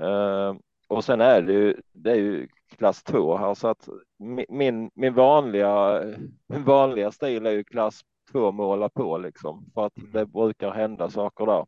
Uh, 0.00 0.56
och 0.88 1.04
sen 1.04 1.20
är 1.20 1.42
det 1.42 1.52
ju, 1.52 1.80
det 1.92 2.10
är 2.10 2.16
ju 2.16 2.48
klass 2.76 3.02
2 3.02 3.36
här 3.36 3.54
så 3.54 3.68
att 3.68 3.88
min, 4.48 4.90
min 4.94 5.14
vanliga, 5.14 6.02
min 6.46 6.64
vanliga 6.64 7.10
stil 7.10 7.46
är 7.46 7.50
ju 7.50 7.64
klass 7.64 8.00
2 8.32 8.52
måla 8.52 8.88
på 8.88 9.18
liksom 9.18 9.70
för 9.74 9.86
att 9.86 9.92
det 10.12 10.26
brukar 10.26 10.70
hända 10.70 11.10
saker 11.10 11.46
där. 11.46 11.66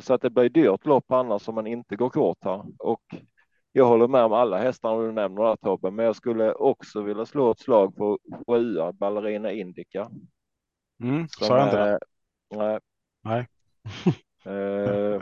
Så 0.00 0.14
att 0.14 0.22
det 0.22 0.30
blir 0.30 0.48
dyrt 0.48 0.86
lopp 0.86 1.12
annars 1.12 1.48
om 1.48 1.54
man 1.54 1.66
inte 1.66 1.96
går 1.96 2.10
kort 2.10 2.38
här 2.44 2.64
och 2.78 3.02
jag 3.72 3.84
håller 3.84 4.08
med 4.08 4.24
om 4.24 4.32
alla 4.32 4.58
hästarna 4.58 5.02
du 5.02 5.12
nämner 5.12 5.42
där 5.42 5.56
Tobbe, 5.56 5.90
men 5.90 6.04
jag 6.04 6.16
skulle 6.16 6.52
också 6.52 7.02
vilja 7.02 7.26
slå 7.26 7.50
ett 7.50 7.58
slag 7.58 7.96
på 7.96 8.18
sjua 8.46 8.92
Ballerina 8.92 9.52
Indica. 9.52 10.10
Mm, 11.02 11.28
sa 11.28 11.58
jag 11.58 11.66
inte 11.66 11.76
det? 11.76 11.98
Nej. 12.50 12.80
nej. 13.22 13.48
eh, 14.44 15.20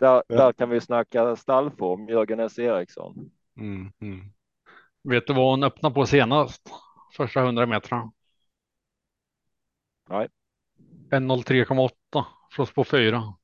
där, 0.00 0.22
där 0.28 0.52
kan 0.52 0.70
vi 0.70 0.80
snacka 0.80 1.36
stallform, 1.36 2.08
Jörgen 2.08 2.40
S. 2.40 2.58
Eriksson. 2.58 3.30
Mm, 3.56 3.92
mm. 4.00 4.32
Vet 5.02 5.26
du 5.26 5.34
vad 5.34 5.50
hon 5.50 5.64
öppnade 5.64 5.94
på 5.94 6.06
senast? 6.06 6.70
Första 7.16 7.40
hundra 7.40 7.66
metrarna. 7.66 8.12
Nej. 10.08 10.28
1.03,8 11.10 12.24
från 12.50 12.66
spår 12.66 12.84
4. 12.84 13.34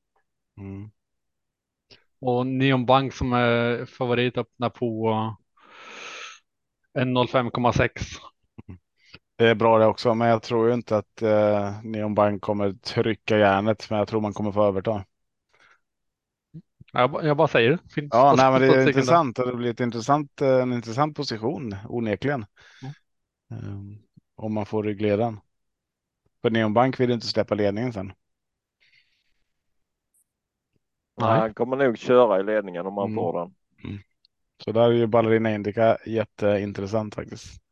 Mm. 0.57 0.91
Och 2.19 2.47
Neon 2.47 2.85
Bank 2.85 3.13
som 3.13 3.33
är 3.33 3.85
favorit 3.85 4.37
öppnar 4.37 4.69
på 4.69 5.09
1.05,6. 6.99 7.89
Det 9.39 9.49
är 9.49 9.55
bra 9.55 9.79
det 9.79 9.85
också, 9.85 10.15
men 10.15 10.27
jag 10.27 10.41
tror 10.41 10.67
ju 10.67 10.73
inte 10.73 10.97
att 10.97 11.21
eh, 11.21 11.83
Neon 11.83 12.15
Bank 12.15 12.41
kommer 12.41 12.73
trycka 12.73 13.37
järnet, 13.37 13.89
men 13.89 13.99
jag 13.99 14.07
tror 14.07 14.21
man 14.21 14.33
kommer 14.33 14.51
få 14.51 14.63
överta. 14.63 15.05
Jag, 16.93 17.19
jag 17.23 17.37
bara 17.37 17.47
säger 17.47 17.69
det. 17.69 17.79
Finns 17.93 18.09
ja, 18.11 18.33
nej, 18.37 18.51
men 18.51 18.61
det 18.61 18.67
är 18.67 18.87
intressant. 18.87 19.35
Det 19.35 19.55
blir 19.55 19.69
ett 19.69 19.79
intressant, 19.79 20.41
eh, 20.41 20.61
en 20.61 20.73
intressant 20.73 21.15
position 21.15 21.75
onekligen. 21.89 22.45
Mm. 23.51 23.73
Um, 23.73 23.97
om 24.35 24.53
man 24.53 24.65
får 24.65 24.83
reglera 24.83 25.17
den. 25.17 25.39
För 26.41 26.49
Neon 26.49 26.73
Bank 26.73 26.99
vill 26.99 27.11
inte 27.11 27.27
släppa 27.27 27.55
ledningen 27.55 27.93
sen. 27.93 28.13
Nej. 31.21 31.39
Han 31.39 31.53
kommer 31.53 31.77
nog 31.77 31.97
köra 31.97 32.39
i 32.39 32.43
ledningen 32.43 32.85
om 32.85 32.93
man 32.93 33.05
mm. 33.05 33.15
får 33.15 33.39
den. 33.39 33.55
Mm. 33.83 34.01
Så 34.63 34.71
där 34.71 34.81
är 34.81 34.91
ju 34.91 35.07
Ballerina 35.07 35.55
Indica 35.55 35.97
jätteintressant 36.05 37.15
faktiskt. 37.15 37.68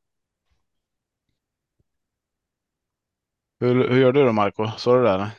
Hur, 3.59 3.89
hur 3.89 4.01
gör 4.01 4.11
du 4.11 4.25
då 4.25 4.31
Marco? 4.31 4.67
Så 4.77 4.95
du 4.95 5.03
det? 5.03 5.31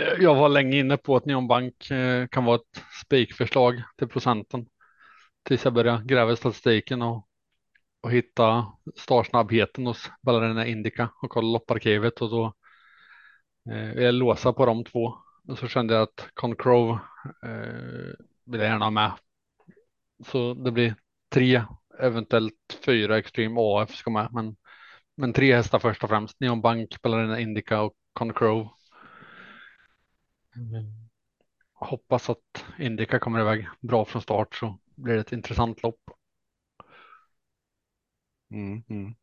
Eh, 0.00 0.22
jag 0.22 0.34
var 0.34 0.48
länge 0.48 0.78
inne 0.78 0.96
på 0.96 1.16
att 1.16 1.24
Neon 1.24 1.48
Bank 1.48 1.90
eh, 1.90 2.26
kan 2.26 2.44
vara 2.44 2.56
ett 2.56 2.84
spikförslag 3.04 3.82
till 3.98 4.08
procenten. 4.08 4.66
Tills 5.42 5.64
jag 5.64 5.74
började 5.74 6.04
gräva 6.04 6.32
i 6.32 6.36
statistiken 6.36 7.02
och, 7.02 7.28
och 8.02 8.12
hitta 8.12 8.66
startsnabbheten 8.96 9.86
hos 9.86 10.10
Ballerina 10.22 10.66
Indica 10.66 11.08
och 11.22 11.30
kolla 11.30 11.48
lopparkivet 11.48 12.22
och 12.22 12.30
då 12.30 12.54
eh, 13.70 13.92
jag 13.92 14.14
låsa 14.14 14.52
på 14.52 14.66
de 14.66 14.84
två. 14.84 15.14
Och 15.48 15.58
så 15.58 15.68
kände 15.68 15.94
jag 15.94 16.02
att 16.02 16.28
Concrow 16.34 16.90
eh, 17.44 18.14
vill 18.44 18.60
jag 18.60 18.68
gärna 18.68 18.84
ha 18.84 18.90
med. 18.90 19.12
Så 20.26 20.54
det 20.54 20.70
blir 20.70 20.94
tre, 21.32 21.62
eventuellt 22.00 22.78
fyra 22.84 23.18
Extreme 23.18 23.60
AF 23.60 23.94
ska 23.94 24.10
med, 24.10 24.28
men, 24.32 24.56
men 25.20 25.32
tre 25.32 25.54
hästar 25.54 25.78
först 25.78 26.04
och 26.04 26.10
främst. 26.10 26.40
Neon 26.40 26.60
Bank, 26.60 27.02
Ballerina 27.02 27.40
Indica 27.40 27.82
och 27.82 27.94
Concrow. 28.12 28.68
Mm. 30.56 30.84
Hoppas 31.72 32.30
att 32.30 32.64
Indica 32.78 33.18
kommer 33.18 33.40
iväg 33.40 33.68
bra 33.80 34.04
från 34.04 34.22
start 34.22 34.54
så 34.54 34.78
blir 34.94 35.14
det 35.14 35.20
ett 35.20 35.32
intressant 35.32 35.82
lopp. 35.82 36.00
Mm, 38.50 38.82
mm. 38.88 39.14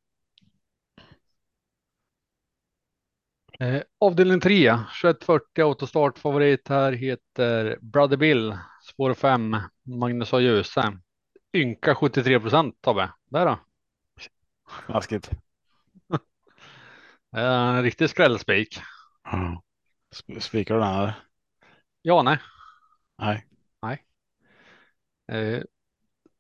Eh, 3.60 3.82
avdelning 4.00 4.40
3, 4.40 4.78
2140 5.02 5.64
autostart. 5.64 6.18
Favorit 6.18 6.68
här 6.68 6.92
heter 6.92 7.78
Brother 7.82 8.18
Bill, 8.18 8.58
spår 8.84 9.14
5, 9.14 9.58
Magnus 9.84 10.34
A. 10.34 10.40
Djuse. 10.40 10.98
Ynka 11.54 11.96
73 11.96 12.40
procent 12.40 12.78
Tobbe. 12.82 13.10
Där 13.30 13.46
då. 13.46 13.60
Taskigt. 14.88 15.32
En 17.32 17.84
riktig 17.84 18.10
skrällspik. 18.10 18.80
Mm. 19.34 19.58
Spikar 20.40 20.76
du 20.76 20.82
den 20.82 20.94
här? 20.94 21.14
Ja, 22.02 22.24
nej. 22.24 22.40
Nej. 23.18 23.46
Nej. 23.82 24.04
Eh, 25.32 25.64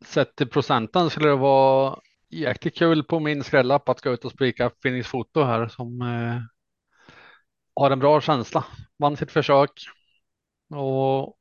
sett 0.05 0.35
till 0.35 0.49
procenten 0.49 1.09
skulle 1.09 1.29
det 1.29 1.35
vara 1.35 1.99
jäkligt 2.29 2.77
kul 2.77 3.03
på 3.03 3.19
min 3.19 3.43
skrällapp 3.43 3.89
att 3.89 4.01
gå 4.01 4.11
ut 4.11 4.25
och 4.25 4.31
spika 4.31 4.69
Phoenix 4.69 5.07
Foto 5.07 5.43
här 5.43 5.67
som 5.67 6.01
eh, 6.01 6.41
har 7.75 7.91
en 7.91 7.99
bra 7.99 8.21
känsla, 8.21 8.65
vann 8.97 9.17
sitt 9.17 9.31
försök 9.31 9.71
och 10.69 11.37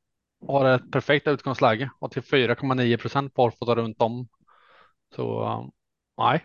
har 0.47 0.65
ett 0.65 0.93
perfekt 0.93 1.27
utgångsläge 1.27 1.91
och 1.99 2.11
till 2.11 2.23
4,9 2.23 2.97
procent 2.97 3.35
barfota 3.35 3.75
runt 3.75 4.03
om. 4.03 4.29
Så 5.15 5.45
um, 5.59 5.71
nej. 6.19 6.45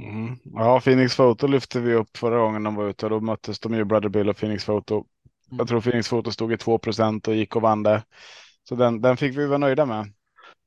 Mm. 0.00 0.38
Ja, 0.44 0.80
Phoenix 0.80 1.16
Photo 1.16 1.46
lyfte 1.46 1.80
vi 1.80 1.94
upp 1.94 2.16
förra 2.16 2.38
gången 2.38 2.62
de 2.62 2.74
var 2.74 2.88
ute 2.88 3.06
och 3.06 3.10
då 3.10 3.20
möttes 3.20 3.60
de 3.60 3.74
ju 3.74 3.84
Brother 3.84 4.08
Bill 4.08 4.28
och 4.28 4.36
Phoenix 4.36 4.64
Photo. 4.64 4.94
Mm. 4.94 5.06
Jag 5.58 5.68
tror 5.68 5.80
Phoenix 5.80 6.08
Photo 6.08 6.30
stod 6.30 6.52
i 6.52 6.56
2 6.56 6.78
procent 6.78 7.28
och 7.28 7.34
gick 7.34 7.56
och 7.56 7.62
vann 7.62 7.82
det. 7.82 8.04
Så 8.68 8.74
den, 8.74 9.00
den 9.00 9.16
fick 9.16 9.38
vi 9.38 9.46
vara 9.46 9.58
nöjda 9.58 9.86
med. 9.86 10.12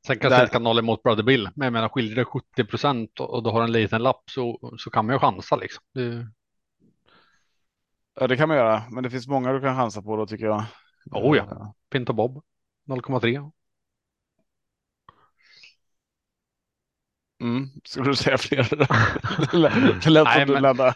Sen 0.07 0.19
kan 0.19 0.63
nolla 0.63 0.79
emot 0.79 1.03
Brother 1.03 1.23
Bill, 1.23 1.49
men 1.55 1.65
jag 1.65 1.73
menar 1.73 1.89
skiljer 1.89 2.15
det 2.15 2.25
70 2.25 2.65
procent 2.65 3.19
och 3.19 3.43
du 3.43 3.49
har 3.49 3.63
en 3.63 3.71
liten 3.71 4.03
lapp 4.03 4.23
så, 4.31 4.73
så 4.77 4.89
kan 4.89 5.05
man 5.05 5.15
ju 5.15 5.19
chansa 5.19 5.55
liksom. 5.55 5.83
Det... 5.93 6.27
Ja, 8.19 8.27
det 8.27 8.37
kan 8.37 8.47
man 8.47 8.57
göra, 8.57 8.83
men 8.91 9.03
det 9.03 9.09
finns 9.09 9.27
många 9.27 9.51
du 9.51 9.61
kan 9.61 9.75
chansa 9.75 10.01
på 10.01 10.15
då 10.15 10.27
tycker 10.27 10.45
jag. 10.45 10.63
Oh 11.11 11.37
ja, 11.37 11.73
Pinto 11.91 12.13
Bob 12.13 12.43
0,3. 12.89 13.51
Mm. 17.45 17.69
Skulle 17.83 18.09
du 18.09 18.15
säga 18.15 18.37
fler? 18.37 18.69
det 20.03 20.09
lät 20.09 20.33
som 20.33 20.47
du 20.47 20.59
laddade. 20.59 20.93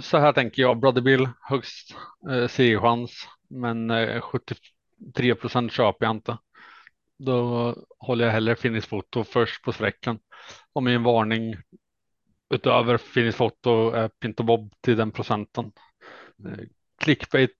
Så 0.00 0.18
här 0.18 0.32
tänker 0.32 0.62
jag, 0.62 0.80
Brother 0.80 1.00
Bill 1.00 1.28
högst 1.40 1.96
eh, 2.30 2.48
segerchans, 2.48 3.28
men 3.50 3.90
eh, 3.90 4.20
73 4.20 5.34
procent 5.34 5.72
köper 5.72 6.06
jag 6.06 6.16
inte. 6.16 6.38
Då 7.18 7.74
håller 7.98 8.24
jag 8.24 8.32
hellre 8.32 8.56
Finnish 8.56 8.88
Foto 8.88 9.24
först 9.24 9.62
på 9.62 9.72
sträckan. 9.72 10.18
Och 10.72 10.82
min 10.82 11.02
varning 11.02 11.56
utöver 12.54 12.96
Finnish 12.96 13.34
Foto 13.34 13.90
är 13.90 14.08
Pinto 14.08 14.42
Bob 14.42 14.74
till 14.80 14.96
den 14.96 15.10
procenten. 15.10 15.72
Eh, 16.44 16.64
clickbait 16.98 17.50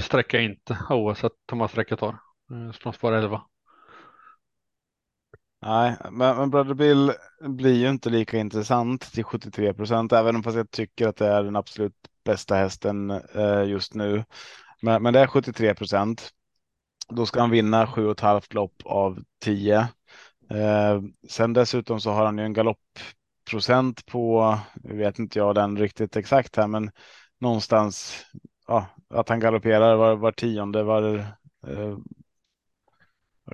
sträcker 0.00 0.38
jag 0.38 0.44
inte 0.44 0.78
oavsett 0.90 1.32
hur 1.50 1.56
många 1.56 1.68
sträckor 1.68 1.96
tar. 1.96 2.18
Från 2.72 2.92
spår 2.92 3.12
11. 3.12 3.42
Nej, 5.62 5.96
men, 6.10 6.36
men 6.36 6.50
Brother 6.50 6.74
Bill 6.74 7.12
blir 7.40 7.74
ju 7.74 7.88
inte 7.88 8.10
lika 8.10 8.38
intressant 8.38 9.12
till 9.12 9.24
73 9.24 9.74
procent, 9.74 10.12
även 10.12 10.36
om 10.36 10.42
fast 10.42 10.56
jag 10.56 10.70
tycker 10.70 11.08
att 11.08 11.16
det 11.16 11.26
är 11.26 11.42
den 11.42 11.56
absolut 11.56 11.94
bästa 12.24 12.54
hästen 12.54 13.10
eh, 13.10 13.64
just 13.66 13.94
nu. 13.94 14.24
Men, 14.82 15.02
men 15.02 15.12
det 15.14 15.20
är 15.20 15.26
73 15.26 15.74
procent. 15.74 16.30
Då 17.08 17.26
ska 17.26 17.40
han 17.40 17.50
vinna 17.50 17.86
sju 17.86 18.06
och 18.06 18.12
ett 18.12 18.20
halvt 18.20 18.54
lopp 18.54 18.82
av 18.84 19.18
10. 19.44 19.78
Eh, 20.50 21.00
sen 21.28 21.52
dessutom 21.52 22.00
så 22.00 22.10
har 22.10 22.24
han 22.24 22.38
ju 22.38 22.44
en 22.44 22.52
galoppprocent 22.52 24.06
på, 24.06 24.58
vet 24.74 25.18
inte 25.18 25.38
jag 25.38 25.54
den 25.54 25.78
riktigt 25.78 26.16
exakt 26.16 26.56
här, 26.56 26.66
men 26.66 26.90
någonstans 27.40 28.24
ja, 28.66 28.86
att 29.10 29.28
han 29.28 29.40
galopperar 29.40 29.96
var, 29.96 30.16
var 30.16 30.32
tionde, 30.32 30.82
var 30.82 31.14
eh, 31.66 31.96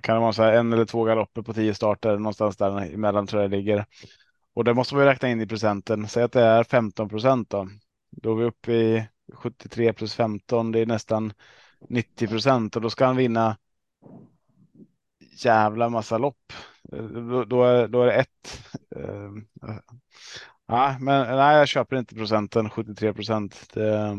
kan 0.00 0.14
det 0.14 0.20
vara 0.20 0.32
så 0.32 0.42
här 0.42 0.52
en 0.52 0.72
eller 0.72 0.84
två 0.84 1.04
galopper 1.04 1.42
på 1.42 1.52
tio 1.52 1.74
starter 1.74 2.16
någonstans 2.16 2.56
där 2.56 2.94
emellan 2.94 3.26
tror 3.26 3.42
jag 3.42 3.50
det 3.50 3.56
ligger. 3.56 3.86
Och 4.54 4.64
det 4.64 4.74
måste 4.74 4.94
man 4.94 5.04
ju 5.04 5.10
räkna 5.10 5.28
in 5.30 5.40
i 5.40 5.46
procenten. 5.46 6.08
Säg 6.08 6.22
att 6.22 6.32
det 6.32 6.42
är 6.42 6.64
15 6.64 7.08
procent 7.08 7.50
då. 7.50 7.68
Då 8.10 8.32
är 8.32 8.36
vi 8.36 8.44
uppe 8.44 8.72
i 8.72 9.08
73 9.34 9.92
plus 9.92 10.14
15. 10.14 10.72
Det 10.72 10.78
är 10.78 10.86
nästan 10.86 11.32
90 11.88 12.28
procent 12.28 12.76
och 12.76 12.82
då 12.82 12.90
ska 12.90 13.06
han 13.06 13.16
vinna. 13.16 13.56
Jävla 15.44 15.88
massa 15.88 16.18
lopp. 16.18 16.52
Då, 16.82 17.44
då, 17.44 17.64
är, 17.64 17.88
då 17.88 18.02
är 18.02 18.06
det 18.06 18.12
ett. 18.12 18.68
Uh, 18.96 19.30
ja, 20.66 20.96
men 21.00 21.36
nej, 21.36 21.56
jag 21.56 21.68
köper 21.68 21.96
inte 21.96 22.14
procenten 22.14 22.70
73 22.70 23.14
procent. 23.14 23.70
Det, 23.74 24.18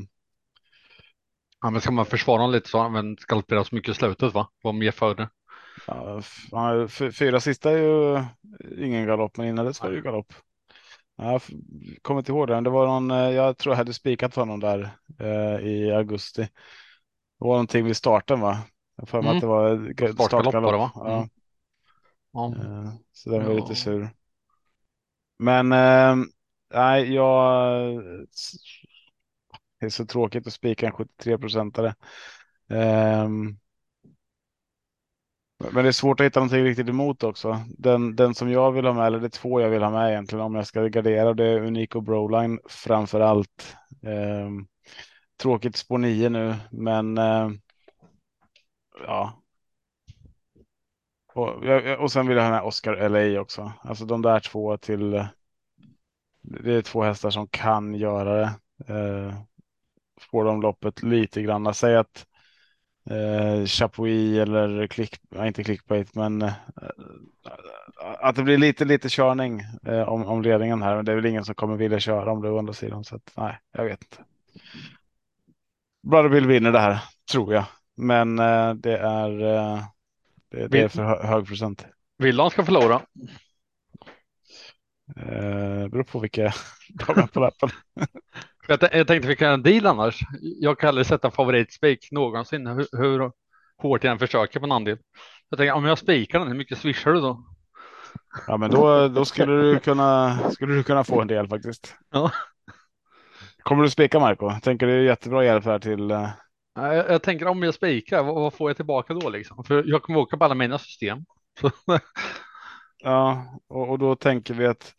Ja, 1.63 1.69
men 1.69 1.81
ska 1.81 1.91
man 1.91 2.05
försvara 2.05 2.37
honom 2.37 2.51
lite 2.51 2.69
så 2.69 2.77
har 2.77 2.89
han 2.89 2.93
väl 2.93 3.65
så 3.65 3.75
mycket 3.75 3.91
i 3.91 3.93
slutet 3.93 4.33
va? 4.33 4.49
Vad 4.63 4.75
mer 4.75 4.91
för 4.91 5.15
det. 5.15 5.29
Ja, 5.87 6.21
fyra 7.13 7.39
sista 7.39 7.71
är 7.71 7.77
ju 7.77 8.23
ingen 8.77 9.07
galopp, 9.07 9.37
men 9.37 9.47
innan 9.47 9.65
det 9.65 9.81
var 9.81 9.89
det 9.89 9.95
ju 9.95 10.01
galopp. 10.01 10.33
Jag 11.15 11.41
kommer 12.01 12.19
inte 12.19 12.31
ihåg 12.31 12.47
det, 12.47 12.53
men 12.53 12.63
det 12.63 12.69
var 12.69 12.87
någon, 12.87 13.11
eh, 13.11 13.29
jag 13.29 13.57
tror 13.57 13.73
jag 13.73 13.77
hade 13.77 13.93
spikat 13.93 14.33
för 14.33 14.41
honom 14.41 14.59
där 14.59 14.89
eh, 15.19 15.67
i 15.67 15.91
augusti. 15.91 16.41
Det 16.41 16.49
var 17.47 17.53
någonting 17.53 17.85
vid 17.85 17.97
starten 17.97 18.39
va? 18.39 18.57
Jag 18.95 19.09
för 19.09 19.21
mig 19.21 19.31
mm. 19.31 19.37
att 19.37 19.41
det 19.41 19.47
var 19.47 20.27
startgalopp. 20.27 20.73
va? 20.73 20.91
Ja. 20.95 22.45
Mm. 22.45 22.61
Eh, 22.61 22.93
så 23.11 23.29
den 23.29 23.45
var 23.45 23.53
ja. 23.53 23.59
lite 23.59 23.75
sur. 23.75 24.09
Men 25.39 25.71
eh, 25.71 26.15
nej, 26.73 27.13
jag 27.13 28.03
det 29.83 29.87
är 29.87 29.89
så 29.89 30.05
tråkigt 30.05 30.47
att 30.47 30.53
spika 30.53 30.85
en 30.85 30.91
73 30.91 31.37
procentare. 31.37 31.95
Um, 32.67 33.59
men 35.71 35.83
det 35.83 35.89
är 35.89 35.91
svårt 35.91 36.19
att 36.19 36.25
hitta 36.25 36.39
någonting 36.39 36.63
riktigt 36.63 36.89
emot 36.89 37.23
också. 37.23 37.59
Den, 37.77 38.15
den 38.15 38.35
som 38.35 38.51
jag 38.51 38.71
vill 38.71 38.85
ha 38.85 38.93
med, 38.93 39.07
eller 39.07 39.19
det 39.19 39.27
är 39.27 39.29
två 39.29 39.61
jag 39.61 39.69
vill 39.69 39.83
ha 39.83 39.91
med 39.91 40.11
egentligen 40.11 40.45
om 40.45 40.55
jag 40.55 40.67
ska 40.67 40.87
gardera, 40.87 41.33
det 41.33 41.45
är 41.45 41.63
Unico 41.63 42.01
Broline 42.01 42.59
framför 42.65 43.19
allt. 43.19 43.75
Eh, 44.03 44.49
tråkigt 45.41 45.75
spår 45.75 45.97
9 45.97 46.29
nu, 46.29 46.55
men 46.71 47.17
eh, 47.17 47.49
ja. 49.07 49.43
Och, 51.33 51.63
och 51.99 52.11
sen 52.11 52.27
vill 52.27 52.37
jag 52.37 52.43
ha 52.43 52.51
med 52.51 52.63
Oscar 52.63 53.09
LA 53.09 53.41
också. 53.41 53.71
Alltså 53.81 54.05
de 54.05 54.21
där 54.21 54.39
två 54.39 54.77
till. 54.77 55.27
Det 56.41 56.73
är 56.73 56.81
två 56.81 57.03
hästar 57.03 57.29
som 57.29 57.47
kan 57.47 57.95
göra 57.95 58.35
det. 58.35 58.53
Eh, 58.93 59.33
får 60.21 60.45
de 60.45 60.61
loppet 60.61 61.03
lite 61.03 61.41
grann. 61.41 61.73
Säg 61.73 61.95
att 61.95 62.25
eh, 63.09 63.65
Chapuis 63.65 64.37
eller 64.37 64.87
klick, 64.87 65.15
inte 65.35 65.63
clickbait, 65.63 66.15
men 66.15 66.41
eh, 66.41 66.53
att 68.21 68.35
det 68.35 68.43
blir 68.43 68.57
lite, 68.57 68.85
lite 68.85 69.09
körning 69.09 69.61
eh, 69.85 70.09
om, 70.09 70.25
om 70.25 70.41
ledningen 70.41 70.81
här. 70.81 70.95
Men 70.95 71.05
det 71.05 71.11
är 71.11 71.15
väl 71.15 71.25
ingen 71.25 71.45
som 71.45 71.55
kommer 71.55 71.75
vilja 71.75 71.99
köra 71.99 72.31
om 72.31 72.41
det 72.41 72.49
å 72.49 72.57
andra 72.57 72.73
sidan. 72.73 73.03
Så 73.03 73.15
att, 73.15 73.33
nej, 73.37 73.59
jag 73.71 73.83
vet 73.83 74.03
inte. 74.03 74.23
Brother 76.07 76.29
Bill 76.29 76.47
vinner 76.47 76.71
det 76.71 76.79
här, 76.79 77.03
tror 77.31 77.53
jag. 77.53 77.65
Men 77.95 78.39
eh, 78.39 78.73
det 78.73 78.97
är, 78.97 79.41
eh, 79.41 79.83
det, 80.49 80.67
det, 80.67 80.81
är 80.81 80.87
för 80.87 81.23
hög 81.23 81.47
procent. 81.47 81.85
Vill 82.17 82.39
han 82.39 82.51
ska 82.51 82.65
förlora? 82.65 83.01
Eh, 85.17 85.87
beror 85.87 86.03
på 86.03 86.19
vilka 86.19 86.53
dagar 86.89 87.27
på 87.27 87.39
lappen. 87.39 87.69
Jag, 88.67 88.79
jag 88.81 89.07
tänkte 89.07 89.27
vi 89.27 89.35
kan 89.35 89.45
göra 89.45 89.53
en 89.53 89.63
deal 89.63 89.85
annars. 89.85 90.19
Jag 90.41 90.79
kan 90.79 90.87
aldrig 90.87 91.07
sätta 91.07 91.31
favoritspik 91.31 92.11
någonsin 92.11 92.67
hur, 92.67 92.87
hur 92.91 93.31
hårt 93.77 94.03
jag 94.03 94.11
än 94.11 94.19
försöker 94.19 94.59
på 94.59 94.65
en 94.65 94.71
andel. 94.71 94.97
Jag 95.49 95.57
tänker 95.57 95.73
om 95.73 95.85
jag 95.85 95.97
spikar 95.97 96.39
den, 96.39 96.47
hur 96.47 96.55
mycket 96.55 96.77
swishar 96.77 97.13
du 97.13 97.21
då? 97.21 97.45
Ja, 98.47 98.57
men 98.57 98.71
då, 98.71 99.07
då 99.07 99.25
skulle 99.25 99.61
du 99.61 99.79
kunna 99.79 100.39
skulle 100.51 100.73
du 100.73 100.83
kunna 100.83 101.03
få 101.03 101.21
en 101.21 101.27
del 101.27 101.47
faktiskt. 101.47 101.95
Ja. 102.11 102.31
Kommer 103.63 103.83
du 103.83 103.89
spika 103.89 104.19
Marco? 104.19 104.51
Tänker 104.61 104.87
är 104.87 105.01
jättebra 105.01 105.45
hjälp 105.45 105.65
här 105.65 105.79
till. 105.79 106.11
Uh... 106.11 106.29
Jag, 106.75 106.95
jag, 106.95 107.23
tänker 107.23 107.47
om 107.47 107.63
jag 107.63 107.73
spikar, 107.73 108.23
vad, 108.23 108.35
vad, 108.35 108.53
får 108.53 108.69
jag 108.69 108.77
tillbaka 108.77 109.13
då 109.13 109.29
liksom? 109.29 109.63
För 109.63 109.83
jag 109.85 110.03
kommer 110.03 110.19
åka 110.19 110.37
på 110.37 110.45
alla 110.45 110.55
mina 110.55 110.77
system. 110.79 111.25
ja, 113.03 113.45
och, 113.69 113.89
och 113.89 113.99
då 113.99 114.15
tänker 114.15 114.53
vi 114.53 114.65
att 114.65 114.93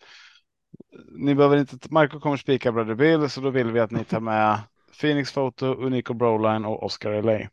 ni 1.12 1.34
behöver 1.34 1.56
inte, 1.56 1.76
Marco 1.90 2.20
kommer 2.20 2.36
spika 2.36 2.72
Brother 2.72 2.94
Bill, 2.94 3.30
så 3.30 3.40
då 3.40 3.50
vill 3.50 3.70
vi 3.70 3.80
att 3.80 3.90
ni 3.90 4.04
tar 4.04 4.20
med 4.20 4.60
Phoenix 5.00 5.32
Photo, 5.32 5.66
Unico 5.66 6.14
Broline 6.14 6.64
och 6.64 6.82
Oscar 6.82 7.22
LA. 7.22 7.48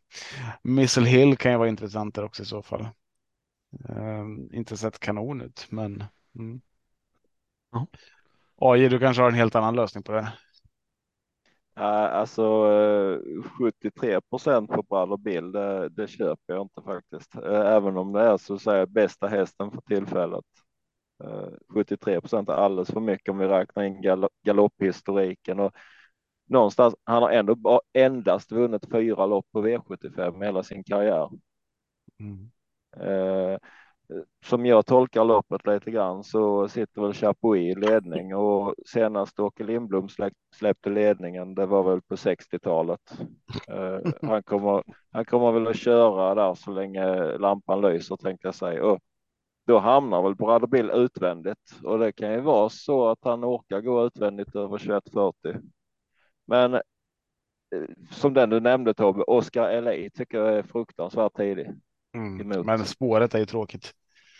Missile 0.62 1.08
Hill 1.08 1.36
kan 1.36 1.52
ju 1.52 1.58
vara 1.58 1.68
intressant 1.68 2.14
där 2.14 2.24
också 2.24 2.42
i 2.42 2.46
så 2.46 2.62
fall. 2.62 2.88
Uh, 3.90 4.26
inte 4.52 4.76
sett 4.76 4.98
kanon 4.98 5.40
ut, 5.40 5.66
men. 5.70 6.04
Mm. 6.38 6.60
Ja. 7.72 7.86
AJ, 8.56 8.88
du 8.88 8.98
kanske 8.98 9.22
har 9.22 9.28
en 9.28 9.34
helt 9.34 9.54
annan 9.54 9.76
lösning 9.76 10.02
på 10.02 10.12
det. 10.12 10.32
Uh, 11.78 11.84
alltså 11.84 12.64
73 13.58 14.20
procent 14.20 14.70
på 14.70 14.82
Brother 14.82 15.16
Bill, 15.16 15.52
det, 15.52 15.88
det, 15.88 16.06
köper 16.06 16.54
jag 16.54 16.62
inte 16.62 16.82
faktiskt. 16.82 17.36
Uh, 17.36 17.44
även 17.52 17.96
om 17.96 18.12
det 18.12 18.20
är 18.20 18.36
så 18.36 18.54
att 18.54 18.62
säga 18.62 18.86
bästa 18.86 19.26
hästen 19.28 19.70
för 19.70 19.80
tillfället. 19.80 20.44
73 21.74 22.20
procent 22.20 22.48
är 22.48 22.52
alldeles 22.52 22.90
för 22.90 23.00
mycket 23.00 23.28
om 23.28 23.38
vi 23.38 23.46
räknar 23.46 23.82
in 23.82 24.02
gal 24.02 24.28
galopphistoriken 24.42 25.60
och 25.60 25.72
någonstans. 26.46 26.94
Han 27.04 27.22
har 27.22 27.30
ändå 27.30 27.80
endast 27.92 28.52
vunnit 28.52 28.90
fyra 28.90 29.26
lopp 29.26 29.46
på 29.52 29.66
V75 29.66 30.44
hela 30.44 30.62
sin 30.62 30.84
karriär. 30.84 31.30
Mm. 32.20 32.50
Eh, 32.96 33.58
som 34.44 34.66
jag 34.66 34.86
tolkar 34.86 35.24
loppet 35.24 35.66
lite 35.66 35.90
grann 35.90 36.24
så 36.24 36.68
sitter 36.68 37.02
väl 37.02 37.14
Chapuis 37.14 37.76
i 37.76 37.80
ledning 37.80 38.34
och 38.34 38.74
senast 38.86 39.40
Åke 39.40 39.64
Lindblom 39.64 40.08
släppte 40.54 40.90
ledningen. 40.90 41.54
Det 41.54 41.66
var 41.66 41.82
väl 41.82 42.02
på 42.02 42.14
60-talet. 42.14 43.00
Eh, 43.68 44.12
han 44.28 44.42
kommer. 44.42 44.82
Han 45.10 45.24
kommer 45.24 45.52
väl 45.52 45.66
att 45.66 45.76
köra 45.76 46.34
där 46.34 46.54
så 46.54 46.70
länge 46.70 47.38
lampan 47.38 47.80
lyser 47.80 48.16
tänkte 48.16 48.46
jag 48.46 48.54
säga. 48.54 48.84
Och 48.84 49.00
då 49.66 49.78
hamnar 49.78 50.22
väl 50.22 50.68
Bill 50.68 50.90
utvändigt 50.90 51.80
och 51.82 51.98
det 51.98 52.12
kan 52.12 52.32
ju 52.32 52.40
vara 52.40 52.68
så 52.68 53.08
att 53.08 53.18
han 53.22 53.44
orkar 53.44 53.80
gå 53.80 54.06
utvändigt 54.06 54.56
över 54.56 54.78
2140. 54.78 55.56
Men 56.46 56.74
eh, 56.74 56.80
som 58.10 58.34
den 58.34 58.50
du 58.50 58.60
nämnde 58.60 58.94
Tobbe, 58.94 59.22
Oscar 59.22 59.80
LA 59.80 60.10
tycker 60.14 60.38
jag 60.38 60.58
är 60.58 60.62
fruktansvärt 60.62 61.36
tidig. 61.36 61.70
Mm, 62.14 62.66
men 62.66 62.84
spåret 62.84 63.34
är 63.34 63.38
ju 63.38 63.46
tråkigt. 63.46 63.94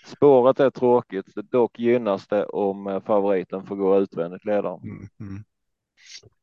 Spåret 0.05 0.61
är 0.61 0.71
tråkigt, 0.71 1.35
dock 1.35 1.79
gynnas 1.79 2.29
det 2.29 2.47
om 2.47 2.87
eh, 2.87 3.01
favoriten 3.01 3.67
får 3.67 3.77
gå 3.77 3.99
utvändigt 3.99 4.45
ledaren. 4.45 4.81
Mm, 4.83 5.09
mm. 5.21 5.45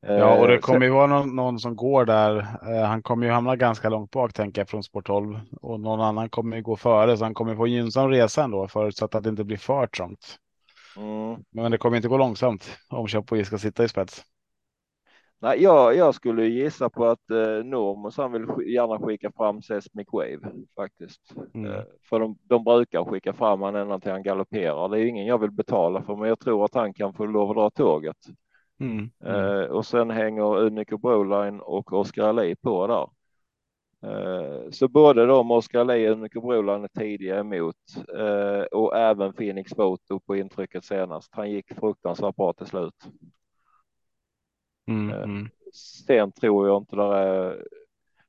Ja, 0.02 0.39
och 0.39 0.48
det 0.48 0.54
eh, 0.54 0.60
kommer 0.60 0.86
ju 0.86 0.91
vara 0.91 1.08
någon, 1.08 1.36
någon, 1.36 1.60
som 1.60 1.76
går 1.76 2.06
där. 2.06 2.38
Eh, 2.39 2.86
han 2.88 3.02
kommer 3.02 3.26
ju 3.26 3.32
hamna 3.32 3.56
ganska 3.56 3.89
långt 3.89 4.12
bak 4.12 4.34
tänker 4.34 4.62
jag 4.62 4.69
från 4.69 4.84
sport 4.84 5.06
12 5.06 5.39
och 5.62 5.80
någon 5.80 6.02
annan 6.02 6.30
kommer 6.30 6.58
ju 6.58 6.63
gå 6.63 6.76
före 6.76 7.17
så 7.17 7.24
han 7.24 7.34
kommer 7.34 7.56
få 7.56 7.65
en 7.65 7.72
gynnsam 7.72 8.10
resa 8.10 8.43
ändå 8.43 8.67
förutsatt 8.67 9.15
att 9.15 9.24
det 9.24 9.30
inte 9.30 9.43
blir 9.43 9.58
för 9.58 9.88
trångt. 9.88 10.38
Mm. 10.98 11.43
Men 11.52 11.72
det 11.72 11.78
kommer 11.78 11.98
inte 11.98 12.10
gå 12.10 12.17
långsamt 12.17 12.78
om 12.89 13.08
Chapuis 13.08 13.48
ska 13.48 13.58
sitta 13.58 13.84
i 13.84 13.89
spets. 13.89 14.24
Nej, 15.41 15.63
jag, 15.63 15.95
jag 15.95 16.15
skulle 16.15 16.45
gissa 16.45 16.89
på 16.89 17.06
att 17.06 17.32
eh, 17.32 17.63
Normos 17.65 18.17
han 18.17 18.32
vill 18.32 18.74
gärna 18.74 19.00
skicka 19.00 19.32
fram 19.32 19.62
Sesmic 19.62 20.08
Wave 20.12 20.39
faktiskt. 20.76 21.22
Mm. 21.54 21.72
Eh, 21.72 21.84
för 22.10 22.19
de, 22.19 22.38
de 22.43 22.63
brukar 22.63 23.06
skicka 23.06 23.34
fram 23.34 23.62
han 23.62 23.76
ända 23.76 24.00
till 24.00 24.12
han 24.12 24.24
galopperar. 24.24 24.89
Det 24.89 25.00
är 25.00 25.06
ingen 25.06 25.26
jag 25.26 25.38
vill 25.38 25.52
betala 25.52 26.02
för, 26.02 26.15
men 26.15 26.30
jag 26.30 26.39
tror 26.39 26.65
att 26.65 26.74
han 26.74 26.93
kan 26.93 27.13
få 27.13 27.26
lov 27.26 27.50
att 27.50 27.56
dra 27.56 27.69
tåget. 27.69 28.17
Mm. 28.80 29.10
Eh, 29.24 29.63
och 29.63 29.86
sen 29.86 30.10
hänger 30.10 30.58
Unico 30.58 30.98
Broline 30.98 31.60
och 31.60 31.94
Oscar 31.94 32.24
Ali 32.24 32.56
på 32.56 32.88
där. 32.88 33.10
Eh, 34.02 34.70
så 34.72 34.88
både 34.88 35.26
de 35.26 35.52
Oscar 35.52 35.80
Ali 35.80 36.08
och 36.08 36.12
Unico 36.12 36.42
Broline 36.42 36.84
är 36.84 36.88
tidiga 36.88 37.39
emot 37.39 37.76
eh, 38.18 38.62
och 38.62 38.98
även 38.98 39.34
Phoenix 39.34 39.74
Photo 39.74 40.20
på 40.20 40.36
intrycket 40.36 40.86
senast. 40.86 41.36
Han 41.36 41.52
gick 41.52 41.74
fruktansvärt 41.80 42.36
bra 42.36 42.54
till 42.54 42.65
slut. 42.65 43.08
Mm, 44.88 45.10
eh, 45.10 45.24
mm. 45.24 45.50
Sen 46.08 46.32
tror 46.32 46.68
jag 46.68 46.82
inte 46.82 46.96
det 46.96 47.04
är. 47.04 47.68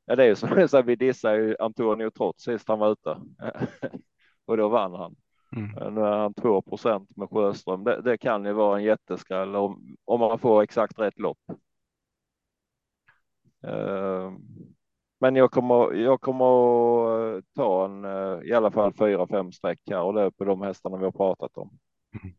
Ja, 0.04 0.16
det 0.16 0.24
är 0.24 0.28
ju 0.28 0.68
som 0.68 0.86
vi 0.86 0.96
dissar 0.96 1.34
ju 1.34 1.56
Antonio 1.58 2.10
Trots 2.10 2.44
sist 2.44 2.68
han 2.68 2.78
var 2.78 2.92
ute 2.92 3.16
och 4.44 4.56
då 4.56 4.68
vann 4.68 4.94
han. 4.94 5.16
Mm. 5.56 5.94
Nu 5.94 6.00
är 6.00 6.18
han 6.18 6.34
2% 6.34 7.06
med 7.16 7.30
Sjöström. 7.30 7.84
Det, 7.84 8.02
det, 8.02 8.18
kan 8.18 8.44
ju 8.44 8.52
vara 8.52 8.78
en 8.78 8.84
jätteskräll 8.84 9.56
om, 9.56 9.96
om 10.04 10.20
man 10.20 10.38
får 10.38 10.62
exakt 10.62 10.98
rätt 10.98 11.18
lopp. 11.18 11.38
Uh, 13.66 14.32
men 15.20 15.36
jag 15.36 15.50
kommer, 15.50 15.92
jag 15.94 16.20
kommer 16.20 16.44
att 17.38 17.44
ta 17.54 17.84
en, 17.84 18.04
uh, 18.04 18.42
i 18.44 18.52
alla 18.52 18.70
fall 18.70 18.92
fyra, 18.92 19.26
fem 19.26 19.52
streck 19.52 19.80
här 19.90 20.02
och 20.02 20.14
det 20.14 20.22
är 20.22 20.30
på 20.30 20.44
de 20.44 20.62
hästarna 20.62 20.96
vi 20.96 21.04
har 21.04 21.12
pratat 21.12 21.56
om. 21.56 21.78
Mm. 22.22 22.36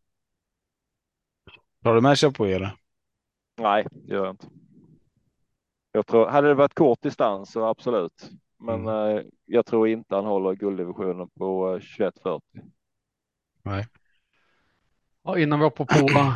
Har 1.83 1.95
du 1.95 2.01
med 2.01 2.17
Chapuis 2.17 2.55
eller? 2.55 2.73
Nej, 3.57 3.87
det 3.91 4.13
gör 4.13 4.25
jag 4.25 4.33
inte. 4.33 4.47
Jag 5.91 6.07
tror, 6.07 6.27
hade 6.27 6.47
det 6.47 6.53
varit 6.53 6.73
kort 6.73 7.01
distans 7.01 7.51
så 7.51 7.65
absolut. 7.65 8.31
Men 8.59 8.87
mm. 8.87 9.17
eh, 9.17 9.23
jag 9.45 9.65
tror 9.65 9.87
inte 9.87 10.15
han 10.15 10.25
håller 10.25 10.55
gulddivisionen 10.55 11.29
på 11.29 11.67
eh, 11.67 11.73
2140. 11.73 12.41
Nej. 13.63 13.87
Ja, 15.23 15.39
innan 15.39 15.59
vi 15.59 15.65
hoppar 15.65 15.85
på 15.85 16.33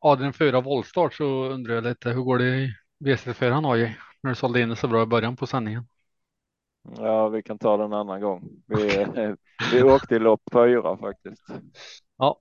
Adrian 0.00 0.32
4 0.32 0.60
voltstart 0.60 1.14
så 1.14 1.44
undrar 1.44 1.74
jag 1.74 1.84
lite 1.84 2.10
hur 2.10 2.22
går 2.22 2.38
det 2.38 2.44
i 2.44 2.74
V64 3.04 3.72
AJ 3.72 3.96
när 4.22 4.30
du 4.30 4.34
sålde 4.34 4.60
in 4.60 4.68
det 4.68 4.76
så 4.76 4.88
bra 4.88 5.02
i 5.02 5.06
början 5.06 5.36
på 5.36 5.46
sändningen? 5.46 5.86
Ja, 6.98 7.28
vi 7.28 7.42
kan 7.42 7.58
ta 7.58 7.76
den 7.76 7.86
en 7.86 7.92
annan 7.92 8.20
gång. 8.20 8.48
Vi, 8.66 9.06
vi 9.72 9.82
åkte 9.82 10.14
i 10.14 10.18
lopp 10.18 10.42
fyra 10.52 10.96
faktiskt. 10.96 11.42
Ja, 12.16 12.40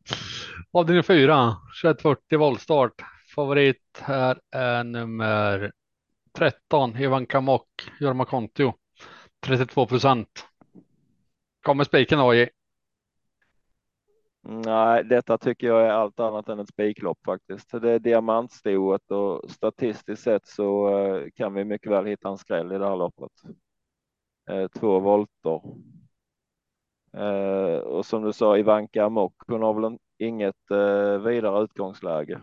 avdelning 0.72 1.04
4, 1.04 1.56
2140 1.82 2.40
voltstart. 2.40 2.94
Favorit 3.36 4.02
här 4.02 4.40
är 4.52 4.84
nummer 4.84 5.72
13, 6.38 6.98
Ivanka 6.98 7.42
Mock, 7.42 7.68
Jorma 8.00 8.26
Kontio. 8.26 8.74
32 9.46 9.86
procent. 9.86 10.48
Kommer 11.62 11.84
spiken 11.84 12.20
AJ? 12.20 12.50
Nej, 14.46 15.04
detta 15.04 15.38
tycker 15.38 15.68
jag 15.68 15.82
är 15.86 15.90
allt 15.90 16.20
annat 16.20 16.50
än 16.50 16.60
ett 16.60 16.70
spiklopp 16.70 17.20
faktiskt. 17.26 17.72
Det 17.82 17.92
är 17.92 18.00
diamantstoet 18.00 19.12
och 19.12 19.52
statistiskt 19.52 20.24
sett 20.24 20.48
så 20.48 20.98
eh, 20.98 21.30
kan 21.36 21.54
vi 21.54 21.64
mycket 21.64 21.92
väl 21.92 22.06
hitta 22.06 22.30
en 22.30 22.38
skräll 22.38 22.72
i 22.72 22.78
det 22.78 22.88
här 22.88 22.96
loppet. 22.96 23.32
Eh, 24.50 24.68
två 24.68 25.00
volter. 25.00 25.62
Eh, 27.14 27.78
och 27.78 28.06
som 28.06 28.24
du 28.24 28.34
sa, 28.34 28.58
Ivanka 28.58 29.06
Amok, 29.06 29.34
hon 29.48 29.62
har 29.62 29.74
väl 29.82 29.98
inget 30.18 30.56
vidare 31.26 31.64
utgångsläge. 31.64 32.42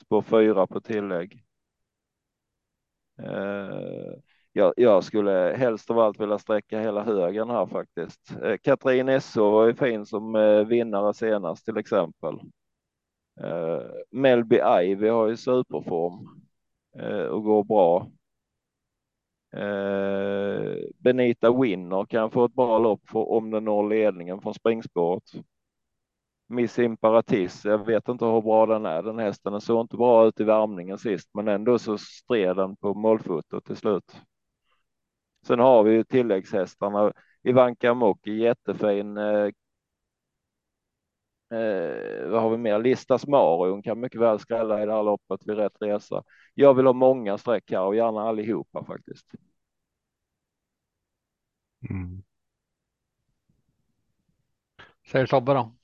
Spår 0.00 0.22
fyra 0.22 0.66
på 0.66 0.80
tillägg. 0.80 1.44
Jag, 4.58 4.74
jag, 4.76 5.04
skulle 5.04 5.54
helst 5.58 5.90
av 5.90 5.98
allt 5.98 6.20
vilja 6.20 6.38
sträcka 6.38 6.80
hela 6.80 7.04
högen 7.04 7.50
här 7.50 7.66
faktiskt. 7.66 8.36
Eh, 8.42 8.56
Katrin 8.56 9.08
Esso 9.08 9.50
var 9.50 9.66
ju 9.66 9.74
fin 9.74 10.06
som 10.06 10.34
eh, 10.34 10.64
vinnare 10.64 11.14
senast 11.14 11.64
till 11.64 11.76
exempel. 11.76 12.34
Eh, 13.40 13.82
Melby 14.10 14.60
Ivy 14.82 15.08
har 15.08 15.28
ju 15.28 15.36
superform 15.36 16.42
eh, 16.98 17.22
och 17.22 17.44
går 17.44 17.64
bra. 17.64 18.10
Eh, 19.52 20.76
Benita 20.98 21.52
Winner 21.60 22.04
kan 22.04 22.30
få 22.30 22.44
ett 22.44 22.54
bra 22.54 22.78
lopp 22.78 23.08
för, 23.08 23.30
om 23.30 23.50
den 23.50 23.64
når 23.64 23.88
ledningen 23.88 24.40
från 24.40 24.54
springspåret. 24.54 25.32
Miss 26.48 26.78
Imperatis, 26.78 27.64
jag 27.64 27.86
vet 27.86 28.08
inte 28.08 28.24
hur 28.24 28.42
bra 28.42 28.66
den 28.66 28.86
är. 28.86 29.02
Den 29.02 29.18
hästen 29.18 29.52
den 29.52 29.60
såg 29.60 29.80
inte 29.80 29.96
bra 29.96 30.26
ut 30.26 30.40
i 30.40 30.44
värmningen 30.44 30.98
sist, 30.98 31.30
men 31.34 31.48
ändå 31.48 31.78
så 31.78 31.98
stred 31.98 32.56
den 32.56 32.76
på 32.76 32.94
målfotot 32.94 33.64
till 33.64 33.76
slut. 33.76 34.22
Sen 35.48 35.58
har 35.58 35.82
vi 35.82 35.92
ju 35.92 36.04
tilläggshästarna. 36.04 37.12
Ivanka 37.42 37.94
Moki, 37.94 38.32
jättefin. 38.32 39.16
Eh, 39.16 39.50
eh, 41.58 42.28
vad 42.28 42.42
har 42.42 42.50
vi 42.50 42.56
mer? 42.56 42.78
Listas 42.78 43.26
Marion 43.26 43.82
kan 43.82 44.00
mycket 44.00 44.20
väl 44.20 44.38
skrälla 44.38 44.82
i 44.82 44.86
det 44.86 44.92
här 44.92 45.02
loppet 45.02 45.40
vid 45.46 45.56
rätt 45.56 45.76
resa. 45.80 46.24
Jag 46.54 46.74
vill 46.74 46.86
ha 46.86 46.92
många 46.92 47.38
streck 47.38 47.70
här 47.70 47.80
och 47.80 47.96
gärna 47.96 48.20
allihopa 48.20 48.84
faktiskt. 48.84 49.26
Mm. 51.90 52.22
Säger 55.10 55.26
Tobbe 55.26 55.54
då? 55.54 55.74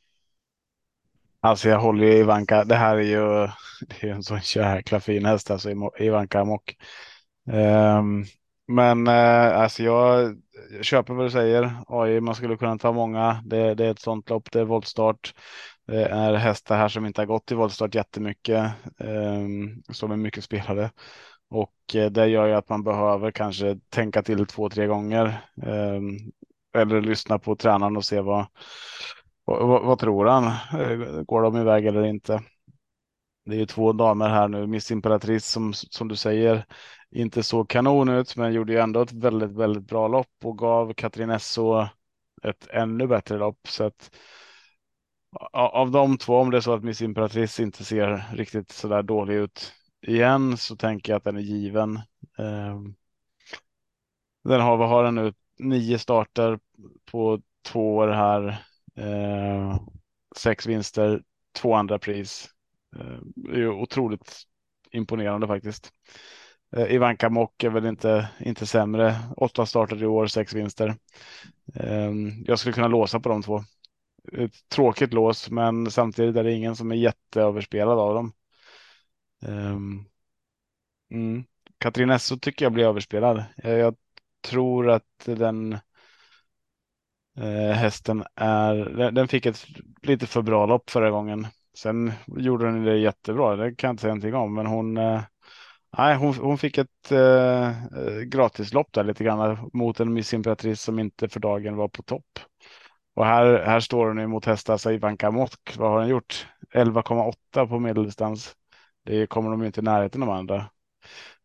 Alltså 1.41 1.69
jag 1.69 1.81
håller 1.81 2.07
ju 2.07 2.13
Ivanka. 2.13 2.65
Det 2.65 2.77
här 2.77 2.97
är 2.97 3.03
ju 3.03 3.49
det 3.89 4.09
är 4.09 4.15
en 4.15 4.23
sån 4.23 4.41
jäkla 4.55 5.01
fin 5.01 5.25
häst 5.25 5.51
alltså 5.51 5.71
Ivanka 5.99 6.45
Mock. 6.45 6.77
Um, 7.47 8.25
men 8.67 9.07
eh, 9.07 9.57
alltså 9.61 9.83
jag, 9.83 10.37
köper 10.83 11.15
vad 11.15 11.27
du 11.27 11.31
säger. 11.31 11.73
AI, 11.89 12.21
man 12.21 12.35
skulle 12.35 12.57
kunna 12.57 12.79
ta 12.79 12.93
många. 12.93 13.43
Det, 13.47 13.75
det 13.75 13.87
är 13.87 13.91
ett 13.91 13.99
sånt 13.99 14.31
lopp. 14.31 14.51
Det 14.53 14.61
är 14.61 14.65
voltstart. 14.65 15.35
Det 15.87 16.05
är 16.05 16.35
hästar 16.35 16.77
här 16.77 16.89
som 16.89 17.07
inte 17.07 17.21
har 17.21 17.27
gått 17.27 17.53
i 17.53 17.55
voltstart 17.55 17.95
jättemycket. 17.95 18.65
Eh, 18.99 19.43
som 19.93 20.13
är 20.13 20.17
mycket 20.17 20.45
spelade. 20.45 20.91
Och 21.51 21.75
eh, 21.95 22.11
det 22.11 22.27
gör 22.27 22.47
ju 22.47 22.55
att 22.55 22.69
man 22.69 22.85
behöver 22.85 23.31
kanske 23.31 23.79
tänka 23.89 24.23
till 24.23 24.47
två, 24.47 24.69
tre 24.71 24.87
gånger. 24.87 25.27
Eh, 25.63 26.01
eller 26.83 27.01
lyssna 27.01 27.39
på 27.39 27.57
tränaren 27.57 27.97
och 27.97 28.05
se 28.05 28.21
vad, 28.21 28.47
vad, 29.45 29.69
vad, 29.69 29.85
vad 29.85 29.99
tror 29.99 30.27
han? 30.27 30.45
Eh, 30.81 31.23
går 31.23 31.43
de 31.43 31.57
iväg 31.57 31.87
eller 31.87 32.05
inte? 32.05 32.43
Det 33.45 33.55
är 33.55 33.59
ju 33.59 33.67
två 33.67 33.93
damer 33.93 34.29
här 34.29 34.49
nu, 34.49 34.67
Miss 34.67 34.91
Imperatrice 34.91 35.47
som, 35.47 35.73
som 35.75 36.09
du 36.09 36.17
säger 36.17 36.67
inte 37.11 37.43
såg 37.43 37.69
kanon 37.69 38.09
ut, 38.09 38.37
men 38.37 38.53
gjorde 38.53 38.73
ju 38.73 38.79
ändå 38.79 39.03
ett 39.03 39.13
väldigt, 39.13 39.51
väldigt 39.51 39.85
bra 39.85 40.09
lopp 40.09 40.33
och 40.45 40.59
gav 40.59 40.93
Katrin 40.95 41.31
Esso 41.31 41.87
ett 42.43 42.69
ännu 42.71 43.07
bättre 43.07 43.39
lopp. 43.39 43.59
Så 43.69 43.85
att 43.85 44.11
av 45.53 45.91
de 45.91 46.19
två, 46.19 46.37
om 46.37 46.51
det 46.51 46.57
är 46.57 46.61
så 46.61 46.73
att 46.75 46.85
Miss 46.85 47.03
Imperatrice 47.03 47.61
inte 47.61 47.85
ser 47.85 48.25
riktigt 48.37 48.73
så 48.73 48.89
där 48.89 49.03
dålig 49.03 49.35
ut 49.35 49.73
igen, 50.07 50.57
så 50.57 50.77
tänker 50.77 51.13
jag 51.13 51.17
att 51.19 51.25
den 51.25 51.37
är 51.37 51.41
given. 51.41 52.01
Ehm, 52.39 52.95
den 54.45 54.61
har, 54.61 54.77
vad 54.77 54.89
har 54.89 55.05
den 55.05 55.15
nu? 55.15 55.33
Nio 55.59 55.99
starter 55.99 56.59
på 57.11 57.41
två 57.67 57.97
år 57.97 58.09
här. 58.09 58.65
Ehm, 58.97 59.79
sex 60.37 60.67
vinster, 60.67 61.23
två 61.53 61.75
andra 61.75 61.99
pris. 61.99 62.54
Det 63.35 63.61
är 63.61 63.69
otroligt 63.69 64.43
imponerande 64.91 65.47
faktiskt. 65.47 65.93
Eh, 66.77 66.95
Ivanka 66.95 67.31
Mock 67.31 67.65
är 67.65 67.71
väl 67.71 67.87
inte, 67.87 68.29
inte 68.41 68.67
sämre. 68.67 69.17
Åtta 69.37 69.67
starter 69.67 70.03
i 70.03 70.07
år, 70.07 70.27
sex 70.27 70.55
vinster. 70.55 70.97
Ehm, 71.75 72.45
jag 72.47 72.59
skulle 72.59 72.73
kunna 72.73 72.89
låsa 72.89 73.21
på 73.21 73.29
de 73.29 73.43
två. 73.43 73.65
Ett 74.33 74.69
tråkigt 74.69 75.13
lås, 75.13 75.51
men 75.51 75.91
samtidigt 75.91 76.37
är 76.37 76.45
det 76.45 76.53
ingen 76.53 76.77
som 76.77 76.91
är 76.93 76.97
jätteöverspelad 76.97 77.99
av 77.99 78.15
dem. 78.15 78.33
Ehm, 79.47 80.05
mm. 81.11 81.45
Katrin 81.79 82.11
Esso 82.11 82.39
tycker 82.39 82.65
jag 82.65 82.73
blir 82.73 82.85
överspelad. 82.85 83.45
Eh, 83.57 83.73
jag 83.73 83.97
tror 84.43 84.91
att 84.91 85.25
den 85.25 85.79
hästen 87.75 88.25
är, 88.35 88.75
den 89.11 89.29
fick 89.29 89.47
ett 89.47 89.67
lite 90.03 90.27
för 90.27 90.43
bra 90.43 90.67
lopp 90.67 90.91
förra 90.91 91.11
gången. 91.11 91.47
Sen 91.79 92.13
gjorde 92.27 92.65
hon 92.65 92.85
det 92.85 92.99
jättebra, 92.99 93.57
det 93.57 93.75
kan 93.75 93.89
jag 93.89 93.93
inte 93.93 94.01
säga 94.01 94.15
någonting 94.15 94.35
om, 94.35 94.55
men 94.55 94.67
hon 94.67 94.97
eh, 94.97 95.23
Nej, 95.99 96.17
hon, 96.17 96.35
hon 96.35 96.59
fick 96.59 96.79
ett 96.79 97.13
eh, 97.13 97.69
eh, 97.69 98.21
gratislopp 98.27 98.93
där 98.93 99.05
lite 99.05 99.25
grann 99.25 99.71
mot 99.73 100.01
en 100.01 100.13
Miss 100.13 100.35
Imperatrice 100.35 100.81
som 100.81 100.99
inte 100.99 101.29
för 101.29 101.41
dagen 101.41 101.77
var 101.77 101.89
på 101.89 102.03
topp. 102.03 102.39
Och 103.15 103.27
här, 103.27 103.63
här 103.67 103.81
står 103.81 104.07
hon 104.07 104.19
emot 104.19 104.45
hästar 104.45 104.93
Ivanka 104.93 105.31
Mock. 105.31 105.75
Vad 105.79 105.91
har 105.91 105.99
hon 105.99 106.09
gjort? 106.09 106.47
11,8 106.75 107.67
på 107.69 107.79
medeldistans. 107.79 108.55
Det 109.05 109.27
kommer 109.27 109.51
de 109.51 109.65
inte 109.65 109.81
i 109.81 109.85
närheten 109.85 110.23
av 110.23 110.31
andra. 110.31 110.71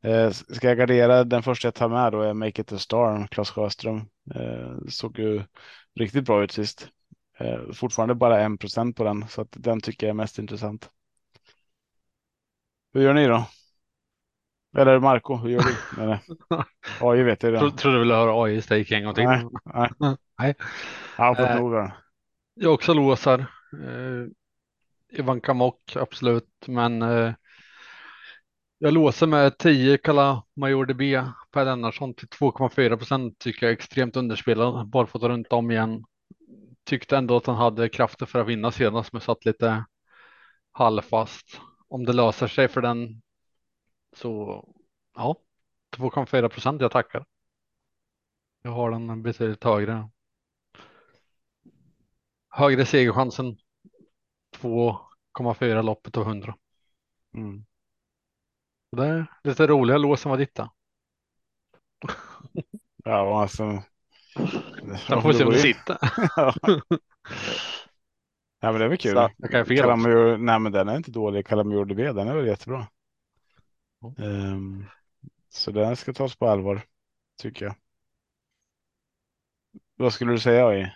Eh, 0.03 0.31
ska 0.31 0.67
jag 0.67 0.77
gardera 0.77 1.23
den 1.23 1.43
första 1.43 1.67
jag 1.67 1.75
tar 1.75 1.89
med 1.89 2.11
då 2.11 2.21
är 2.21 2.33
Make 2.33 2.61
It 2.61 2.71
A 2.71 2.77
Star, 2.77 3.27
Claes 3.27 3.49
Sjöström. 3.49 3.97
Eh, 4.35 4.77
såg 4.89 5.19
ju 5.19 5.43
riktigt 5.99 6.25
bra 6.25 6.43
ut 6.43 6.51
sist. 6.51 6.87
Eh, 7.39 7.71
fortfarande 7.73 8.15
bara 8.15 8.41
en 8.41 8.57
procent 8.57 8.95
på 8.97 9.03
den, 9.03 9.27
så 9.27 9.41
att 9.41 9.47
den 9.51 9.81
tycker 9.81 10.07
jag 10.07 10.13
är 10.13 10.17
mest 10.17 10.39
intressant. 10.39 10.89
Hur 12.93 13.01
gör 13.01 13.13
ni 13.13 13.27
då? 13.27 13.45
Eller 14.77 14.99
Marco, 14.99 15.35
hur 15.35 15.49
gör 15.49 15.59
du? 15.59 15.75
Nej, 15.97 16.19
AI 17.01 17.23
vet 17.23 17.43
jag 17.43 17.53
det. 17.53 17.71
Tror, 17.71 17.91
du 17.91 17.99
ville 17.99 18.13
höra 18.13 18.43
AI 18.43 18.61
stake 18.61 18.95
en 18.95 19.03
gång 19.03 19.13
till? 19.13 19.23
Nej. 19.23 19.43
nej. 19.65 19.89
nej. 20.39 20.55
Jag 21.17 21.25
har 21.25 21.35
fått 21.35 21.61
nog 21.61 21.91
Jag 22.53 22.73
också 22.73 22.93
låsar. 22.93 23.39
Eh, 23.73 24.25
Ivanka 25.19 25.53
Mock, 25.53 25.95
absolut. 25.95 26.67
Men 26.67 27.01
eh, 27.01 27.33
jag 28.77 28.93
låser 28.93 29.27
med 29.27 29.57
10 29.57 29.97
kalla 29.97 30.43
Major 30.55 30.85
DB 30.85 31.31
Per 31.51 31.65
Lennartsson 31.65 32.13
till 32.13 32.27
2,4 32.27 32.97
procent 32.97 33.39
tycker 33.39 33.65
jag 33.65 33.71
är 33.71 33.77
extremt 33.77 34.15
underspelad. 34.15 34.89
Barfota 34.89 35.29
runt 35.29 35.53
om 35.53 35.71
igen. 35.71 36.03
Tyckte 36.89 37.17
ändå 37.17 37.37
att 37.37 37.45
han 37.45 37.55
hade 37.55 37.89
krafter 37.89 38.25
för 38.25 38.39
att 38.39 38.47
vinna 38.47 38.71
senast 38.71 39.13
men 39.13 39.21
satt 39.21 39.45
lite 39.45 39.85
halvfast. 40.71 41.61
Om 41.87 42.05
det 42.05 42.13
löser 42.13 42.47
sig 42.47 42.67
för 42.67 42.81
den 42.81 43.21
så 44.15 44.63
ja, 45.15 45.35
2,4 45.97 46.49
procent. 46.49 46.81
Jag 46.81 46.91
tackar. 46.91 47.25
Jag 48.61 48.71
har 48.71 48.91
den 48.91 49.23
betydligt 49.23 49.63
högre. 49.63 50.09
högre 52.49 52.85
segerchans 52.85 53.39
än 53.39 53.57
2,4 54.55 55.81
loppet 55.81 56.17
av 56.17 56.27
100. 56.27 56.55
Mm. 57.33 57.65
Det 58.91 59.05
är 59.05 59.33
lite 59.43 59.67
roliga 59.67 59.97
lås 59.97 60.21
som 60.21 60.29
var 60.31 60.37
ditta. 60.37 60.71
Ja, 63.03 63.41
alltså. 63.41 63.83
Sen 65.07 65.21
får 65.21 65.27
vi 65.27 65.33
se 65.33 65.43
om 65.43 65.51
det 65.51 65.59
sitter. 65.59 65.97
ja. 66.35 66.53
ja, 68.59 68.71
men 68.71 68.79
det 68.79 68.85
är 68.85 68.89
väl 68.89 68.97
kul. 68.97 69.13
Så- 69.13 69.29
Jag 69.37 69.51
kan. 69.51 69.59
Mm. 69.61 69.77
Kalamur, 69.77 70.37
nej, 70.37 70.59
men 70.59 70.71
den 70.71 70.89
är 70.89 70.95
inte 70.95 71.11
dålig. 71.11 71.47
Kalamur 71.47 71.85
DB, 71.85 71.97
den 72.13 72.27
är 72.27 72.35
väl 72.35 72.47
jättebra. 72.47 72.87
Ehm, 74.17 74.85
så 75.49 75.71
den 75.71 75.95
ska 75.95 76.13
tas 76.13 76.35
på 76.35 76.47
allvar, 76.47 76.81
tycker 77.41 77.65
jag. 77.65 77.75
Vad 79.95 80.13
skulle 80.13 80.31
du 80.31 80.39
säga 80.39 80.73
i? 80.79 80.91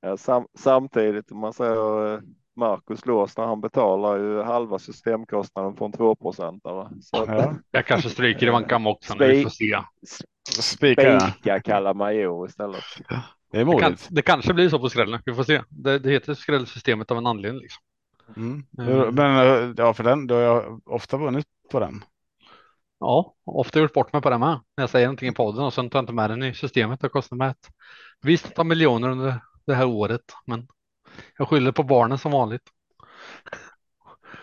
Ja, 0.00 0.16
sam, 0.16 0.46
samtidigt 0.58 1.30
om 1.32 1.38
man 1.38 1.52
säger 1.52 2.14
eh, 2.14 2.20
Marcus 2.56 3.06
Lås 3.06 3.36
när 3.36 3.46
han 3.46 3.60
betalar 3.60 4.18
ju 4.18 4.42
halva 4.42 4.78
systemkostnaden 4.78 5.76
från 5.76 5.92
2 5.92 6.14
procentare. 6.16 6.88
Så 7.02 7.22
att 7.22 7.28
Ja, 7.28 7.54
Jag 7.70 7.86
kanske 7.86 8.10
stryker 8.10 8.46
i 8.46 8.50
Vankam 8.50 8.86
också 8.86 9.14
nu. 9.14 9.26
Vi 9.32 9.42
får 9.42 9.50
se. 9.50 9.78
Spika. 10.44 11.02
ja. 11.02 11.20
spika 11.20 11.60
Kalamajo 11.60 12.46
istället. 12.46 12.84
Det 13.52 13.60
är 13.60 13.64
Det, 13.64 13.80
kan, 13.80 13.96
det 14.10 14.22
kanske 14.22 14.54
blir 14.54 14.68
så 14.68 14.78
på 14.78 14.88
skrällen. 14.88 15.20
Vi 15.24 15.34
får 15.34 15.44
se. 15.44 15.62
Det, 15.68 15.98
det 15.98 16.10
heter 16.10 16.34
skrällsystemet 16.34 17.10
av 17.10 17.18
en 17.18 17.26
anledning. 17.26 17.62
Liksom. 17.62 17.82
Mm. 18.36 18.64
Mm. 18.78 19.14
Men 19.14 19.46
eh, 19.46 19.74
ja, 19.76 19.94
för 19.94 20.04
den, 20.04 20.26
då 20.26 20.34
har 20.34 20.42
jag 20.42 20.80
ofta 20.84 21.16
vunnit 21.16 21.46
på 21.70 21.80
den. 21.80 22.04
Ja, 23.00 23.34
ofta 23.44 23.80
gjort 23.80 23.92
bort 23.92 24.12
mig 24.12 24.22
på 24.22 24.30
det 24.30 24.38
med. 24.38 24.60
När 24.76 24.82
jag 24.82 24.90
säger 24.90 25.06
någonting 25.06 25.28
i 25.28 25.34
podden 25.34 25.64
och 25.64 25.74
sen 25.74 25.90
tar 25.90 25.98
jag 25.98 26.02
inte 26.02 26.12
med 26.12 26.30
den 26.30 26.42
i 26.42 26.54
systemet. 26.54 27.00
Det 27.00 27.08
kostar 27.08 27.36
mig 27.36 27.50
ett 27.50 27.70
visst 28.22 28.46
antal 28.46 28.66
miljoner 28.66 29.08
under 29.08 29.40
det 29.66 29.74
här 29.74 29.86
året. 29.86 30.32
Men 30.46 30.66
jag 31.38 31.48
skyller 31.48 31.72
på 31.72 31.82
barnen 31.82 32.18
som 32.18 32.32
vanligt. 32.32 32.62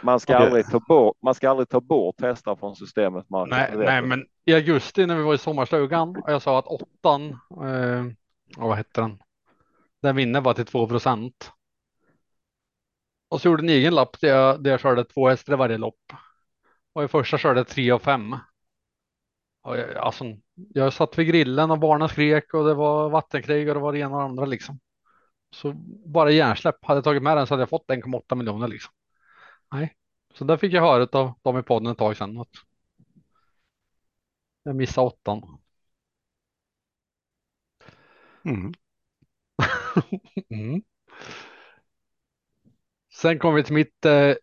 Man 0.04 0.20
ska, 0.20 0.36
Okej. 0.36 0.46
aldrig 0.46 0.66
ta 0.66 0.80
bort, 0.80 1.18
man 1.22 1.36
ska 1.36 1.50
aldrig 1.50 1.70
ta 1.70 1.82
bort 1.82 2.22
hästar 2.22 2.56
från 2.56 2.76
systemet. 2.76 3.30
Marcus, 3.30 3.52
Nej, 3.52 3.72
det 3.72 3.78
nej, 3.78 4.02
men 4.02 4.26
i 4.46 4.54
augusti 4.54 5.06
när 5.06 5.16
vi 5.16 5.24
var 5.24 5.34
i 5.34 5.38
sommarstugan 5.38 6.10
och 6.10 6.32
jag 6.32 6.42
sa 6.42 6.60
att 6.60 6.68
åttan, 6.68 7.30
eh, 7.52 8.06
och 8.58 8.68
vad 8.68 8.78
hette 8.78 9.02
den? 9.02 9.22
Den 10.02 10.16
vinner 10.16 10.42
bara 10.42 10.54
till 10.54 10.66
2 10.66 10.88
procent. 10.88 11.52
Och 13.30 13.42
så 13.42 13.48
gjorde 13.48 13.64
en 13.64 13.70
egen 13.70 13.96
lapp 13.96 14.22
där 14.22 14.28
jag, 14.28 14.64
där 14.64 14.72
jag 14.72 14.80
körde 14.80 15.04
två 15.04 15.30
hästar 15.30 15.54
i 15.54 15.56
varje 15.56 15.78
lopp. 15.78 16.14
Och 16.94 17.04
i 17.04 17.08
första 17.08 17.38
körde 17.38 17.60
jag 17.60 17.68
tre 17.68 17.92
av 17.92 18.00
fem. 18.00 18.36
Och 19.64 19.78
jag, 19.78 19.98
alltså, 19.98 20.26
jag 20.56 20.94
satt 20.94 21.18
vid 21.18 21.28
grillen 21.28 21.72
och 21.72 21.80
barnen 21.80 22.10
skrek 22.10 22.54
och 22.54 22.66
det 22.66 22.74
var 22.74 23.10
vattenkrig 23.10 23.68
och 23.68 23.74
det 23.76 23.82
var 23.82 23.94
det 23.94 24.00
ena 24.00 24.16
och 24.16 24.22
det 24.22 24.26
andra 24.26 24.46
liksom. 24.46 24.80
Så 25.56 25.74
bara 26.06 26.32
hjärnsläpp, 26.32 26.86
hade 26.86 26.98
jag 26.98 27.04
tagit 27.04 27.24
med 27.24 27.38
den 27.38 27.48
så 27.48 27.54
hade 27.54 27.62
jag 27.62 27.70
fått 27.70 27.88
1,8 27.88 28.36
miljoner 28.36 28.68
liksom. 28.68 28.94
Nej, 29.72 29.96
så 30.34 30.44
där 30.46 30.58
fick 30.58 30.74
jag 30.74 30.82
höra 30.82 31.20
av 31.20 31.34
dem 31.42 31.58
i 31.60 31.64
podden 31.64 31.92
ett 31.92 31.98
tag 31.98 32.18
sedan 32.18 32.38
att 32.38 32.50
jag 34.64 34.76
missade 34.76 35.08
åttan. 35.08 35.60
Mm. 38.46 38.72
Mm. 40.50 40.82
Sen 43.14 43.40
kom 43.40 43.56
vi 43.56 43.64
till 43.64 43.74
mitt 43.74 44.06
eh, 44.06 44.34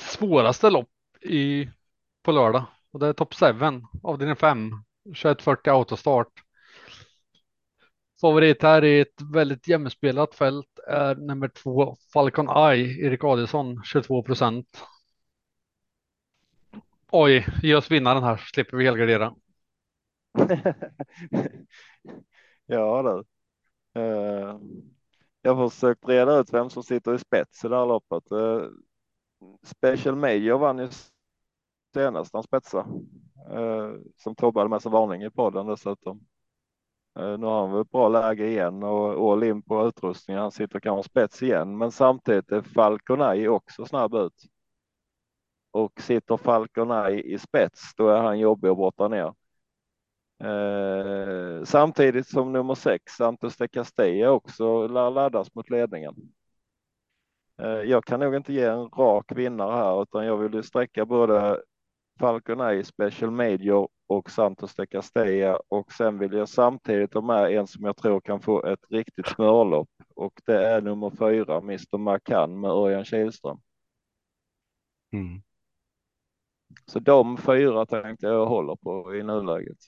svåraste 0.00 0.70
lopp 0.70 0.90
i, 1.22 1.68
på 2.22 2.32
lördag 2.32 2.64
och 2.92 3.00
det 3.00 3.06
är 3.06 3.12
Top 3.12 3.34
7 3.34 3.46
avdelning 4.02 4.36
5 4.36 4.70
2140 5.04 5.70
autostart. 5.72 6.32
Favorit 8.20 8.62
här 8.62 8.84
i 8.84 9.00
ett 9.00 9.22
väldigt 9.32 9.68
jämspelat 9.68 10.34
fält 10.34 10.77
är 10.88 11.14
nummer 11.14 11.48
två 11.48 11.96
Falcon 12.12 12.48
Eye, 12.48 13.06
Erik 13.06 13.24
Adielsson 13.24 13.82
22 13.84 14.22
procent. 14.22 14.84
Oj, 17.10 17.46
ge 17.62 17.74
oss 17.74 17.90
vinnaren 17.90 18.22
här 18.22 18.36
så 18.36 18.44
slipper 18.44 18.76
vi 18.76 18.84
helgardera. 18.84 19.34
ja 22.66 23.02
du. 23.02 23.24
Eh, 24.00 24.58
jag 25.42 25.54
har 25.54 25.68
försökt 25.68 26.08
reda 26.08 26.38
ut 26.38 26.52
vem 26.52 26.70
som 26.70 26.82
sitter 26.82 27.14
i 27.14 27.18
spets 27.18 27.64
i 27.64 27.68
det 27.68 27.76
här 27.76 27.86
loppet. 27.86 28.30
Eh, 28.32 28.62
Special 29.62 30.16
Major 30.16 30.58
vann 30.58 30.78
ju 30.78 30.88
senast 31.94 32.34
han 32.34 32.42
spetsade. 32.42 32.88
Eh, 33.50 33.92
som 34.16 34.34
Tobbe 34.34 34.60
hade 34.60 34.70
med 34.70 34.82
sig 34.82 34.92
varning 34.92 35.22
i 35.22 35.30
podden 35.30 35.66
dessutom. 35.66 36.20
Eh, 37.18 37.38
nu 37.38 37.46
har 37.46 37.60
han 37.60 37.72
väl 37.72 37.80
ett 37.80 37.90
bra 37.90 38.08
läge 38.08 38.46
igen 38.46 38.82
och 38.82 39.32
all 39.32 39.44
in 39.44 39.62
på 39.62 39.86
utrustningen. 39.86 40.42
Han 40.42 40.52
sitter 40.52 40.80
kanske 40.80 41.10
spets 41.10 41.42
igen, 41.42 41.78
men 41.78 41.90
samtidigt 41.92 42.52
är 42.52 42.62
Falconay 42.62 43.48
också 43.48 43.84
snabb 43.84 44.14
ut. 44.14 44.34
Och 45.70 46.00
sitter 46.00 46.36
Falconay 46.36 47.20
i 47.20 47.38
spets, 47.38 47.94
då 47.96 48.08
är 48.08 48.22
han 48.22 48.38
jobbig 48.38 48.68
att 48.68 48.76
brotta 48.76 49.08
ner. 49.08 49.34
Eh, 50.44 51.64
samtidigt 51.64 52.28
som 52.28 52.52
nummer 52.52 52.74
sex, 52.74 53.12
Santos 53.12 53.56
de 53.56 53.68
Castilla 53.68 54.30
också 54.30 54.86
lär 54.86 55.10
laddas 55.10 55.54
mot 55.54 55.70
ledningen. 55.70 56.14
Eh, 57.58 57.68
jag 57.68 58.04
kan 58.04 58.20
nog 58.20 58.34
inte 58.34 58.52
ge 58.52 58.64
en 58.64 58.88
rak 58.88 59.32
vinnare 59.32 59.72
här, 59.72 60.02
utan 60.02 60.26
jag 60.26 60.36
vill 60.36 60.54
ju 60.54 60.62
sträcka 60.62 61.04
både 61.04 61.62
Falcon 62.18 62.60
Eye 62.60 62.84
Special 62.84 63.30
Major 63.30 63.88
och 64.06 64.30
Santos 64.30 64.74
de 64.74 64.86
Castilla 64.86 65.60
och 65.68 65.92
sen 65.92 66.18
vill 66.18 66.32
jag 66.32 66.48
samtidigt 66.48 67.14
ha 67.14 67.20
med 67.20 67.52
en 67.52 67.66
som 67.66 67.84
jag 67.84 67.96
tror 67.96 68.20
kan 68.20 68.40
få 68.40 68.66
ett 68.66 68.84
riktigt 68.90 69.26
smörlopp 69.26 69.90
och 70.14 70.40
det 70.46 70.66
är 70.66 70.80
nummer 70.80 71.10
fyra, 71.10 71.58
Mr. 71.58 71.98
Macan 71.98 72.60
med 72.60 72.70
Örjan 72.70 73.04
Kihlström. 73.04 73.60
Mm. 75.12 75.42
Så 76.86 76.98
de 76.98 77.36
fyra 77.36 77.86
tänkte 77.86 78.26
jag 78.26 78.46
hålla 78.46 78.76
på 78.76 79.14
i 79.14 79.22
nuläget. 79.22 79.78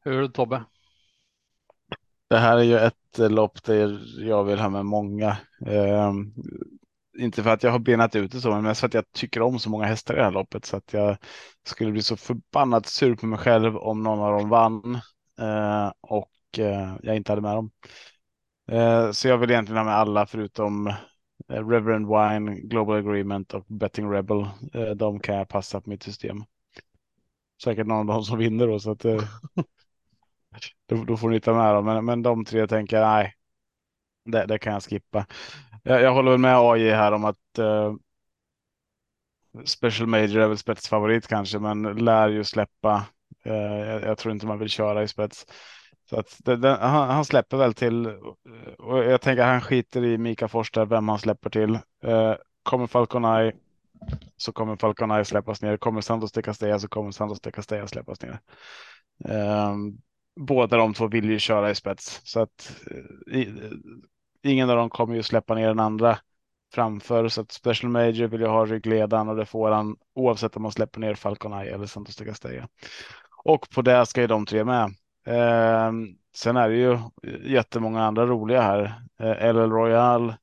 Hur 0.00 0.12
är 0.12 0.22
det 0.22 0.28
Tobbe? 0.28 0.64
Det 2.28 2.38
här 2.38 2.58
är 2.58 2.62
ju 2.62 2.76
ett 2.76 3.18
lopp 3.18 3.64
där 3.64 4.00
jag 4.18 4.44
vill 4.44 4.58
ha 4.58 4.68
med 4.68 4.84
många. 4.84 5.38
Inte 7.18 7.42
för 7.42 7.50
att 7.50 7.62
jag 7.62 7.70
har 7.70 7.78
benat 7.78 8.16
ut 8.16 8.32
det 8.32 8.40
så, 8.40 8.50
men 8.50 8.62
mest 8.62 8.80
för 8.80 8.86
att 8.86 8.94
jag 8.94 9.12
tycker 9.12 9.42
om 9.42 9.58
så 9.58 9.70
många 9.70 9.86
hästar 9.86 10.14
i 10.14 10.16
det 10.16 10.24
här 10.24 10.30
loppet 10.30 10.64
så 10.64 10.76
att 10.76 10.92
jag 10.92 11.16
skulle 11.66 11.92
bli 11.92 12.02
så 12.02 12.16
förbannat 12.16 12.86
sur 12.86 13.16
på 13.16 13.26
mig 13.26 13.38
själv 13.38 13.76
om 13.76 14.02
någon 14.02 14.20
av 14.20 14.40
dem 14.40 14.48
vann 14.48 14.94
eh, 15.40 15.92
och 16.00 16.58
eh, 16.58 16.96
jag 17.02 17.16
inte 17.16 17.32
hade 17.32 17.42
med 17.42 17.54
dem. 17.54 17.70
Eh, 18.70 19.10
så 19.10 19.28
jag 19.28 19.38
vill 19.38 19.50
egentligen 19.50 19.78
ha 19.78 19.84
med 19.84 19.94
alla 19.94 20.26
förutom 20.26 20.86
eh, 21.48 21.68
Reverend 21.68 22.06
Wine, 22.06 22.60
Global 22.60 22.96
Agreement 22.96 23.54
och 23.54 23.64
Betting 23.68 24.10
Rebel. 24.10 24.40
Eh, 24.72 24.90
de 24.96 25.20
kan 25.20 25.36
jag 25.36 25.48
passa 25.48 25.80
på 25.80 25.90
mitt 25.90 26.02
system. 26.02 26.44
Säkert 27.62 27.86
någon 27.86 27.98
av 27.98 28.14
dem 28.14 28.24
som 28.24 28.38
vinner 28.38 28.66
då 28.66 28.80
så 28.80 28.90
att 28.90 29.04
eh, 29.04 29.22
då, 30.86 31.04
då 31.04 31.16
får 31.16 31.28
ni 31.28 31.40
ta 31.40 31.54
med 31.54 31.74
dem. 31.74 31.84
Men, 31.84 32.04
men 32.04 32.22
de 32.22 32.44
tre 32.44 32.66
tänker 32.66 32.96
jag, 32.96 33.06
nej, 33.06 33.34
det, 34.24 34.46
det 34.46 34.58
kan 34.58 34.72
jag 34.72 34.82
skippa. 34.82 35.26
Jag, 35.84 36.02
jag 36.02 36.14
håller 36.14 36.30
väl 36.30 36.40
med 36.40 36.56
AJ 36.56 36.90
här 36.90 37.12
om 37.12 37.24
att 37.24 37.58
eh, 37.58 37.94
Special 39.64 40.08
Major 40.08 40.38
är 40.38 40.48
väl 40.48 40.58
spetsfavorit 40.58 41.26
kanske, 41.26 41.58
men 41.58 41.82
lär 41.82 42.28
ju 42.28 42.44
släppa. 42.44 43.06
Eh, 43.44 43.54
jag, 43.54 44.02
jag 44.02 44.18
tror 44.18 44.32
inte 44.34 44.46
man 44.46 44.58
vill 44.58 44.68
köra 44.68 45.02
i 45.02 45.08
spets. 45.08 45.46
Så 46.10 46.18
att 46.18 46.36
det, 46.38 46.56
det, 46.56 46.68
han, 46.68 47.10
han 47.10 47.24
släpper 47.24 47.56
väl 47.56 47.74
till 47.74 48.06
eh, 48.06 48.12
och 48.78 49.04
jag 49.04 49.20
tänker 49.20 49.44
han 49.44 49.60
skiter 49.60 50.04
i 50.04 50.18
Mika 50.18 50.48
Forster, 50.48 50.86
vem 50.86 51.08
han 51.08 51.18
släpper 51.18 51.50
till. 51.50 51.74
Eh, 52.04 52.34
kommer 52.62 52.86
Falcon 52.86 53.24
Eye 53.24 53.52
så 54.36 54.52
kommer 54.52 54.76
Falcon 54.76 55.10
Eye 55.10 55.24
släppas 55.24 55.62
ner. 55.62 55.76
Kommer 55.76 56.00
Santos 56.00 56.32
de 56.32 56.42
Castella 56.42 56.78
så 56.78 56.88
kommer 56.88 57.10
Santos 57.10 57.40
de 57.40 57.52
Castella 57.52 57.86
släppas 57.86 58.18
ner. 58.22 58.40
Um, 59.68 59.98
båda 60.36 60.76
de 60.76 60.94
två 60.94 61.06
vill 61.06 61.30
ju 61.30 61.38
köra 61.38 61.70
i 61.70 61.74
spets 61.74 62.20
så 62.24 62.40
att 62.40 62.76
eh, 63.32 63.70
ingen 64.44 64.70
av 64.70 64.76
dem 64.76 64.90
kommer 64.90 65.14
ju 65.14 65.22
släppa 65.22 65.54
ner 65.54 65.68
den 65.68 65.80
andra 65.80 66.18
framför 66.74 67.28
så 67.28 67.40
att 67.40 67.52
Special 67.52 67.92
Major 67.92 68.26
vill 68.26 68.40
ju 68.40 68.46
ha 68.46 68.66
ryggledaren 68.66 69.28
och 69.28 69.36
det 69.36 69.46
får 69.46 69.70
han 69.70 69.96
oavsett 70.14 70.56
om 70.56 70.62
man 70.62 70.72
släpper 70.72 71.00
ner 71.00 71.14
Falcon 71.14 71.52
Eye 71.52 71.74
eller 71.74 71.86
Santos 71.86 72.16
de 72.16 72.24
Castella. 72.24 72.68
Och 73.44 73.70
på 73.70 73.82
det 73.82 74.06
ska 74.06 74.20
ju 74.20 74.26
de 74.26 74.46
tre 74.46 74.64
med. 74.64 74.84
Eh, 75.26 75.92
sen 76.34 76.56
är 76.56 76.68
det 76.68 76.76
ju 76.76 76.98
jättemånga 77.44 78.04
andra 78.04 78.26
roliga 78.26 78.62
här. 78.62 78.94
Eh, 79.20 79.54
LL 79.54 79.70
Royal, 79.70 80.34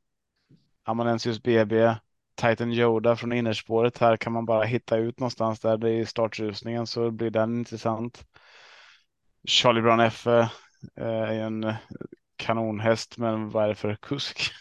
Amanensius 0.84 1.44
BB, 1.44 1.96
Titan 2.36 2.72
Yoda 2.72 3.16
från 3.16 3.34
innerspåret. 3.34 3.98
Här 3.98 4.18
kan 4.18 4.34
man 4.34 4.46
bara 4.46 4.64
hitta 4.64 4.98
ut 4.98 5.20
någonstans 5.20 5.60
där 5.60 5.78
det 5.78 5.90
är 5.90 6.00
i 6.00 6.06
startrusningen 6.06 6.88
så 6.88 7.12
blir 7.12 7.30
den 7.30 7.58
intressant. 7.58 8.26
Charlie 9.48 9.82
Brown 9.82 10.00
F 10.00 10.28
eh, 10.28 10.48
är 10.96 11.34
en 11.34 11.74
kanonhäst, 12.42 13.18
men 13.18 13.50
vad 13.50 13.64
är 13.64 13.68
det 13.68 13.76
för 13.76 13.96
kusk? 13.96 14.52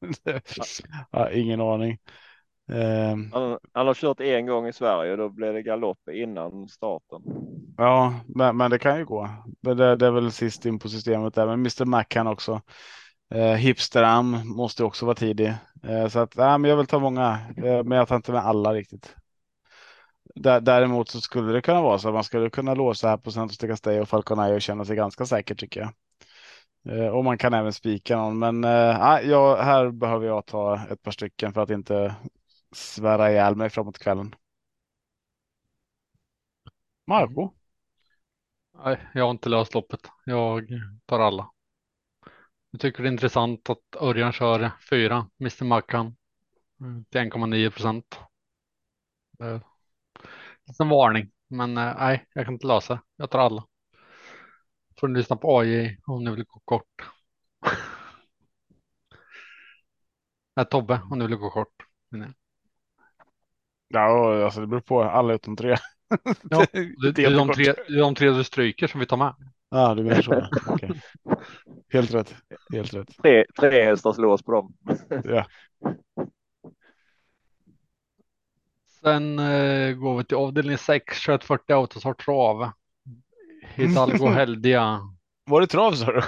ja, 1.10 1.30
ingen 1.30 1.60
aning. 1.60 1.98
Eh, 2.72 3.16
Han, 3.30 3.58
han 3.72 3.86
har 3.86 3.94
kört 3.94 4.20
en 4.20 4.46
gång 4.46 4.66
i 4.68 4.72
Sverige 4.72 5.12
och 5.12 5.18
då 5.18 5.28
blev 5.28 5.54
det 5.54 5.62
galopp 5.62 6.08
innan 6.08 6.68
starten. 6.68 7.22
ja, 7.76 8.20
men, 8.26 8.56
men 8.56 8.70
det 8.70 8.78
kan 8.78 8.98
ju 8.98 9.04
gå. 9.04 9.28
Det, 9.60 9.96
det 9.96 10.06
är 10.06 10.10
väl 10.10 10.32
sist 10.32 10.66
in 10.66 10.78
på 10.78 10.88
systemet 10.88 11.34
där. 11.34 11.46
Men 11.46 11.54
Mr 11.60 11.84
Mac 11.84 12.04
kan 12.04 12.26
också. 12.26 12.60
Eh, 13.34 13.52
Hipsteram 13.54 14.48
måste 14.56 14.84
också 14.84 15.06
vara 15.06 15.14
tidig. 15.16 15.54
Eh, 15.84 16.08
så 16.08 16.18
att, 16.20 16.36
ja, 16.36 16.58
men 16.58 16.70
jag 16.70 16.76
vill 16.76 16.86
ta 16.86 16.98
många, 16.98 17.40
eh, 17.56 17.84
men 17.84 17.98
jag 17.98 18.08
tar 18.08 18.16
inte 18.16 18.32
med 18.32 18.46
alla 18.46 18.74
riktigt. 18.74 19.16
Där, 20.34 20.60
däremot 20.60 21.08
så 21.08 21.20
skulle 21.20 21.52
det 21.52 21.62
kunna 21.62 21.82
vara 21.82 21.98
så 21.98 22.08
att 22.08 22.14
man 22.14 22.24
skulle 22.24 22.50
kunna 22.50 22.74
låsa 22.74 23.08
här 23.08 23.16
på 23.16 23.30
Santos 23.32 23.58
de 23.58 23.68
Castell 23.68 24.00
och 24.02 24.08
Falconayo 24.08 24.54
och 24.54 24.62
känna 24.62 24.84
sig 24.84 24.96
ganska 24.96 25.26
säker 25.26 25.54
tycker 25.54 25.80
jag. 25.80 25.92
Eh, 26.84 27.06
och 27.06 27.24
man 27.24 27.38
kan 27.38 27.54
även 27.54 27.72
spika 27.72 28.16
någon, 28.16 28.38
men 28.38 28.64
eh, 28.64 29.14
äh, 29.14 29.30
ja, 29.30 29.62
här 29.62 29.90
behöver 29.90 30.26
jag 30.26 30.46
ta 30.46 30.80
ett 30.90 31.02
par 31.02 31.10
stycken 31.10 31.52
för 31.52 31.60
att 31.60 31.70
inte 31.70 32.14
svära 32.72 33.30
ihjäl 33.30 33.56
mig 33.56 33.70
framåt 33.70 33.98
kvällen. 33.98 34.34
Marco? 37.06 37.40
Mm. 37.42 37.52
Nej, 38.84 39.10
jag 39.14 39.24
har 39.24 39.30
inte 39.30 39.48
löst 39.48 39.74
loppet. 39.74 40.00
Jag 40.24 40.68
tar 41.06 41.20
alla. 41.20 41.50
Jag 42.70 42.80
tycker 42.80 43.02
det 43.02 43.08
är 43.08 43.12
intressant 43.12 43.70
att 43.70 43.96
Örjan 44.00 44.32
kör 44.32 44.70
fyra, 44.90 45.26
Mr 45.40 45.64
Mackan, 45.64 46.16
till 47.10 47.20
1,9 47.20 47.70
procent. 47.70 48.18
Eh, 49.40 49.60
Liten 50.66 50.88
varning, 50.88 51.30
men 51.48 51.74
nej, 51.74 52.26
jag 52.34 52.44
kan 52.44 52.54
inte 52.54 52.66
lösa. 52.66 53.02
Jag 53.16 53.30
tar 53.30 53.38
alla. 53.38 53.66
Får 55.02 55.08
ni 55.08 55.18
lyssna 55.18 55.36
på 55.36 55.58
AJ 55.58 55.98
om 56.06 56.24
ni 56.24 56.30
vill 56.30 56.44
gå 56.44 56.60
kort. 56.64 57.10
Nej, 60.56 60.66
Tobbe 60.66 61.00
om 61.10 61.18
ni 61.18 61.26
vill 61.26 61.36
gå 61.36 61.50
kort. 61.50 61.86
Ja, 63.88 64.44
alltså 64.44 64.60
det 64.60 64.66
beror 64.66 64.80
på. 64.80 65.02
Alla 65.02 65.34
utom 65.34 65.56
tre. 65.56 65.76
Ja, 66.50 66.66
det, 66.72 67.12
det, 67.12 67.24
är 67.24 67.36
de 67.36 67.48
tre, 67.48 67.64
det 67.64 67.94
är 67.94 68.00
de 68.00 68.14
tre 68.14 68.30
du 68.30 68.44
stryker 68.44 68.86
som 68.86 69.00
vi 69.00 69.06
tar 69.06 69.16
med. 69.16 69.34
Ja, 69.70 69.94
du 69.94 70.02
menar 70.02 70.22
så. 70.22 70.48
Okay. 70.72 70.90
Helt 71.92 72.14
rätt. 72.14 72.34
Helt 72.72 72.94
rätt. 72.94 73.16
Tre, 73.22 73.44
tre 73.60 73.84
hästars 73.84 74.18
lås 74.18 74.42
på 74.42 74.52
dem. 74.52 74.74
ja. 75.24 75.46
Sen 79.00 79.38
eh, 79.38 79.92
går 79.92 80.18
vi 80.18 80.24
till 80.24 80.36
avdelning 80.36 80.78
6, 80.78 81.24
2140 81.24 81.76
autostart 81.76 82.24
trav. 82.24 82.72
Hidalgo 83.74 84.26
Heldia. 84.34 85.00
Var 85.44 85.60
det 85.60 85.66
trav 85.66 85.92
sa 85.92 86.12
du? 86.12 86.22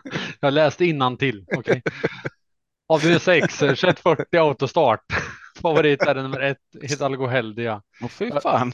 Jag 0.40 0.54
läste 0.54 0.84
innan 0.84 1.16
till. 1.16 1.46
Okay. 1.56 1.82
Avdelning 2.88 3.20
6, 3.20 3.58
2140 3.58 4.40
autostart. 4.40 5.04
Favorit 5.62 6.02
är 6.02 6.14
nummer 6.14 6.40
ett, 6.40 6.58
Hidalgo 6.82 7.26
Heldia. 7.26 7.82
Åh 8.02 8.08
fy 8.08 8.30
fan. 8.42 8.72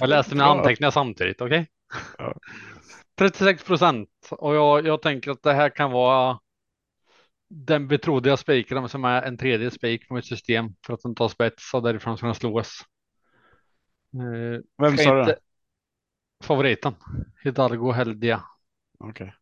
Jag 0.00 0.08
läste 0.08 0.34
mina 0.34 0.46
anteckningar 0.46 0.90
samtidigt, 0.90 1.40
okej? 1.40 1.60
Okay? 1.60 2.26
Ja. 2.26 2.34
36 3.18 3.64
procent 3.64 4.08
och 4.30 4.54
jag, 4.54 4.86
jag 4.86 5.02
tänker 5.02 5.30
att 5.30 5.42
det 5.42 5.52
här 5.52 5.68
kan 5.68 5.90
vara 5.90 6.38
den 7.48 7.88
betrodde 7.88 8.28
jag 8.28 8.38
spikar 8.38 8.86
som 8.86 9.04
är 9.04 9.22
en 9.22 9.38
tredje 9.38 9.70
spik 9.70 10.08
på 10.08 10.14
mitt 10.14 10.26
system 10.26 10.74
för 10.86 10.94
att 10.94 11.02
den 11.02 11.14
tar 11.14 11.28
spets 11.28 11.74
och 11.74 11.82
därifrån 11.82 12.16
ska 12.16 12.26
den 12.26 12.34
slås. 12.34 12.80
Eh, 14.14 14.60
Vem 14.82 14.96
sa 14.96 15.24
du? 15.24 15.34
Favoriten, 16.44 16.94
Hidalgo 17.44 17.92
Heldia. 17.92 18.42
Okej. 18.98 19.34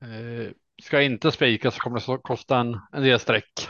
Okay. 0.00 0.44
Eh, 0.46 0.52
ska 0.82 1.02
inte 1.02 1.32
spika 1.32 1.70
så 1.70 1.80
kommer 1.80 2.12
det 2.12 2.22
kosta 2.22 2.58
en, 2.58 2.80
en 2.92 3.02
del 3.02 3.20
streck. 3.20 3.68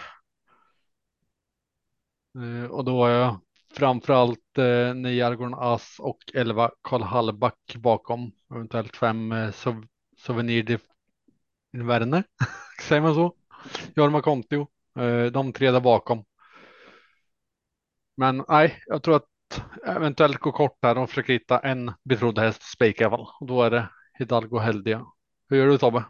Eh, 2.39 2.71
och 2.71 2.85
då 2.85 3.03
har 3.03 3.11
jag 3.11 3.41
framförallt 3.73 4.59
eh, 4.59 4.95
9 4.95 5.27
Argon 5.27 5.55
As 5.55 5.97
och 5.99 6.19
11 6.35 6.71
Karl 6.83 7.03
Hallback 7.03 7.77
bakom. 7.77 8.33
Eventuellt 8.51 8.97
5 8.97 9.33
eh, 9.33 9.51
Sov 9.51 9.87
Souvenir 10.19 10.63
de 10.63 10.79
Werner. 11.73 12.25
Säger 12.83 13.03
man 13.03 13.15
så? 13.15 13.35
Jorma 13.97 14.23
Kontio. 14.23 14.69
Eh, 14.99 15.25
de 15.25 15.53
tre 15.53 15.71
där 15.71 15.81
bakom. 15.81 16.25
Men 18.17 18.45
nej, 18.49 18.83
jag 18.87 19.03
tror 19.03 19.17
att 19.17 19.27
eventuellt 19.87 20.39
gå 20.39 20.53
kort 20.53 20.79
här 20.83 20.99
och 20.99 21.09
försöka 21.09 21.33
hitta 21.33 21.59
en 21.59 21.93
betrodd 22.05 22.39
häst 22.39 22.63
spika 22.63 23.05
i 23.05 23.07
alla 23.07 23.17
fall. 23.17 23.27
Och 23.41 23.47
då 23.47 23.63
är 23.63 23.71
det 23.71 23.89
Hidalgo 24.19 24.59
Heldia. 24.59 25.07
Hur 25.49 25.57
gör 25.57 25.67
du 25.67 25.79
Tobbe? 25.79 26.05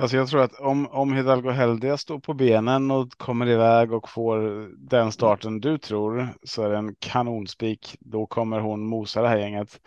Alltså 0.00 0.16
jag 0.16 0.28
tror 0.28 0.42
att 0.42 0.60
om, 0.60 0.86
om 0.86 1.12
Hidalgo 1.12 1.50
Heldia 1.50 1.96
står 1.96 2.20
på 2.20 2.34
benen 2.34 2.90
och 2.90 3.12
kommer 3.16 3.48
iväg 3.48 3.92
och 3.92 4.08
får 4.08 4.68
den 4.90 5.12
starten 5.12 5.60
du 5.60 5.78
tror 5.78 6.28
så 6.42 6.62
är 6.62 6.70
det 6.70 6.76
en 6.76 6.94
kanonspik. 6.98 7.96
Då 8.00 8.26
kommer 8.26 8.60
hon 8.60 8.86
mosa 8.86 9.22
det 9.22 9.28
här 9.28 9.38
gänget. 9.38 9.80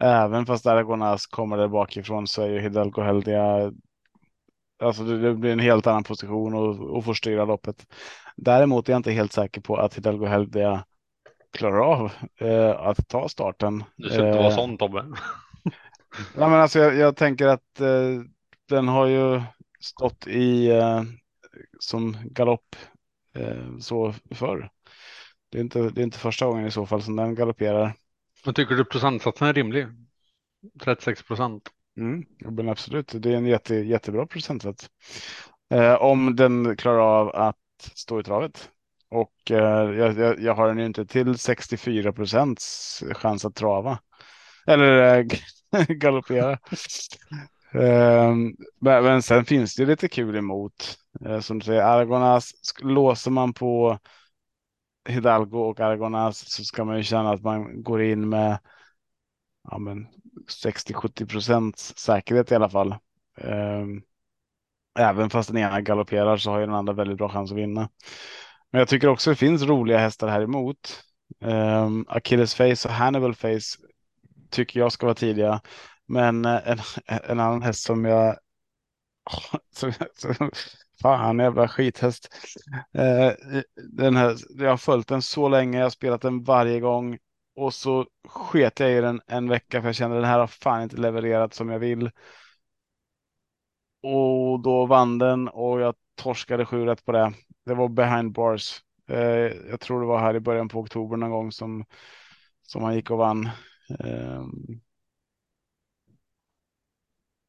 Även 0.00 0.46
fast 0.46 0.66
Aragonas 0.66 1.26
kommer 1.26 1.56
där 1.56 1.68
bakifrån 1.68 2.26
så 2.26 2.42
är 2.42 2.48
ju 2.48 2.60
Hidalgo 2.60 3.02
Heldia 3.02 3.72
Alltså 4.82 5.04
det, 5.04 5.34
blir 5.34 5.52
en 5.52 5.58
helt 5.58 5.86
annan 5.86 6.04
position 6.04 6.54
och, 6.54 6.96
och 6.96 7.04
får 7.04 7.14
styra 7.14 7.44
loppet. 7.44 7.86
Däremot 8.36 8.88
är 8.88 8.92
jag 8.92 8.98
inte 8.98 9.12
helt 9.12 9.32
säker 9.32 9.60
på 9.60 9.76
att 9.76 9.94
Hidalgo 9.94 10.26
Heldia 10.26 10.84
klarar 11.52 11.78
av 11.78 12.12
eh, 12.36 12.70
att 12.70 13.08
ta 13.08 13.28
starten. 13.28 13.84
Du 13.96 14.08
ska 14.08 14.26
inte 14.26 14.38
vara 14.38 14.48
eh, 14.48 14.56
sån 14.56 14.78
Tobbe. 14.78 15.02
Nej, 16.16 16.50
men 16.50 16.60
alltså 16.60 16.78
jag, 16.78 16.96
jag 16.96 17.16
tänker 17.16 17.46
att 17.46 17.80
eh, 17.80 18.20
den 18.68 18.88
har 18.88 19.06
ju 19.06 19.42
stått 19.80 20.26
i 20.26 20.70
eh, 20.70 21.02
som 21.80 22.16
galopp 22.24 22.76
eh, 23.34 23.78
så 23.80 24.14
förr. 24.30 24.70
Det 25.50 25.58
är, 25.58 25.62
inte, 25.62 25.90
det 25.90 26.00
är 26.00 26.04
inte 26.04 26.18
första 26.18 26.46
gången 26.46 26.66
i 26.66 26.70
så 26.70 26.86
fall 26.86 27.02
som 27.02 27.16
den 27.16 27.34
galopperar. 27.34 27.92
Men 28.44 28.54
tycker 28.54 28.74
du 28.74 28.84
procentsatsen 28.84 29.48
är 29.48 29.52
rimlig? 29.52 29.86
36 30.80 31.22
procent. 31.22 31.68
Mm, 31.96 32.24
men 32.38 32.68
absolut, 32.68 33.12
det 33.14 33.32
är 33.32 33.36
en 33.36 33.46
jätte, 33.46 33.74
jättebra 33.74 34.26
procentsats. 34.26 34.90
Om 36.00 36.36
den 36.36 36.76
klarar 36.76 36.98
av 37.20 37.28
att 37.28 37.56
stå 37.94 38.20
i 38.20 38.22
travet. 38.22 38.70
Och 39.12 39.50
eh, 39.50 39.90
jag, 39.90 40.40
jag, 40.40 40.54
har 40.54 40.68
den 40.68 40.78
ju 40.78 40.86
inte 40.86 41.06
till 41.06 41.38
64 41.38 42.12
procents 42.12 43.02
chans 43.12 43.44
att 43.44 43.54
trava. 43.54 43.98
Eller 44.66 45.18
äh, 45.18 45.26
galoppera. 45.88 46.52
eh, 47.72 48.34
men, 48.80 49.22
sen 49.22 49.44
finns 49.44 49.74
det 49.74 49.86
lite 49.86 50.08
kul 50.08 50.36
emot. 50.36 50.98
Eh, 51.24 51.40
som 51.40 51.58
du 51.58 51.64
säger, 51.64 51.82
Argonas, 51.82 52.50
låser 52.82 53.30
man 53.30 53.52
på 53.54 53.98
Hidalgo 55.08 55.58
och 55.58 55.80
Argonas 55.80 56.52
så 56.52 56.64
ska 56.64 56.84
man 56.84 56.96
ju 56.96 57.02
känna 57.02 57.32
att 57.32 57.42
man 57.42 57.82
går 57.82 58.02
in 58.02 58.28
med 58.28 58.58
ja, 59.70 59.78
60-70 60.64 61.26
procents 61.26 61.98
säkerhet 61.98 62.52
i 62.52 62.54
alla 62.54 62.70
fall. 62.70 62.94
Ehm, 63.38 64.02
även 64.98 65.30
fast 65.30 65.48
den 65.48 65.58
ena 65.58 65.80
galopperar 65.80 66.36
så 66.36 66.50
har 66.50 66.58
ju 66.58 66.66
den 66.66 66.74
andra 66.74 66.92
väldigt 66.92 67.18
bra 67.18 67.28
chans 67.28 67.52
att 67.52 67.58
vinna. 67.58 67.88
Men 68.72 68.78
jag 68.78 68.88
tycker 68.88 69.08
också 69.08 69.30
det 69.30 69.36
finns 69.36 69.62
roliga 69.62 69.98
hästar 69.98 70.28
här 70.28 70.42
emot. 70.42 71.02
Um, 71.40 72.06
Achilles 72.08 72.54
Face 72.54 72.88
och 72.88 72.94
Hannibal 72.94 73.34
Face 73.34 73.78
tycker 74.50 74.80
jag 74.80 74.92
ska 74.92 75.06
vara 75.06 75.14
tidiga. 75.14 75.60
Men 76.06 76.44
eh, 76.44 76.68
en, 76.68 76.78
en 77.06 77.40
annan 77.40 77.62
häst 77.62 77.82
som 77.84 78.04
jag... 78.04 78.36
Som, 79.74 79.92
som, 80.14 80.50
fan, 81.02 81.38
jävla 81.38 81.68
skithäst. 81.68 82.28
Uh, 82.98 83.32
den 83.92 84.16
här, 84.16 84.36
jag 84.58 84.70
har 84.70 84.76
följt 84.76 85.08
den 85.08 85.22
så 85.22 85.48
länge, 85.48 85.78
jag 85.78 85.84
har 85.84 85.90
spelat 85.90 86.22
den 86.22 86.44
varje 86.44 86.80
gång. 86.80 87.18
Och 87.56 87.74
så 87.74 88.06
sket 88.28 88.80
jag 88.80 88.92
i 88.92 89.00
den 89.00 89.20
en 89.26 89.48
vecka 89.48 89.80
för 89.80 89.88
jag 89.88 89.94
kände 89.94 90.16
den 90.16 90.24
här 90.24 90.38
har 90.38 90.46
fan 90.46 90.82
inte 90.82 90.96
levererat 90.96 91.54
som 91.54 91.68
jag 91.68 91.78
vill. 91.78 92.10
Och 94.02 94.60
då 94.62 94.86
vann 94.86 95.18
den 95.18 95.48
och 95.48 95.80
jag 95.80 95.94
torskade 96.14 96.66
sju 96.66 96.84
rätt 96.86 97.04
på 97.04 97.12
det. 97.12 97.32
Det 97.64 97.74
var 97.74 97.88
behind 97.88 98.32
bars. 98.32 98.82
Eh, 99.08 99.18
jag 99.70 99.80
tror 99.80 100.00
det 100.00 100.06
var 100.06 100.18
här 100.20 100.34
i 100.36 100.40
början 100.40 100.68
på 100.68 100.78
oktober 100.78 101.16
någon 101.16 101.30
gång 101.30 101.52
som, 101.52 101.84
som 102.62 102.82
han 102.82 102.94
gick 102.94 103.10
och 103.10 103.18
vann. 103.18 103.46
Eh, 103.98 104.44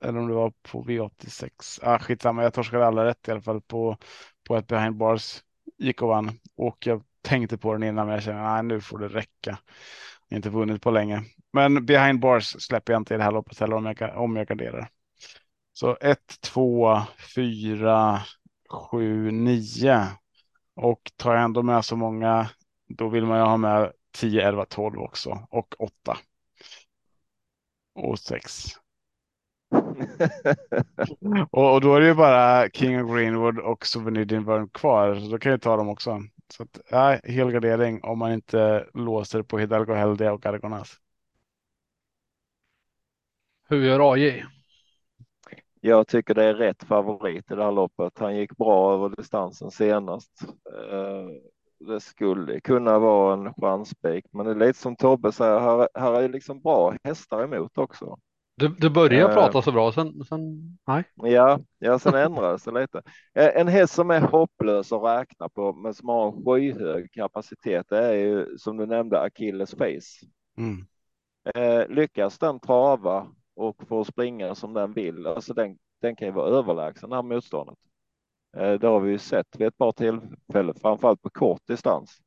eller 0.03 0.19
om 0.19 0.27
det 0.27 0.33
var 0.33 0.53
på 0.61 0.83
V86. 0.83 1.79
Ah, 1.83 1.99
skitsamma, 1.99 2.43
jag 2.43 2.53
torskade 2.53 2.85
alla 2.85 3.05
rätt 3.05 3.27
i 3.27 3.31
alla 3.31 3.41
fall 3.41 3.61
på, 3.61 3.97
på 4.47 4.55
ett 4.57 4.67
behind 4.67 4.97
bars. 4.97 5.43
Gick 5.77 6.01
och 6.01 6.07
vann 6.07 6.39
och 6.55 6.87
jag 6.87 7.03
tänkte 7.21 7.57
på 7.57 7.73
den 7.73 7.83
innan 7.83 8.05
men 8.05 8.13
jag 8.13 8.23
känner 8.23 8.59
att 8.59 8.65
nu 8.65 8.81
får 8.81 8.99
det 8.99 9.07
räcka. 9.07 9.57
Inte 10.29 10.49
vunnit 10.49 10.81
på 10.81 10.91
länge. 10.91 11.23
Men 11.53 11.85
behind 11.85 12.19
bars 12.19 12.45
släpper 12.59 12.93
jag 12.93 12.99
inte 12.99 13.13
i 13.13 13.17
det 13.17 13.23
här 13.23 13.31
loppet 13.31 13.59
heller 13.59 13.75
om 13.75 13.85
jag, 13.85 14.17
om 14.17 14.35
jag 14.35 14.47
garderar. 14.47 14.89
Så 15.73 15.97
1, 16.01 16.19
2, 16.41 17.01
4, 17.35 18.21
7, 18.73 19.31
9. 19.31 20.07
Och 20.75 21.11
tar 21.15 21.33
jag 21.35 21.43
ändå 21.43 21.63
med 21.63 21.85
så 21.85 21.95
många, 21.95 22.49
då 22.87 23.09
vill 23.09 23.25
man 23.25 23.37
ju 23.37 23.43
ha 23.43 23.57
med 23.57 23.91
10, 24.11 24.47
11, 24.47 24.65
12 24.65 24.99
också. 24.99 25.47
Och 25.49 25.75
8. 25.79 26.17
Och 27.95 28.19
6. 28.19 28.65
och, 31.51 31.73
och, 31.73 31.81
då 31.81 31.95
är 31.95 31.99
det 32.01 32.07
ju 32.07 32.13
bara 32.13 32.69
King 32.69 33.03
of 33.03 33.15
Greenwood 33.15 33.59
och 33.59 33.85
Souvenir 33.85 34.25
Dinburn 34.25 34.69
kvar. 34.69 35.15
Så 35.15 35.31
då 35.31 35.37
kan 35.39 35.51
jag 35.51 35.61
ta 35.61 35.77
dem 35.77 35.89
också. 35.89 36.21
Så 36.49 36.63
att, 36.63 36.79
ja, 36.89 37.19
helgardering 37.23 38.03
om 38.03 38.19
man 38.19 38.33
inte 38.33 38.87
låser 38.93 39.43
på 39.43 39.59
Hidalgo 39.59 39.93
Heldia 39.93 40.33
och 40.33 40.45
Argonas. 40.45 40.99
Hur 43.69 43.83
gör 43.83 44.13
AJ? 44.13 44.45
Jag 45.85 46.07
tycker 46.07 46.33
det 46.33 46.43
är 46.43 46.53
rätt 46.53 46.83
favorit 46.83 47.51
i 47.51 47.55
det 47.55 47.63
här 47.63 47.71
loppet. 47.71 48.19
Han 48.19 48.35
gick 48.37 48.57
bra 48.57 48.93
över 48.93 49.09
distansen 49.09 49.71
senast. 49.71 50.31
Eh, 50.91 51.27
det 51.87 51.99
skulle 51.99 52.59
kunna 52.59 52.99
vara 52.99 53.33
en 53.33 53.53
chansspik, 53.53 54.25
men 54.31 54.45
det 54.45 54.51
är 54.51 54.55
lite 54.67 54.79
som 54.79 54.95
Tobbe 54.95 55.31
säger, 55.31 55.59
här, 55.59 55.87
här 55.93 56.21
är 56.21 56.29
liksom 56.29 56.61
bra 56.61 56.95
hästar 57.03 57.43
emot 57.43 57.77
också. 57.77 58.17
Du, 58.55 58.67
du 58.67 58.89
börjar 58.89 59.29
Eh. 59.29 59.33
prata 59.33 59.61
så 59.61 59.71
bra, 59.71 59.91
sen, 59.91 60.23
sen 60.25 60.41
nej. 60.87 61.03
Ja, 61.15 61.59
ja 61.79 61.99
sen 61.99 62.13
ändrades 62.15 62.63
det 62.63 62.71
lite. 62.81 63.01
Eh, 63.33 63.49
En 63.61 63.67
häst 63.67 63.93
som 63.93 64.11
är 64.11 64.21
hopplös 64.21 64.91
att 64.91 65.03
räkna 65.03 65.49
på, 65.49 65.73
men 65.73 65.93
som 65.93 66.09
har 66.09 66.27
en 66.27 66.45
skyhög 66.45 67.11
kapacitet, 67.11 67.85
det 67.89 67.97
är 68.05 68.13
ju 68.13 68.57
som 68.57 68.77
du 68.77 68.85
nämnde 68.85 69.21
Achilles 69.21 69.71
face. 69.71 70.25
Mm. 70.57 70.85
Eh, 71.55 71.87
lyckas 71.89 72.39
den 72.39 72.59
trava 72.59 73.27
och 73.55 73.87
få 73.87 74.03
springa 74.03 74.55
som 74.55 74.73
den 74.73 74.93
vill, 74.93 75.27
alltså 75.27 75.53
den, 75.53 75.77
den 76.01 76.15
kan 76.15 76.27
ju 76.27 76.33
vara 76.33 76.49
överlägsen 76.49 77.09
det 77.09 77.15
här 77.15 77.23
motståndet. 77.23 77.77
Eh, 78.57 78.73
det 78.73 78.87
har 78.87 78.99
vi 78.99 79.11
ju 79.11 79.17
sett 79.17 79.55
vid 79.57 79.67
ett 79.67 79.77
par 79.77 79.91
tillfällen, 79.91 80.75
framförallt 80.81 81.21
på 81.21 81.29
kort 81.29 81.67
distans. 81.67 82.17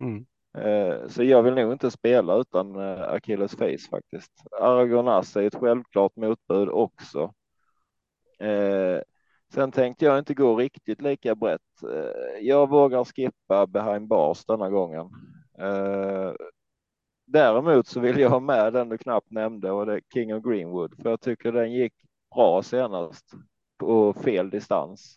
Mm. 0.00 0.26
Eh, 0.58 1.08
så 1.08 1.24
jag 1.24 1.42
vill 1.42 1.54
nog 1.54 1.72
inte 1.72 1.90
spela 1.90 2.36
utan 2.36 2.76
eh, 2.76 3.02
Achilles 3.02 3.56
face 3.56 3.90
faktiskt. 3.90 4.32
Aragonas 4.60 5.36
är 5.36 5.42
ett 5.42 5.54
självklart 5.54 6.16
motbud 6.16 6.68
också. 6.68 7.32
Sen 9.54 9.72
tänkte 9.72 10.04
jag 10.04 10.18
inte 10.18 10.34
gå 10.34 10.56
riktigt 10.56 11.02
lika 11.02 11.34
brett. 11.34 11.60
Jag 12.40 12.68
vågar 12.68 13.04
skippa 13.04 13.66
behind 13.66 14.08
bars 14.08 14.44
denna 14.44 14.70
gången. 14.70 15.10
Däremot 17.32 17.86
så 17.86 18.00
vill 18.00 18.18
jag 18.18 18.30
ha 18.30 18.40
med 18.40 18.72
den 18.72 18.88
du 18.88 18.98
knappt 18.98 19.30
nämnde 19.30 19.70
och 19.70 19.86
det 19.86 19.92
är 19.94 20.00
King 20.14 20.34
of 20.34 20.42
Greenwood 20.44 21.02
för 21.02 21.10
jag 21.10 21.20
tycker 21.20 21.52
den 21.52 21.72
gick 21.72 21.92
bra 22.34 22.62
senast 22.62 23.30
på 23.78 24.12
fel 24.12 24.50
distans. 24.50 25.16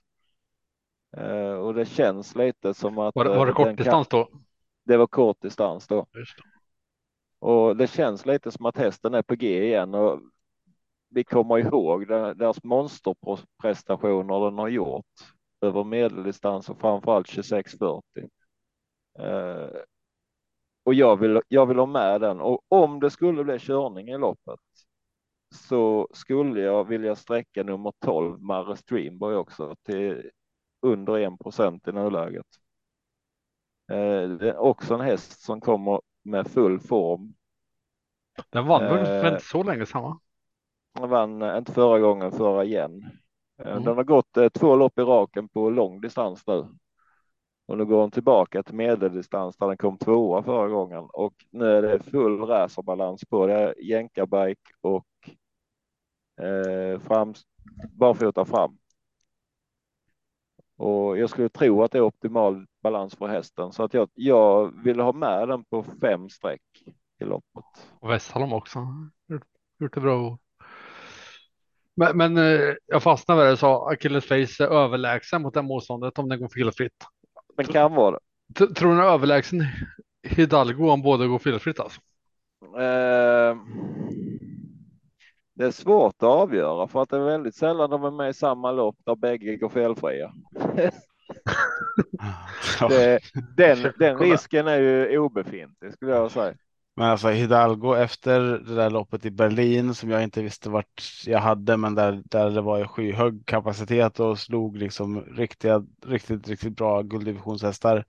Eh, 1.17 1.53
och 1.53 1.73
det 1.73 1.85
känns 1.85 2.35
lite 2.35 2.73
som 2.73 2.97
att 2.97 3.15
Var, 3.15 3.23
det- 3.23 3.29
var 3.29 3.45
det 3.45 3.51
eh, 3.51 3.55
den 3.57 3.65
kortdistans 3.65 4.07
då? 4.07 4.29
det 4.85 4.97
var 4.97 5.07
kort 5.07 5.41
distans 5.41 5.87
då. 5.87 6.05
Just. 6.13 6.35
Och 7.39 7.77
det 7.77 7.87
känns 7.87 8.25
lite 8.25 8.51
som 8.51 8.65
att 8.65 8.77
hästen 8.77 9.13
är 9.13 9.21
på 9.21 9.35
G 9.35 9.63
igen 9.65 9.93
och 9.95 10.19
vi 11.09 11.23
kommer 11.23 11.57
ihåg 11.57 12.07
deras 12.07 12.63
monsterprestationer 12.63 14.45
den 14.45 14.57
har 14.57 14.67
gjort 14.67 15.05
över 15.61 15.83
medeldistans 15.83 16.69
och 16.69 16.79
framförallt 16.79 17.27
2640. 17.27 18.29
Eh, 19.19 19.67
och 20.83 20.93
jag 20.93 21.15
vill, 21.19 21.41
jag 21.47 21.65
vill 21.65 21.79
ha 21.79 21.85
med 21.85 22.21
den 22.21 22.41
och 22.41 22.61
om 22.67 22.99
det 22.99 23.09
skulle 23.11 23.43
bli 23.43 23.59
körning 23.59 24.09
i 24.09 24.17
loppet 24.17 24.59
så 25.55 26.07
skulle 26.13 26.61
jag 26.61 26.87
vilja 26.87 27.15
sträcka 27.15 27.63
nummer 27.63 27.93
12 27.99 28.41
Marre 28.41 28.77
Streamboy 28.77 29.35
också 29.35 29.75
till 29.83 30.29
under 30.81 31.17
1 31.17 31.39
procent 31.39 31.87
i 31.87 31.91
nuläget. 31.91 32.45
Eh, 33.91 34.29
det 34.29 34.49
är 34.49 34.57
också 34.57 34.93
en 34.93 35.01
häst 35.01 35.41
som 35.41 35.61
kommer 35.61 36.01
med 36.23 36.47
full 36.47 36.79
form 36.79 37.33
Den 38.49 38.67
vann 38.67 38.83
väl 38.83 38.99
Eh. 38.99 39.05
för 39.21 39.27
inte 39.33 39.45
så 39.45 39.63
länge 39.63 39.85
sedan 39.85 40.01
va? 40.03 40.19
Han 40.93 41.09
vann 41.09 41.41
eh, 41.41 41.57
inte 41.57 41.71
förra 41.71 41.99
gången, 41.99 42.31
förra 42.31 42.63
igen. 42.63 43.03
Eh, 43.65 43.71
Mm. 43.71 43.83
Den 43.83 43.95
har 43.97 44.03
gått 44.03 44.37
eh, 44.37 44.49
två 44.49 44.75
lopp 44.75 44.99
i 44.99 45.01
raken 45.01 45.49
på 45.49 45.69
lång 45.69 46.01
distans 46.01 46.47
nu. 46.47 46.67
Och 47.73 47.79
nu 47.79 47.85
går 47.85 48.01
hon 48.01 48.11
tillbaka 48.11 48.63
till 48.63 48.75
medeldistans 48.75 49.57
där 49.57 49.67
den 49.67 49.77
kom 49.77 49.97
tvåa 49.97 50.43
förra 50.43 50.67
gången 50.67 51.07
och 51.13 51.33
nu 51.51 51.65
är 51.65 51.81
det 51.81 51.99
full 51.99 52.39
racerbalans 52.39 53.25
på 53.25 53.47
det. 53.47 53.75
Jänkarbike 53.81 54.71
och 54.81 55.07
eh, 56.45 56.99
fram, 56.99 57.33
barfota 57.93 58.45
fram. 58.45 58.77
Och 60.77 61.17
jag 61.17 61.29
skulle 61.29 61.49
tro 61.49 61.83
att 61.83 61.91
det 61.91 61.97
är 61.97 62.01
optimal 62.01 62.65
balans 62.83 63.15
för 63.15 63.27
hästen 63.27 63.71
så 63.71 63.83
att 63.83 63.93
jag, 63.93 64.09
jag 64.13 64.83
vill 64.83 64.99
ha 64.99 65.13
med 65.13 65.47
den 65.47 65.63
på 65.63 65.83
fem 66.01 66.29
streck 66.29 66.83
i 67.19 67.23
loppet. 67.23 67.65
Och 67.99 68.11
Westholm 68.11 68.53
också. 68.53 68.79
Gjort, 69.79 69.93
det 69.93 70.01
bra. 70.01 70.37
Men, 71.95 72.17
men 72.17 72.37
eh, 72.37 72.75
jag 72.85 73.03
fastnade 73.03 73.43
med 73.43 73.51
det 73.51 73.57
sa 73.57 73.91
Achilles 73.91 74.25
Face 74.25 74.63
är 74.63 74.67
överlägsen 74.67 75.41
mot 75.41 75.53
det 75.53 75.61
motståndet 75.61 76.19
om 76.19 76.29
den 76.29 76.39
går 76.39 76.49
felfritt. 76.49 77.05
Men 77.57 77.65
kan 77.65 77.93
vara 77.93 78.11
det. 78.11 78.19
Tror 78.67 78.89
du 78.89 78.95
den 78.95 79.05
är 79.05 79.13
överlägsen 79.13 79.65
Hidalgo 80.23 80.89
om 80.89 81.01
båda 81.01 81.27
går 81.27 81.39
felfritt 81.39 81.79
alltså? 81.79 82.01
Eh, 82.65 83.57
det 85.55 85.65
är 85.65 85.71
svårt 85.71 86.15
att 86.17 86.23
avgöra 86.23 86.87
för 86.87 87.01
att 87.01 87.09
det 87.09 87.17
är 87.17 87.25
väldigt 87.25 87.55
sällan 87.55 87.89
de 87.89 88.03
är 88.03 88.11
med 88.11 88.29
i 88.29 88.33
samma 88.33 88.71
lopp 88.71 88.95
där 89.05 89.15
bägge 89.15 89.55
går 89.55 89.69
felfria. 89.69 90.33
Det, 92.89 93.19
den, 93.57 93.93
den 93.99 94.17
risken 94.17 94.67
är 94.67 94.79
ju 94.79 95.17
obefintlig 95.17 95.93
skulle 95.93 96.11
jag 96.11 96.31
säga. 96.31 96.55
Men 96.95 97.09
alltså 97.09 97.29
Hidalgo 97.29 97.95
efter 97.95 98.39
det 98.39 98.75
där 98.75 98.89
loppet 98.89 99.25
i 99.25 99.31
Berlin 99.31 99.95
som 99.95 100.09
jag 100.09 100.23
inte 100.23 100.43
visste 100.43 100.69
vart 100.69 101.01
jag 101.25 101.39
hade, 101.39 101.77
men 101.77 101.95
där, 101.95 102.21
där 102.25 102.51
det 102.51 102.61
var 102.61 102.85
skyhög 102.85 103.45
kapacitet 103.45 104.19
och 104.19 104.39
slog 104.39 104.77
liksom 104.77 105.21
riktiga, 105.21 105.85
riktigt, 106.05 106.47
riktigt 106.47 106.77
bra 106.77 107.01
gulddivisionshästar 107.01 108.05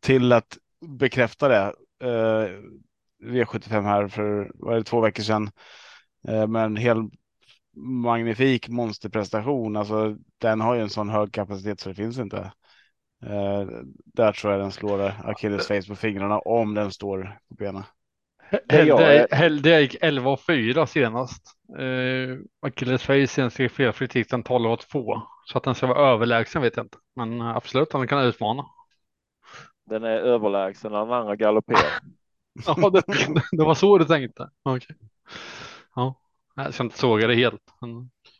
till 0.00 0.32
att 0.32 0.58
bekräfta 0.80 1.48
det. 1.48 1.74
Eh, 2.02 2.48
V75 3.24 3.82
här 3.82 4.08
för 4.08 4.50
var 4.54 4.74
det 4.74 4.84
två 4.84 5.00
veckor 5.00 5.22
sedan. 5.22 5.50
Eh, 6.28 6.46
med 6.46 6.64
en 6.64 6.76
hel 6.76 7.10
magnifik 7.76 8.68
monsterprestation. 8.68 9.76
Alltså 9.76 10.16
den 10.38 10.60
har 10.60 10.74
ju 10.74 10.80
en 10.80 10.90
sån 10.90 11.08
hög 11.08 11.32
kapacitet 11.32 11.80
så 11.80 11.88
det 11.88 11.94
finns 11.94 12.18
inte. 12.18 12.52
Eh, 13.22 13.66
där 14.04 14.32
tror 14.32 14.52
jag 14.52 14.62
den 14.62 14.72
slår 14.72 15.14
Achilles 15.24 15.66
face 15.66 15.88
på 15.88 15.96
fingrarna 15.96 16.38
om 16.38 16.74
den 16.74 16.92
står 16.92 17.38
på 17.48 17.54
benen. 17.54 17.82
Helde 19.30 19.80
gick 19.80 19.96
11 20.00 20.30
och 20.30 20.40
4 20.40 20.86
senast. 20.86 21.42
Eh, 21.78 22.38
Achilles 22.66 23.02
Face 23.02 23.26
senast 23.26 23.58
gick 23.58 23.72
felfritt 23.72 24.14
gick 24.14 24.30
den 24.30 24.42
12 24.42 24.70
och 24.70 24.80
2. 24.80 25.22
Så 25.44 25.58
att 25.58 25.64
den 25.64 25.74
ska 25.74 25.86
vara 25.86 26.12
överlägsen 26.12 26.62
vet 26.62 26.76
jag 26.76 26.84
inte. 26.84 26.98
Men 27.16 27.40
eh, 27.40 27.56
absolut, 27.56 27.90
den 27.90 28.06
kan 28.06 28.24
utmana. 28.24 28.66
Den 29.86 30.04
är 30.04 30.16
överlägsen 30.16 30.92
när 30.92 30.98
den 30.98 31.12
andra 31.12 31.36
galopperar. 31.36 31.80
Ja, 32.66 32.90
det, 32.90 33.02
det 33.52 33.64
var 33.64 33.74
så 33.74 33.98
du 33.98 34.04
tänkte. 34.04 34.50
Okej. 34.62 34.96
Ja, 35.94 36.14
jag 36.56 36.74
ska 36.74 36.82
inte 36.82 36.98
såga 36.98 37.26
det 37.26 37.34
helt. 37.34 37.62
Men, 37.80 37.96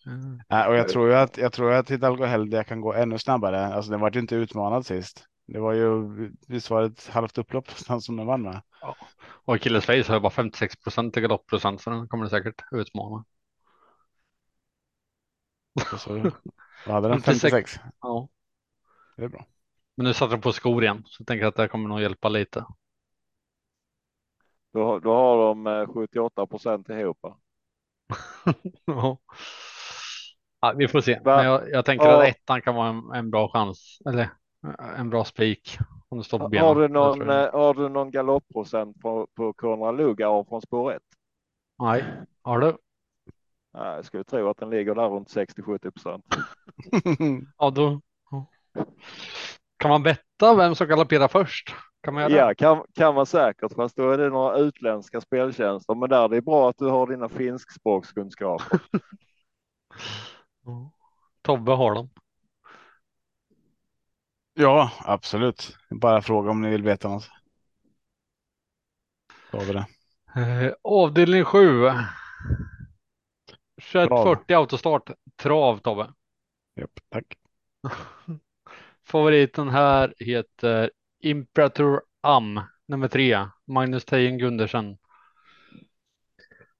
eh, 0.07 0.39
Nej, 0.49 0.69
och 0.69 0.77
jag 0.77 0.89
tror 0.89 1.09
ju 1.09 1.15
att 1.15 1.39
jag 1.39 1.53
tror 1.53 1.73
att 1.73 1.91
Hidalgo 1.91 2.25
Heldia 2.25 2.65
kan 2.65 2.81
gå 2.81 2.95
ännu 2.95 3.19
snabbare. 3.19 3.67
Alltså 3.67 3.91
den 3.91 4.01
var 4.01 4.11
ju 4.11 4.21
inte 4.21 4.35
utmanad 4.35 4.87
sist. 4.87 5.25
Det 5.47 5.59
var 5.61 5.73
ju 5.73 6.09
visst 6.49 6.71
var 6.71 6.81
det 6.81 6.87
ett 6.87 7.09
halvt 7.09 7.39
upplopp 7.39 7.71
som 8.01 8.17
den 8.17 8.27
vann 8.27 8.43
med. 8.43 8.61
Och 9.45 9.55
Achilles 9.55 9.85
Face 9.87 10.05
har 10.09 10.15
ju 10.15 10.21
bara 10.21 10.31
56 10.31 10.77
procent 10.77 11.17
i 11.17 11.21
galoppprocent 11.21 11.81
så 11.81 11.91
den 11.91 12.09
kommer 12.09 12.27
säkert 12.29 12.63
utmana. 12.73 13.25
Så, 15.99 16.31
vad 16.87 16.95
hade 16.95 17.09
den? 17.09 17.21
56. 17.23 17.51
56. 17.53 17.81
Ja, 18.01 18.29
Det 19.17 19.25
är 19.25 19.29
bra. 19.29 19.47
men 19.95 20.07
nu 20.07 20.15
satte 20.15 20.33
den 20.35 20.41
på 20.41 20.53
skor 20.53 20.83
igen 20.85 21.03
så 21.07 21.21
jag 21.23 21.27
tänker 21.27 21.47
att 21.47 21.57
det 21.57 21.69
kommer 21.69 21.89
nog 21.89 22.01
hjälpa 22.01 22.29
lite. 22.29 22.65
Då, 24.73 24.85
har- 24.85 25.01
då 25.01 25.15
har 25.15 25.47
de 25.49 25.67
eh, 25.67 25.87
78 25.95 26.47
procent 26.47 26.89
ihop. 26.89 27.19
Ja. 28.85 29.19
Ja, 30.61 30.73
vi 30.77 30.89
får 30.89 31.01
se. 31.01 31.21
Men 31.25 31.45
jag, 31.45 31.71
jag 31.71 31.85
tänker 31.85 32.07
Ja. 32.07 32.23
att 32.23 32.29
ettan 32.29 32.63
kan 32.63 32.75
vara 32.75 32.89
en, 32.89 33.11
en 33.15 33.31
bra 33.31 33.49
chans. 33.53 33.99
Eller 34.09 34.23
eh, 34.23 34.29
en 34.99 35.11
bra 35.11 35.25
spik. 35.25 35.79
Om 36.09 36.19
du 36.19 36.25
står 36.25 36.39
på 36.39 36.49
benen. 36.49 36.65
Har 36.67 36.75
du 36.75 36.89
Det 36.89 36.89
någon, 36.89 37.19
tror 37.19 37.29
jag. 37.29 37.45
eh, 37.45 37.53
har 37.53 37.75
du 37.75 37.89
någon 37.89 38.11
galoppprocent 38.11 39.01
på, 39.01 39.27
på 39.37 39.53
Konrad 39.53 39.97
Lugauer 39.97 40.45
från 40.45 40.63
spår 40.63 40.93
1? 40.93 41.03
Nej, 41.79 42.05
har 42.43 42.59
du? 42.61 42.77
Nej, 43.75 43.95
jag 43.97 44.05
skulle 44.05 44.25
tro 44.25 44.49
att 44.49 44.57
den 44.57 44.71
ligger 44.71 44.95
där 44.95 45.09
runt 45.09 45.29
60-70 45.29 45.91
procent. 45.91 46.25
Ja, 47.59 47.71
då. 47.71 48.01
Kan 49.77 49.91
man 49.91 50.03
betta 50.03 50.55
vem 50.55 50.75
som 50.75 50.89
galopperar 50.89 51.29
först? 51.29 51.75
Kan 52.03 52.15
man 52.15 52.33
Ja, 52.33 52.55
kan, 52.55 52.85
kan 52.95 53.15
man 53.15 53.27
säkert, 53.27 53.73
fast 53.77 53.97
då 53.97 54.11
är 54.11 54.19
det 54.19 54.29
några 54.29 54.59
utländska 54.59 55.21
speltjänster. 55.21 55.95
Men 55.95 56.09
där 56.09 56.29
det 56.29 56.37
är 56.37 56.41
bra 56.41 56.71
att 56.71 56.79
du 56.79 56.87
har 56.87 57.07
dina 57.07 57.29
finskspråkskunskaper. 57.29 58.81
Tobbe 61.43 61.73
har 61.73 61.95
dem. 61.95 62.11
Ja, 64.61 64.91
absolut. 65.01 65.77
Bara 65.91 66.23
fråga 66.23 66.51
om 66.51 66.63
ni 66.63 66.71
vill 66.71 66.83
veta 66.83 67.09
något. 67.09 67.31
Då 69.51 69.59
har 69.59 69.65
vi 69.65 69.73
det. 69.73 69.87
Eh, 70.41 70.73
avdelning 70.83 71.45
7. 71.45 71.91
2140 73.93 74.57
autostart. 74.57 75.11
Trav 75.37 75.79
Tobbe. 75.79 76.13
Japp, 76.75 77.01
tack. 77.09 77.25
Favoriten 79.05 79.69
här 79.69 80.15
heter 80.19 80.91
Imperator 81.23 82.03
Am, 82.21 82.61
nummer 82.89 83.09
tre, 83.09 83.47
Magnus 83.67 84.05
Tejen 84.05 84.39
Gundersen. 84.39 84.99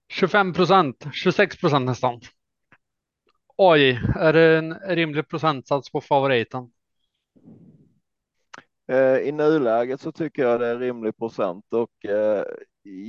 25 0.09 0.53
procent, 0.53 1.07
26 1.13 1.61
procent 1.61 1.87
nästan. 1.87 2.21
Oj, 3.57 4.01
är 4.17 4.33
det 4.33 4.59
en 4.59 4.75
rimlig 4.75 5.29
procentsats 5.29 5.93
på 5.93 6.01
favoriten? 6.01 6.71
Eh, 8.91 9.19
I 9.29 9.33
nuläget 9.33 10.01
så 10.01 10.13
tycker 10.13 10.43
jag 10.43 10.61
det 10.61 10.67
är 10.67 10.79
rimlig 10.79 11.17
procent 11.17 11.65
och 11.73 12.05
eh, 12.05 12.45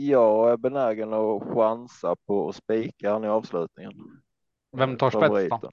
jag 0.07 0.51
är 0.51 0.57
benägen 0.57 1.13
att 1.13 1.43
chansa 1.43 2.15
på 2.27 2.49
att 2.49 2.55
spika 2.55 3.11
han 3.11 3.23
i 3.23 3.27
avslutningen. 3.27 3.93
Vem 4.77 4.97
tar 4.97 5.11
spets 5.11 5.61
då? 5.61 5.71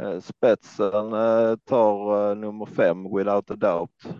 Eh, 0.00 0.20
spetsen 0.20 1.10
tar 1.64 2.34
nummer 2.34 2.66
fem, 2.66 3.16
without 3.16 3.50
a 3.50 3.56
doubt. 3.56 4.16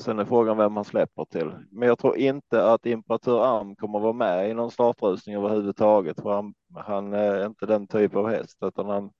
Sen 0.00 0.18
är 0.18 0.24
frågan 0.24 0.56
vem 0.56 0.76
han 0.76 0.84
släpper 0.84 1.24
till. 1.24 1.52
Men 1.70 1.88
jag 1.88 1.98
tror 1.98 2.16
inte 2.16 2.72
att 2.72 2.86
Imperatur 2.86 3.44
Arm 3.44 3.76
kommer 3.76 4.00
vara 4.00 4.12
med 4.12 4.50
i 4.50 4.54
någon 4.54 4.70
startrusning 4.70 5.36
överhuvudtaget. 5.36 6.20
För 6.22 6.30
han, 6.30 6.54
han 6.74 7.12
är 7.12 7.46
inte 7.46 7.66
den 7.66 7.86
typ 7.86 8.16
av 8.16 8.28
häst 8.28 8.58
utan 8.60 8.86
han, 8.86 9.10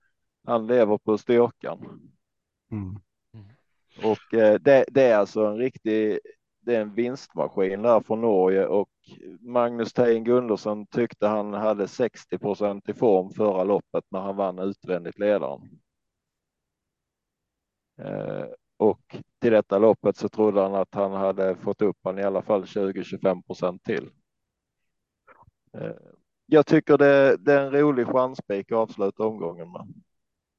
han 0.47 0.67
lever 0.67 0.97
på 0.97 1.17
styrkan. 1.17 1.99
Mm. 2.71 2.99
Och 4.03 4.33
eh, 4.33 4.59
det, 4.59 4.85
det, 4.87 5.03
är 5.03 5.17
alltså 5.17 5.45
en 5.45 5.57
riktig, 5.57 6.19
det 6.61 6.75
är 6.75 6.81
en 6.81 6.93
vinstmaskin 6.93 7.81
där 7.81 8.01
från 8.01 8.21
Norge 8.21 8.67
och 8.67 8.89
Magnus 9.39 9.93
Tein 9.93 10.23
Gundersen 10.23 10.85
tyckte 10.87 11.27
han 11.27 11.53
hade 11.53 11.87
60 11.87 12.37
procent 12.37 12.89
i 12.89 12.93
form 12.93 13.29
förra 13.29 13.63
loppet 13.63 14.03
när 14.09 14.19
han 14.19 14.35
vann 14.35 14.59
utvändigt 14.59 15.19
ledaren. 15.19 15.79
Eh, 17.99 18.45
och 18.77 19.15
till 19.39 19.51
detta 19.51 19.77
loppet 19.77 20.17
så 20.17 20.29
trodde 20.29 20.61
han 20.61 20.75
att 20.75 20.93
han 20.95 21.11
hade 21.11 21.55
fått 21.55 21.81
upp 21.81 21.97
han 22.03 22.19
i 22.19 22.23
alla 22.23 22.41
fall 22.41 22.63
20-25 22.63 23.41
procent 23.43 23.83
till. 23.83 24.09
Eh, 25.73 25.95
jag 26.45 26.65
tycker 26.65 26.97
det, 26.97 27.37
det, 27.37 27.53
är 27.53 27.65
en 27.65 27.71
rolig 27.71 28.07
chanspik 28.07 28.71
att 28.71 28.77
avsluta 28.77 29.23
omgången 29.23 29.71
med 29.71 29.93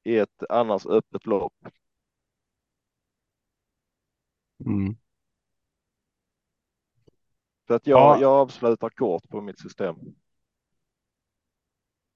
i 0.03 0.17
ett 0.17 0.43
annars 0.49 0.85
öppet 0.85 1.25
lopp 1.25 1.53
Mm. 4.65 4.95
Så 7.67 7.73
att 7.73 7.87
jag, 7.87 7.99
ja. 7.99 8.21
jag 8.21 8.31
avslutar 8.31 8.89
kort 8.89 9.29
på 9.29 9.41
mitt 9.41 9.59
system. 9.59 9.95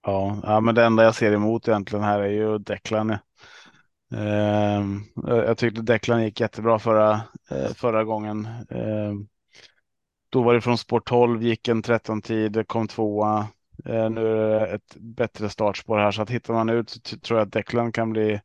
Ja, 0.04 0.40
ja, 0.44 0.60
men 0.60 0.76
det 0.76 0.84
enda 0.84 1.04
jag 1.04 1.16
ser 1.16 1.32
emot 1.32 1.68
egentligen 1.68 2.04
här 2.04 2.20
är 2.20 2.30
ju 2.30 2.58
Declan. 2.58 3.10
Eh, 4.14 4.84
jag 5.26 5.58
tyckte 5.58 5.82
Declan 5.82 6.24
gick 6.24 6.40
jättebra 6.40 6.80
förra, 6.80 7.22
eh, 7.52 7.74
förra 7.76 8.04
gången. 8.04 8.46
Eh, 8.70 9.14
då 10.30 10.44
var 10.44 10.54
det 10.54 10.62
från 10.62 10.78
sport 10.78 11.08
12, 11.08 11.44
gick 11.44 11.68
en 11.68 11.82
13 11.82 12.22
tid, 12.22 12.68
kom 12.68 12.88
tvåa. 12.88 13.48
Eh, 13.86 14.10
nu 14.10 14.28
är 14.28 14.60
det 14.60 14.68
ett 14.68 14.96
bättre 14.96 15.50
startspår 15.50 15.98
här 15.98 16.12
så 16.12 16.22
att 16.22 16.30
hittar 16.30 16.54
man 16.54 16.70
ut 16.70 16.90
så 16.90 17.00
tror 17.00 17.40
jag 17.40 17.46
att 17.46 17.54
Declan 17.54 17.92
kan 17.92 18.12
bli 18.12 18.42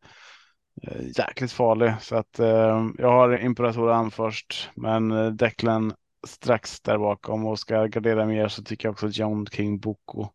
Eh, 0.83 1.03
jäkligt 1.19 1.53
farlig. 1.53 1.95
Så 2.01 2.17
att 2.17 2.39
eh, 2.39 2.89
jag 2.99 3.11
har 3.11 3.45
Imperator 3.45 3.91
an 3.91 4.11
först, 4.11 4.71
men 4.75 5.11
eh, 5.11 5.27
Declan 5.27 5.95
strax 6.27 6.81
där 6.81 6.99
bakom 6.99 7.47
och 7.47 7.59
ska 7.59 7.87
gardera 7.87 8.27
mer 8.27 8.49
så 8.49 8.63
tycker 8.63 8.89
jag 8.89 8.93
också 8.93 9.09
John 9.09 9.47
King 9.47 9.79
Boko 9.81 10.29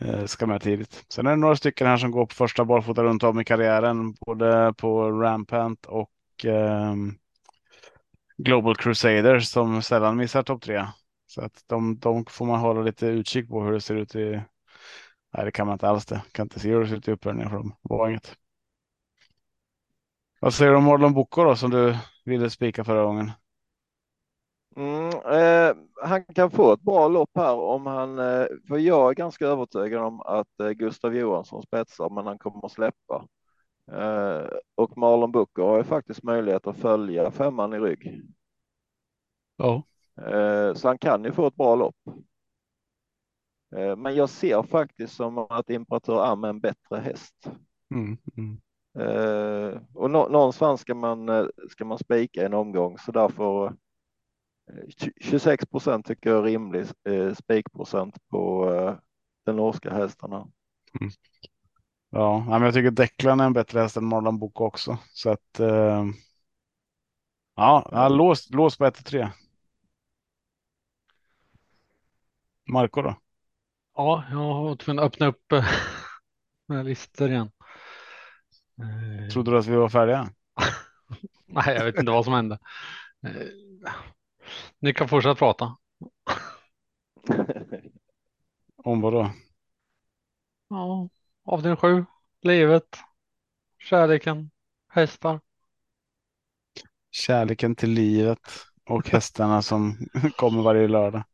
eh, 0.00 0.24
ska 0.24 0.46
med 0.46 0.62
tidigt. 0.62 1.04
Sen 1.08 1.26
är 1.26 1.30
det 1.30 1.36
några 1.36 1.56
stycken 1.56 1.86
här 1.86 1.96
som 1.96 2.10
går 2.10 2.26
på 2.26 2.34
första 2.34 2.64
barfota 2.64 3.02
runt 3.02 3.22
om 3.22 3.40
i 3.40 3.44
karriären, 3.44 4.14
både 4.26 4.74
på 4.76 5.10
Rampant 5.10 5.86
och 5.86 6.44
eh, 6.44 6.94
Global 8.38 8.76
Crusader 8.76 9.40
som 9.40 9.82
sällan 9.82 10.16
missar 10.16 10.42
topp 10.42 10.62
tre. 10.62 10.86
Så 11.26 11.40
att 11.42 11.64
de, 11.66 11.98
de 11.98 12.24
får 12.28 12.46
man 12.46 12.60
hålla 12.60 12.82
lite 12.82 13.06
utkik 13.06 13.48
på 13.48 13.62
hur 13.62 13.72
det 13.72 13.80
ser 13.80 13.94
ut 13.94 14.14
i. 14.14 14.42
Nej, 15.36 15.44
det 15.44 15.52
kan 15.52 15.66
man 15.66 15.72
inte 15.72 15.88
alls 15.88 16.06
det. 16.06 16.22
Kan 16.32 16.44
inte 16.44 16.60
se 16.60 16.70
hur 16.70 16.80
det 16.80 16.88
ser 16.88 16.96
ut 16.96 17.08
i 17.08 17.12
uppvärmningen 17.12 17.50
för 17.50 17.56
dem. 17.56 17.74
Var 17.82 18.08
inget. 18.08 18.36
Vad 20.40 20.54
säger 20.54 20.70
du 20.70 20.76
om 20.76 20.84
Marlon 20.84 21.14
Bocco 21.14 21.44
då 21.44 21.56
som 21.56 21.70
du 21.70 21.96
ville 22.24 22.50
spika 22.50 22.84
förra 22.84 23.04
gången? 23.04 23.30
Mm, 24.76 25.08
eh, 25.08 25.76
han 26.02 26.24
kan 26.24 26.50
få 26.50 26.72
ett 26.72 26.80
bra 26.80 27.08
lopp 27.08 27.30
här 27.34 27.54
om 27.54 27.86
han, 27.86 28.18
eh, 28.18 28.46
för 28.68 28.78
jag 28.78 29.10
är 29.10 29.14
ganska 29.14 29.46
övertygad 29.46 30.02
om 30.02 30.20
att 30.20 30.60
eh, 30.60 30.70
Gustav 30.70 31.14
Johansson 31.16 31.62
spetsar, 31.62 32.10
men 32.10 32.26
han 32.26 32.38
kommer 32.38 32.66
att 32.66 32.72
släppa. 32.72 33.26
Eh, 33.92 34.48
och 34.74 34.98
Marlon 34.98 35.32
Bocco 35.32 35.62
har 35.62 35.76
ju 35.78 35.84
faktiskt 35.84 36.22
möjlighet 36.22 36.66
att 36.66 36.76
följa 36.76 37.30
femman 37.30 37.74
i 37.74 37.78
rygg. 37.78 38.22
Ja. 39.56 39.82
Eh, 40.26 40.74
så 40.74 40.88
han 40.88 40.98
kan 40.98 41.24
ju 41.24 41.32
få 41.32 41.46
ett 41.46 41.56
bra 41.56 41.74
lopp. 41.74 41.96
Eh, 43.76 43.96
men 43.96 44.14
jag 44.16 44.28
ser 44.28 44.62
faktiskt 44.62 45.14
som 45.14 45.38
att 45.38 45.70
Imperator 45.70 46.24
Am 46.24 46.44
är 46.44 46.48
en 46.48 46.60
bättre 46.60 46.96
häst. 46.96 47.50
Mm, 47.94 48.18
mm. 48.36 48.60
Eh, 48.98 49.80
och 49.94 50.10
nå 50.10 50.28
någonstans 50.28 50.80
ska 50.80 50.94
man, 50.94 51.28
eh, 51.28 51.46
ska 51.70 51.84
man 51.84 51.98
spika 51.98 52.46
en 52.46 52.54
omgång 52.54 52.98
så 52.98 53.12
därför 53.12 53.76
26 55.20 55.62
eh, 55.62 55.66
procent 55.66 56.06
tycker 56.06 56.30
jag 56.30 56.38
är 56.38 56.42
rimlig 56.42 56.86
eh, 57.08 57.34
spikprocent 57.34 58.28
på 58.28 58.70
eh, 58.74 58.94
den 59.44 59.56
norska 59.56 59.90
hästarna. 59.90 60.36
Mm. 61.00 61.12
Ja, 62.10 62.44
men 62.48 62.62
jag 62.62 62.74
tycker 62.74 62.90
Declan 62.90 63.40
är 63.40 63.44
en 63.46 63.52
bättre 63.52 63.80
häst 63.80 63.96
än 63.96 64.04
Marlon 64.04 64.38
Bok 64.38 64.60
också. 64.60 64.98
Så 65.12 65.30
att 65.30 65.60
eh, 65.60 66.04
ja, 67.54 67.88
ja 67.92 68.08
lås, 68.08 68.50
lås 68.50 68.78
på 68.78 68.84
1-3. 68.84 69.28
Marco 72.68 73.02
då? 73.02 73.14
Ja, 73.96 74.24
jag 74.30 74.36
har 74.36 74.76
tvungen 74.76 75.04
att 75.04 75.06
öppna 75.06 75.26
upp 75.26 75.52
mina 76.68 76.82
listor 76.82 77.30
igen. 77.30 77.50
Eh. 78.78 79.28
Trodde 79.28 79.50
du 79.50 79.58
att 79.58 79.66
vi 79.66 79.76
var 79.76 79.88
färdiga? 79.88 80.28
Nej, 81.46 81.74
jag 81.76 81.84
vet 81.84 81.98
inte 81.98 82.12
vad 82.12 82.24
som 82.24 82.34
hände. 82.34 82.58
Eh, 83.26 83.32
ni 84.78 84.94
kan 84.94 85.08
fortsätta 85.08 85.34
prata. 85.34 85.76
Om 88.76 89.00
vad 89.00 89.12
då? 89.12 89.30
Ja, 90.68 91.08
avdelning 91.44 91.76
sju, 91.76 92.04
livet, 92.42 92.98
kärleken, 93.78 94.50
hästar. 94.88 95.40
Kärleken 97.10 97.74
till 97.74 97.90
livet 97.90 98.66
och 98.84 99.08
hästarna 99.10 99.62
som 99.62 99.96
kommer 100.36 100.62
varje 100.62 100.88
lördag. 100.88 101.24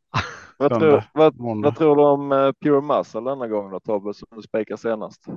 Vad 0.57 0.79
tror, 0.79 1.03
vad, 1.13 1.35
vad 1.37 1.75
tror, 1.75 1.95
du 1.95 2.01
om 2.01 2.31
uh, 2.31 2.51
Pure 2.51 2.81
Muscle 2.81 3.21
denna 3.21 3.47
gång 3.47 3.71
då 3.71 3.79
Tobbe 3.79 4.13
som 4.13 4.27
du 4.35 4.41
spikade 4.41 4.77
senast? 4.77 5.27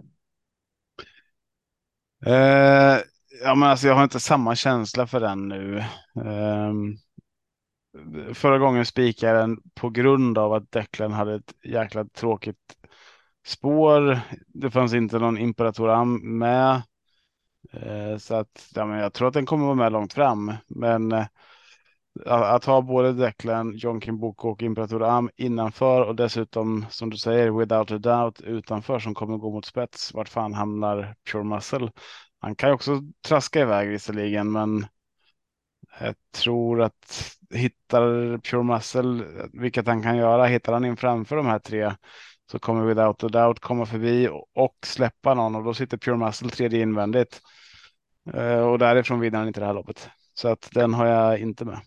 Eh, 2.26 2.98
ja, 3.42 3.54
men 3.54 3.62
alltså, 3.68 3.86
jag 3.86 3.94
har 3.94 4.04
inte 4.04 4.20
samma 4.20 4.54
känsla 4.56 5.06
för 5.06 5.20
den 5.20 5.48
nu. 5.48 5.78
Eh, 6.16 6.72
förra 8.34 8.58
gången 8.58 8.86
spikade 8.86 9.38
den 9.38 9.58
på 9.74 9.90
grund 9.90 10.38
av 10.38 10.52
att 10.52 10.72
Declan 10.72 11.12
hade 11.12 11.34
ett 11.34 11.54
jäkla 11.64 12.04
tråkigt 12.04 12.76
spår. 13.46 14.20
Det 14.46 14.70
fanns 14.70 14.94
inte 14.94 15.18
någon 15.18 15.38
Imperatoram 15.38 16.38
med. 16.38 16.82
Eh, 17.72 18.18
så 18.18 18.34
att 18.34 18.70
ja, 18.74 18.86
men 18.86 18.98
jag 18.98 19.12
tror 19.12 19.28
att 19.28 19.34
den 19.34 19.46
kommer 19.46 19.64
vara 19.64 19.74
med 19.74 19.92
långt 19.92 20.12
fram. 20.12 20.52
Men 20.68 21.12
eh, 21.12 21.26
att 22.24 22.64
ha 22.64 22.82
både 22.82 23.12
Declan, 23.12 23.76
John 23.76 24.00
Kimboko 24.00 24.48
och 24.48 24.62
Imperator 24.62 25.02
Am 25.02 25.30
innanför 25.36 26.04
och 26.04 26.16
dessutom 26.16 26.86
som 26.90 27.10
du 27.10 27.16
säger 27.16 27.50
without 27.50 27.90
a 27.90 27.98
doubt 27.98 28.40
utanför 28.40 28.98
som 28.98 29.14
kommer 29.14 29.36
gå 29.36 29.50
mot 29.50 29.64
spets. 29.64 30.14
Vart 30.14 30.28
fan 30.28 30.54
hamnar 30.54 31.14
Pure 31.32 31.44
Muscle? 31.44 31.90
Han 32.40 32.56
kan 32.56 32.68
ju 32.68 32.74
också 32.74 33.02
traska 33.28 33.60
iväg 33.60 33.88
visserligen, 33.88 34.52
men 34.52 34.86
jag 36.00 36.14
tror 36.34 36.82
att 36.82 37.36
hittar 37.50 38.38
Pure 38.38 38.62
Muscle, 38.62 39.24
vilket 39.52 39.86
han 39.86 40.02
kan 40.02 40.16
göra, 40.16 40.46
hittar 40.46 40.72
han 40.72 40.84
in 40.84 40.96
framför 40.96 41.36
de 41.36 41.46
här 41.46 41.58
tre 41.58 41.92
så 42.50 42.58
kommer 42.58 42.84
Without 42.84 43.24
a 43.24 43.28
Doubt 43.28 43.60
komma 43.60 43.86
förbi 43.86 44.28
och 44.54 44.76
släppa 44.84 45.34
någon 45.34 45.54
och 45.54 45.64
då 45.64 45.74
sitter 45.74 45.96
Pure 45.96 46.16
Muscle 46.16 46.50
tredje 46.50 46.82
invändigt. 46.82 47.40
Eh, 48.34 48.60
och 48.60 48.78
därifrån 48.78 49.20
vinner 49.20 49.38
han 49.38 49.48
inte 49.48 49.60
det 49.60 49.66
här 49.66 49.74
loppet. 49.74 50.08
Så 50.34 50.48
att 50.48 50.68
den 50.72 50.94
har 50.94 51.06
jag 51.06 51.38
inte 51.38 51.64
med. 51.64 51.80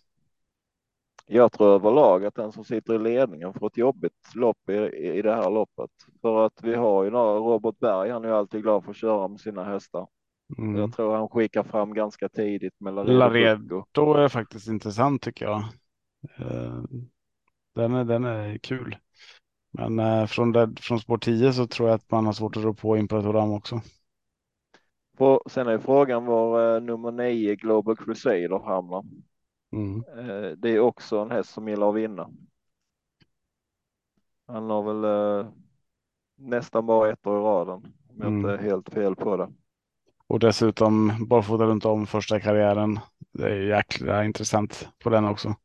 Jag 1.31 1.51
tror 1.51 1.75
överlag 1.75 2.25
att 2.25 2.35
den 2.35 2.51
som 2.51 2.63
sitter 2.63 2.95
i 2.95 2.99
ledningen 2.99 3.53
får 3.53 3.67
ett 3.67 3.77
jobbigt 3.77 4.35
lopp 4.35 4.69
i, 4.69 4.73
i 5.17 5.21
det 5.21 5.35
här 5.35 5.49
loppet. 5.49 5.91
För 6.21 6.45
att 6.45 6.63
vi 6.63 6.75
har 6.75 7.03
ju 7.03 7.09
några, 7.09 7.33
Robert 7.33 7.79
Berg, 7.79 8.09
han 8.09 8.23
är 8.23 8.27
ju 8.27 8.35
alltid 8.35 8.61
glad 8.61 8.83
för 8.83 8.91
att 8.91 8.97
köra 8.97 9.27
med 9.27 9.39
sina 9.39 9.63
hästar. 9.63 10.07
Mm. 10.57 10.75
Jag 10.75 10.93
tror 10.93 11.15
han 11.15 11.29
skickar 11.29 11.63
fram 11.63 11.93
ganska 11.93 12.29
tidigt 12.29 12.73
med 12.79 12.93
Laredo. 12.93 13.85
Då 13.91 14.13
är 14.13 14.29
faktiskt 14.29 14.67
intressant 14.67 15.21
tycker 15.21 15.45
jag. 15.45 15.59
Eh, 16.37 16.83
den 17.75 17.93
är, 17.93 18.03
den 18.03 18.23
är 18.23 18.57
kul. 18.57 18.95
Men 19.71 19.99
eh, 19.99 20.25
från, 20.25 20.51
det, 20.51 20.73
från 20.81 20.99
spår 20.99 21.17
10 21.17 21.53
så 21.53 21.67
tror 21.67 21.89
jag 21.89 21.95
att 21.95 22.11
man 22.11 22.25
har 22.25 22.33
svårt 22.33 22.57
att 22.57 22.63
rå 22.63 22.73
på 22.73 22.97
Imperatoram 22.97 23.51
också. 23.51 23.81
På, 25.17 25.43
sen 25.49 25.67
är 25.67 25.77
frågan 25.77 26.25
var 26.25 26.75
eh, 26.75 26.81
nummer 26.81 27.11
nio 27.11 27.55
Global 27.55 27.97
Crusader 27.97 28.59
hamnar. 28.65 29.03
Mm. 29.71 30.03
Eh, 30.17 30.51
det 30.57 30.69
är 30.69 30.79
också 30.79 31.17
en 31.19 31.31
häst 31.31 31.49
som 31.49 31.67
gillar 31.67 31.89
att 31.89 31.95
vinna. 31.95 32.29
Han 34.47 34.69
har 34.69 34.83
väl 34.83 35.03
eh, 35.43 35.51
nästan 36.37 36.85
bara 36.85 37.11
ett 37.11 37.27
år 37.27 37.37
i 37.39 37.43
raden 37.43 37.93
om 38.09 38.15
jag 38.17 38.27
Mm. 38.27 38.39
inte 38.39 38.51
är 38.53 38.57
helt 38.57 38.89
fel 38.89 39.15
på 39.15 39.37
det. 39.37 39.49
Och 40.27 40.39
dessutom 40.39 41.13
barfota 41.27 41.63
runt 41.63 41.85
om 41.85 42.07
första 42.07 42.39
karriären. 42.39 42.99
Det 43.33 43.45
är 43.45 43.61
jäkla 43.61 44.25
intressant 44.25 44.89
på 45.03 45.09
den 45.09 45.25
också. 45.25 45.55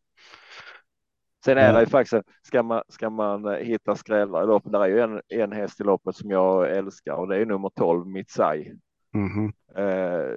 Sen 1.45 1.59
är 1.59 1.73
det 1.73 1.81
ju 1.81 1.87
faktiskt, 1.87 2.23
ska 2.43 2.63
man, 2.63 2.83
ska 2.89 3.11
man 3.11 3.45
eh, 3.45 3.53
hitta 3.53 3.97
skrällar 3.97 4.45
i 4.45 4.47
loppet, 4.47 4.73
där 4.73 4.81
är 4.81 4.89
ju 4.89 5.01
en, 5.01 5.21
en 5.29 5.53
häst 5.53 5.81
i 5.81 5.85
loppet 5.85 6.17
som 6.17 6.31
jag 6.31 6.77
älskar 6.77 7.13
och 7.15 7.29
det 7.29 7.37
är 7.37 7.47
nummer 7.47 7.71
12 7.75 8.07
Mitsai. 8.07 8.73
Mhm. 9.13 9.53
Eh, 9.77 10.37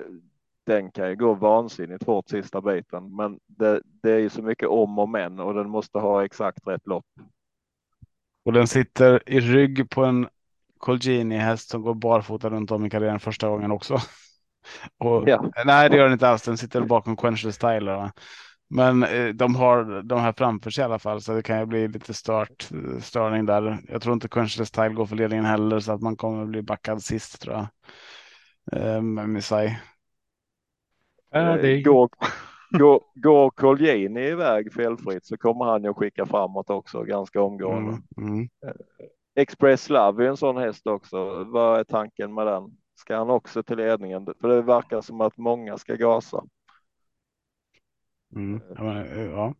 den 0.67 0.91
kan 0.91 1.09
ju 1.09 1.15
gå 1.15 1.33
vansinnigt 1.33 2.03
hårt 2.03 2.29
sista 2.29 2.61
biten, 2.61 3.15
men 3.15 3.39
det, 3.45 3.81
det 4.03 4.11
är 4.11 4.19
ju 4.19 4.29
så 4.29 4.41
mycket 4.41 4.69
om 4.69 4.99
och 4.99 5.09
men 5.09 5.39
och 5.39 5.53
den 5.53 5.69
måste 5.69 5.99
ha 5.99 6.25
exakt 6.25 6.67
rätt 6.67 6.87
lopp. 6.87 7.05
Och 8.45 8.53
den 8.53 8.67
sitter 8.67 9.29
i 9.29 9.39
rygg 9.39 9.89
på 9.89 10.03
en 10.03 10.27
Colgjini 10.77 11.37
häst 11.37 11.69
som 11.69 11.81
går 11.81 11.93
barfota 11.93 12.49
runt 12.49 12.71
om 12.71 12.85
i 12.85 12.89
karriären 12.89 13.19
första 13.19 13.49
gången 13.49 13.71
också. 13.71 13.97
Och, 14.97 15.29
Ja. 15.29 15.51
Nej, 15.65 15.89
det 15.89 15.97
gör 15.97 16.03
den 16.03 16.13
inte 16.13 16.27
alls. 16.27 16.43
Den 16.43 16.57
sitter 16.57 16.81
bakom 16.81 17.15
Quenchless 17.15 17.55
Styler. 17.55 17.95
Va? 17.95 18.11
Men 18.69 19.03
eh, 19.03 19.27
de 19.27 19.55
har 19.55 20.01
de 20.03 20.19
här 20.19 20.33
framför 20.37 20.71
sig 20.71 20.81
i 20.81 20.85
alla 20.85 20.99
fall, 20.99 21.21
så 21.21 21.33
det 21.33 21.43
kan 21.43 21.59
ju 21.59 21.65
bli 21.65 21.87
lite 21.87 22.13
stört, 22.13 22.69
störning 23.01 23.45
där. 23.45 23.77
Jag 23.87 24.01
tror 24.01 24.13
inte 24.13 24.27
Quenchless 24.27 24.67
Style 24.67 24.93
går 24.93 25.05
för 25.05 25.15
ledningen 25.15 25.45
heller, 25.45 25.79
så 25.79 25.91
att 25.91 26.01
man 26.01 26.15
kommer 26.15 26.45
bli 26.45 26.61
backad 26.61 27.03
sist 27.03 27.41
tror 27.41 27.55
jag. 27.55 27.67
Eh, 28.71 29.01
med 29.01 29.29
Missai. 29.29 29.77
Ja, 31.29 31.57
det 31.57 31.73
Eh. 31.73 31.83
Går, 31.83 32.09
går, 32.69 33.03
går 33.15 33.49
Colgjini 33.49 34.21
iväg 34.21 34.73
felfritt 34.73 35.25
så 35.25 35.37
kommer 35.37 35.65
han 35.65 35.83
ju 35.83 35.93
skicka 35.93 36.25
framåt 36.25 36.69
också 36.69 37.03
ganska 37.03 37.41
omgående. 37.41 37.97
Mm, 38.17 38.31
mm. 38.31 38.49
Express 39.35 39.89
Love 39.89 40.25
är 40.25 40.29
en 40.29 40.37
sån 40.37 40.57
häst 40.57 40.87
också. 40.87 41.43
Vad 41.43 41.79
är 41.79 41.83
tanken 41.83 42.33
med 42.33 42.47
den? 42.47 42.77
Ska 42.95 43.17
han 43.17 43.29
också 43.29 43.63
till 43.63 43.77
ledningen? 43.77 44.27
För 44.41 44.47
det 44.47 44.61
verkar 44.61 45.01
som 45.01 45.21
att 45.21 45.37
många 45.37 45.77
ska 45.77 45.95
gasa. 45.95 46.43
Mm. 48.35 48.61
Ja, 48.75 49.05
eh, 49.05 49.21
ja. 49.21 49.53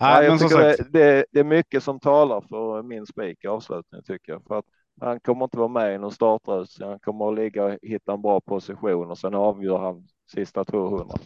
Nej, 0.00 0.20
Nej, 0.20 0.24
jag 0.24 0.40
som 0.40 0.48
tycker 0.48 0.62
sagt. 0.62 0.92
det, 0.92 0.98
det, 0.98 1.24
det 1.32 1.40
är 1.40 1.44
mycket 1.44 1.82
som 1.82 2.00
talar 2.00 2.40
för 2.40 2.82
min 2.82 3.06
spik 3.06 3.44
i 3.44 3.46
avslutningen 3.46 4.04
tycker 4.04 4.32
jag. 4.32 4.42
För 4.46 4.58
att 4.58 4.66
han 5.00 5.20
kommer 5.20 5.44
inte 5.44 5.58
vara 5.58 5.68
med 5.68 5.94
i 5.94 5.98
någon 5.98 6.12
startrus. 6.12 6.80
Han 6.80 6.98
kommer 6.98 7.28
att 7.28 7.34
ligga 7.34 7.64
och 7.64 7.78
hitta 7.82 8.12
en 8.12 8.22
bra 8.22 8.40
position 8.40 9.10
och 9.10 9.18
sen 9.18 9.34
avgör 9.34 9.78
han 9.78 10.08
sista 10.32 10.64
200. 10.64 11.16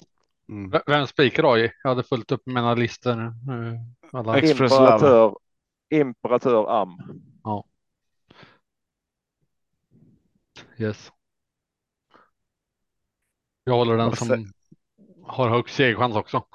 Mm. 0.48 0.80
Vem 0.86 1.06
spikar 1.06 1.42
då? 1.42 1.58
Jag 1.58 1.70
hade 1.82 2.02
fullt 2.02 2.32
upp 2.32 2.46
med 2.46 2.54
mina 2.54 2.74
listor. 2.74 3.12
eh, 3.22 3.30
Alla. 4.12 4.40
Imperatör, 4.40 5.36
Imperatör 5.90 6.80
Am. 6.80 6.98
Yes. 10.78 11.12
Jag 13.64 13.74
håller 13.74 13.96
den 13.96 14.16
som 14.16 14.52
har 15.24 15.48
högst 15.48 15.74
segerchans 15.76 16.16
också. 16.16 16.46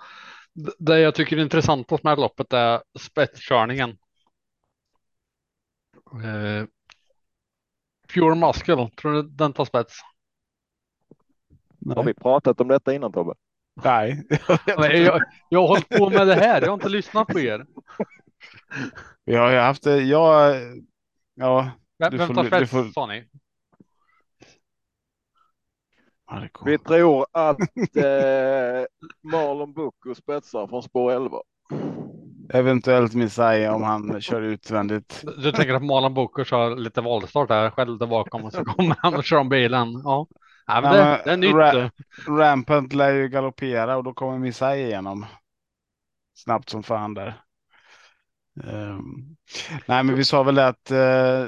Det 0.79 0.99
jag 0.99 1.15
tycker 1.15 1.37
är 1.37 1.41
intressantast 1.41 2.03
med 2.03 2.19
loppet 2.19 2.53
är 2.53 2.83
spetskörningen. 2.99 3.89
Eh, 6.11 6.65
Pure 8.13 8.35
Muscle, 8.35 8.89
tror 8.89 9.13
du 9.13 9.21
den 9.23 9.53
tar 9.53 9.65
spets? 9.65 9.99
Har 11.88 11.95
Nej. 11.95 12.05
vi 12.05 12.13
pratat 12.13 12.61
om 12.61 12.67
detta 12.67 12.93
innan 12.93 13.11
Tobbe? 13.11 13.33
Nej. 13.83 14.23
Nej, 14.77 15.01
jag, 15.01 15.21
jag 15.49 15.61
har 15.61 15.67
hållit 15.67 15.89
på 15.89 16.09
med 16.09 16.27
det 16.27 16.35
här, 16.35 16.61
jag 16.61 16.67
har 16.67 16.73
inte 16.73 16.89
lyssnat 16.89 17.27
på 17.27 17.39
er. 17.39 17.65
Vi 19.25 19.35
har 19.35 19.51
ju 19.51 19.57
haft 19.57 19.83
det. 19.83 20.01
Jag, 20.01 20.55
ja, 21.35 21.71
Vem, 21.99 22.11
Du 22.11 22.17
vem 22.17 22.27
får- 22.27 22.33
tar 22.35 22.43
du 22.43 22.49
spets 22.49 22.71
får- 22.71 22.83
sa 22.83 23.05
ni? 23.05 23.27
Marco. 26.31 26.65
Vi 26.65 26.77
tror 26.77 27.25
att 27.31 27.59
eh, 27.95 28.85
Marlon 29.31 29.73
Bucco 29.73 30.15
spetsar 30.15 30.67
från 30.67 30.83
spår 30.83 31.11
11. 31.11 31.38
Eventuellt 32.53 33.13
Messiah 33.13 33.75
om 33.75 33.83
han 33.83 34.21
kör 34.21 34.41
utvändigt. 34.41 35.23
Du 35.43 35.51
tänker 35.51 35.73
att 35.73 35.83
Malan 35.83 36.13
Booker 36.13 36.43
kör 36.43 36.75
lite 36.75 37.01
valstart 37.01 37.47
där 37.47 37.69
själv 37.69 37.97
där 37.97 38.07
bakom 38.07 38.43
och 38.45 38.53
så 38.53 38.65
kommer 38.65 38.95
han 38.99 39.15
och 39.15 39.23
kör 39.23 39.38
om 39.38 39.49
bilen. 39.49 40.01
Ja, 40.03 40.27
ja 40.68 40.82
men 40.82 40.91
det, 40.91 41.07
det 41.24 41.32
är 41.32 41.38
nytt. 41.38 41.74
Ra- 41.74 41.91
Rampant 42.28 42.93
lär 42.93 43.13
ju 43.13 43.28
galoppera 43.30 43.97
och 43.97 44.03
då 44.03 44.13
kommer 44.13 44.38
Messiah 44.39 44.78
igenom. 44.80 45.26
Snabbt 46.34 46.70
som 46.70 46.84
fan 46.84 47.13
där. 47.13 47.41
Ehm, 48.63 49.36
nej, 49.88 50.03
men 50.03 50.15
vi 50.15 50.26
sa 50.26 50.43
väl 50.43 50.59
att 50.59 50.91
eh, 50.91 51.45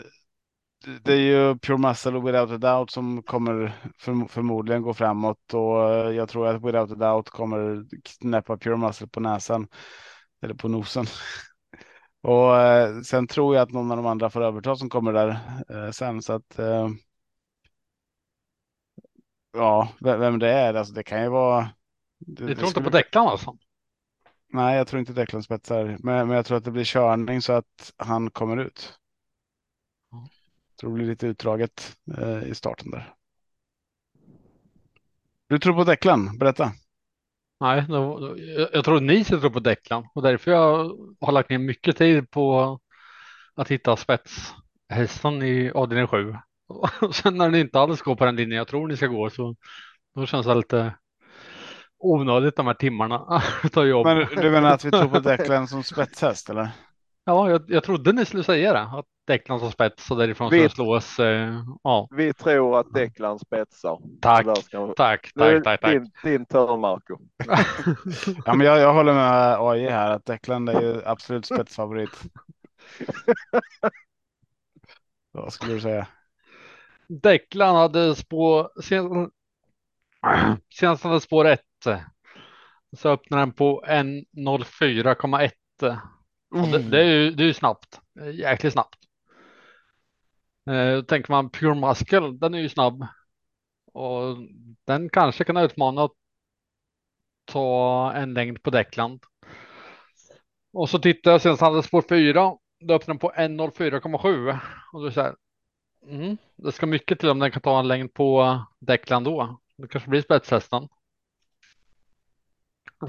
det 1.03 1.13
är 1.13 1.17
ju 1.17 1.57
Pure 1.59 1.77
Muscle 1.77 2.17
och 2.17 2.27
Without 2.27 2.51
a 2.51 2.57
Doubt 2.57 2.91
som 2.91 3.23
kommer 3.23 3.73
förm- 3.99 4.27
förmodligen 4.27 4.81
gå 4.81 4.93
framåt 4.93 5.53
och 5.53 5.89
eh, 5.93 6.11
jag 6.15 6.29
tror 6.29 6.47
att 6.47 6.55
Without 6.63 6.91
a 6.91 6.95
Doubt 6.95 7.29
kommer 7.29 7.85
knäppa 8.19 8.57
Pure 8.57 8.77
Muscle 8.77 9.07
på 9.07 9.19
näsan 9.19 9.67
eller 10.41 10.53
på 10.53 10.67
nosen. 10.67 11.05
Och 12.21 12.57
eh, 12.57 13.01
sen 13.01 13.27
tror 13.27 13.55
jag 13.55 13.63
att 13.63 13.71
någon 13.71 13.91
av 13.91 13.97
de 13.97 14.05
andra 14.05 14.29
får 14.29 14.41
överta 14.41 14.75
som 14.75 14.89
kommer 14.89 15.13
där 15.13 15.29
eh, 15.69 15.91
sen 15.91 16.21
så 16.21 16.33
att 16.33 16.59
eh, 16.59 16.89
ja, 19.53 19.93
vem, 19.99 20.39
det 20.39 20.49
är, 20.49 20.73
alltså 20.73 20.93
det 20.93 21.03
kan 21.03 21.23
ju 21.23 21.29
vara. 21.29 21.69
Det, 22.19 22.45
det 22.45 22.55
tror 22.55 22.67
inte 22.67 22.81
på 22.81 22.89
Declan 22.89 23.27
alltså. 23.27 23.57
Nej, 24.53 24.77
jag 24.77 24.87
tror 24.87 24.99
inte 24.99 25.13
Declan 25.13 25.43
spetsar, 25.43 25.85
men, 25.85 26.27
men 26.27 26.29
jag 26.29 26.45
tror 26.45 26.57
att 26.57 26.63
det 26.63 26.71
blir 26.71 26.83
körning 26.83 27.41
så 27.41 27.53
att 27.53 27.93
han 27.97 28.31
kommer 28.31 28.57
ut. 28.57 28.93
Ja. 30.11 30.27
tror 30.79 30.89
det 30.89 30.95
blir 30.95 31.07
lite 31.07 31.27
utdraget 31.27 31.97
eh, 32.17 32.43
i 32.43 32.55
starten 32.55 32.91
där. 32.91 33.13
Du 35.47 35.59
tror 35.59 35.75
på 35.75 35.83
Declan? 35.83 36.37
Berätta. 36.37 36.71
Nej, 37.59 37.85
då, 37.87 38.19
då, 38.19 38.39
jag, 38.39 38.69
jag 38.73 38.85
tror 38.85 38.99
ni 38.99 39.23
tror 39.25 39.49
på 39.49 39.59
Declan 39.59 40.07
och 40.13 40.21
därför 40.21 40.51
jag 40.51 40.97
har 41.19 41.31
lagt 41.31 41.49
ner 41.49 41.57
mycket 41.57 41.97
tid 41.97 42.31
på 42.31 42.79
att 43.55 43.71
hitta 43.71 43.97
spetshästen 43.97 45.43
i 45.43 45.71
avdelning 45.71 46.07
7. 46.07 46.35
Och 47.01 47.15
sen 47.15 47.37
när 47.37 47.49
ni 47.49 47.59
inte 47.59 47.79
alls 47.79 48.01
går 48.01 48.15
på 48.15 48.25
den 48.25 48.35
linjen 48.35 48.57
jag 48.57 48.67
tror 48.67 48.87
ni 48.87 48.97
ska 48.97 49.07
gå 49.07 49.29
så 49.29 49.55
då 50.15 50.25
känns 50.25 50.45
det 50.45 50.55
lite 50.55 50.93
onödigt 51.99 52.55
de 52.55 52.67
här 52.67 52.73
timmarna 52.73 53.41
utav 53.63 53.87
jobb. 53.87 54.05
Men 54.05 54.27
du 54.35 54.51
menar 54.51 54.71
att 54.71 54.85
vi 54.85 54.91
tror 54.91 55.07
på 55.07 55.19
Declan 55.19 55.67
som 55.67 55.83
spetshäst 55.83 56.49
eller? 56.49 56.69
Ja, 57.25 57.49
jag, 57.49 57.63
jag 57.67 57.83
trodde 57.83 58.11
ni 58.13 58.25
skulle 58.25 58.43
säga 58.43 58.73
det, 58.73 58.79
att 58.79 59.05
Declan 59.27 59.59
som 59.59 59.71
spets 59.71 60.11
och 60.11 60.17
därifrån 60.17 60.49
Vi- 60.51 60.69
slås. 60.69 61.19
Eh, 61.19 61.63
ja, 61.83 62.07
Vi 62.11 62.33
tror 62.33 62.79
att 62.79 62.93
Declan 62.93 63.39
spetsar. 63.39 63.99
tack, 64.21 64.41
ska- 64.63 64.93
tack, 64.93 65.31
tack, 65.37 65.63
tack, 65.63 65.81
tack. 65.81 65.91
Din, 65.91 66.11
din 66.23 66.45
turn 66.45 66.79
Marco. 66.79 67.17
Ja, 68.45 68.53
men 68.53 68.67
jag, 68.67 68.79
jag 68.79 68.93
håller 68.93 69.13
med 69.13 69.57
AI 69.59 69.89
här 69.89 70.11
att 70.11 70.25
Declan 70.25 70.67
är 70.67 70.81
ju 70.81 71.01
absolut 71.05 71.45
spetsfavorit. 71.45 72.21
Vad 75.31 75.53
skulle 75.53 75.73
du 75.73 75.81
säga? 75.81 76.07
Declan 77.09 77.75
hade 77.75 78.15
spår, 78.15 78.81
sen, 78.81 79.31
senast 80.73 81.03
hade 81.03 81.21
spår 81.21 81.45
1. 81.47 81.61
Så 82.97 83.09
öppnade 83.09 83.41
den 83.41 83.51
på 83.51 83.83
1.04,1. 83.87 85.51
Mm. 86.55 86.71
det, 86.71 86.79
det 86.79 87.01
är 87.01 87.05
ju 87.05 87.31
det 87.31 87.43
är 87.43 87.47
ju 87.47 87.53
snabbt, 87.53 87.99
jäkligt 88.33 88.73
snabbt. 88.73 88.97
Eh, 90.69 91.03
tänker 91.03 91.31
man 91.31 91.49
Pure 91.49 91.75
Muscle, 91.75 92.31
den 92.31 92.53
är 92.53 92.59
ju 92.59 92.69
snabb. 92.69 93.07
Och 93.93 94.37
den 94.85 95.09
kanske 95.09 95.43
kan 95.43 95.57
utmana 95.57 96.03
att 96.03 96.11
ta 97.45 98.13
en 98.15 98.33
längd 98.33 98.63
på 98.63 98.69
Declan. 98.69 99.19
Och 100.73 100.89
så 100.89 100.99
tittar 100.99 101.31
jag 101.31 101.41
sen 101.41 101.57
så 101.57 101.65
hade 101.65 101.83
spår 101.83 102.03
4. 102.09 102.55
Då 102.79 102.93
öppnar 102.93 103.13
den 103.13 103.19
på 103.19 103.31
1.04,7. 103.31 104.59
Och 104.93 105.03
då 105.03 105.11
så 105.11 105.21
här. 105.21 105.35
Mm, 106.01 106.37
det 106.55 106.71
ska 106.71 106.85
mycket 106.85 107.19
till 107.19 107.29
om 107.29 107.39
den 107.39 107.51
kan 107.51 107.61
ta 107.61 107.79
en 107.79 107.87
längd 107.87 108.13
på 108.13 108.59
Declan 108.79 109.23
då. 109.23 109.59
Det 109.75 109.87
kanske 109.87 110.09
blir 110.09 110.21
spetshästen. 110.21 110.87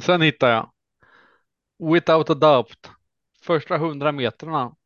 Sen 0.01 0.21
hittar 0.21 0.51
jag 0.51 0.71
Without 1.93 2.31
a 2.31 2.35
doubt. 2.35 2.91
Första 3.43 3.75
100 3.75 4.13
metrarna 4.13 4.77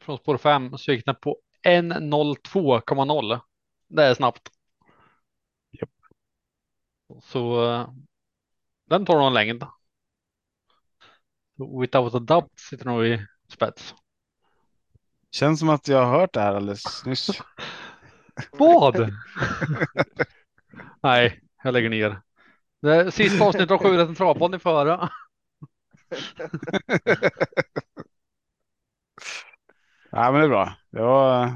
från 0.00 0.18
spår 0.18 0.38
5 0.38 0.78
så 0.78 0.92
gick 0.92 1.04
den 1.06 1.16
på 1.16 1.38
1.02,0. 1.62 3.40
Det 3.88 4.04
är 4.04 4.14
snabbt. 4.14 4.50
Japp. 5.70 5.90
Så 7.22 7.70
eh, 7.70 7.90
den 8.84 9.06
tar 9.06 9.14
någon 9.14 9.34
längd. 9.34 9.64
Without 11.80 12.14
a 12.14 12.18
doubt 12.18 12.58
sitter 12.58 12.84
nog 12.84 13.06
i 13.06 13.26
spets. 13.48 13.94
Känns 15.30 15.60
som 15.60 15.68
att 15.68 15.88
jag 15.88 16.04
har 16.04 16.18
hört 16.18 16.34
det 16.34 16.40
här 16.40 16.54
alldeles 16.54 17.06
nyss. 17.06 17.30
Vad? 18.52 18.96
Nej, 21.02 21.40
jag 21.62 21.72
lägger 21.72 21.90
ner. 21.90 22.20
Det 22.82 22.94
är 22.94 23.10
sista 23.10 23.44
avsnittet 23.44 23.70
av 23.70 23.78
Sju 23.78 23.96
rätten 23.96 24.14
travpodd 24.14 24.54
i 24.54 24.58
före. 24.58 25.08
Ja, 30.12 30.32
men 30.32 30.40
det 30.40 30.46
är 30.46 30.48
bra. 30.48 30.74
Det 30.90 31.00
var... 31.00 31.50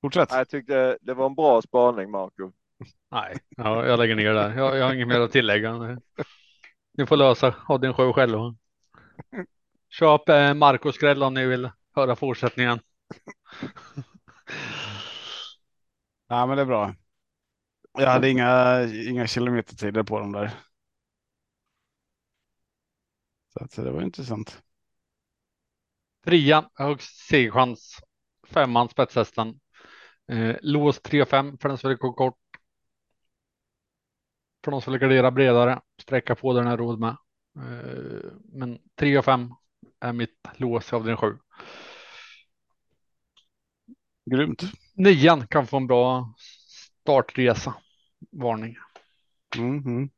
Fortsätt. 0.00 0.32
Jag 0.32 0.48
tyckte 0.48 0.98
det 1.00 1.14
var 1.14 1.26
en 1.26 1.34
bra 1.34 1.62
spaning, 1.62 2.10
Marco. 2.10 2.52
Nej, 3.10 3.36
ja, 3.56 3.86
jag 3.86 3.98
lägger 3.98 4.14
ner 4.14 4.34
där. 4.34 4.56
Jag, 4.56 4.76
jag 4.76 4.84
har 4.84 4.94
inget 4.94 5.08
mer 5.08 5.20
att 5.20 5.32
tillägga. 5.32 5.98
Ni 6.98 7.06
får 7.06 7.16
lösa 7.16 7.50
ha 7.50 7.78
din 7.78 7.94
show 7.94 8.12
själva. 8.12 8.56
Köp 9.88 10.28
eh, 10.28 10.54
Marcos 10.54 10.94
skräll 10.94 11.22
om 11.22 11.34
ni 11.34 11.46
vill 11.46 11.70
höra 11.94 12.16
fortsättningen. 12.16 12.80
Ja, 16.28 16.46
men 16.46 16.56
det 16.56 16.62
är 16.62 16.66
bra. 16.66 16.94
Jag 17.98 18.10
hade 18.10 18.30
inga, 18.30 18.82
inga 18.84 19.26
kilometertider 19.26 20.02
på 20.02 20.18
dem 20.18 20.32
där. 20.32 20.54
Så 23.70 23.82
det 23.82 23.90
var 23.90 24.02
intressant. 24.02 24.62
Trea, 26.24 26.70
högst 26.74 27.28
segerchans. 27.28 28.00
Femman 28.46 28.88
spetshästen. 28.88 29.60
Eh, 30.28 30.56
lås 30.62 31.00
3-5 31.02 31.58
för 31.58 31.68
den 31.68 31.78
som 31.78 31.88
vill 31.88 31.98
gå 31.98 32.12
kort. 32.12 32.38
För 34.64 34.70
de 34.70 34.82
som 34.82 34.92
vill 34.92 35.00
gardera 35.00 35.30
bredare. 35.30 35.80
Sträcka 36.02 36.34
på 36.34 36.52
den 36.52 36.66
är 36.66 36.76
råd 36.76 37.00
med. 37.00 37.16
Eh, 37.56 38.30
men 38.44 38.78
3 38.94 39.18
och 39.18 39.24
5 39.24 39.54
är 40.06 40.12
mitt 40.12 40.48
lås 40.56 40.92
av 40.92 41.04
den 41.04 41.16
7. 41.16 41.38
Grymt. 44.30 44.62
Nian 44.94 45.46
kan 45.46 45.66
få 45.66 45.76
en 45.76 45.86
bra 45.86 46.34
startresa. 47.02 47.74
Varning. 48.32 48.76
Mm, 49.56 49.78
mm. 49.78 50.10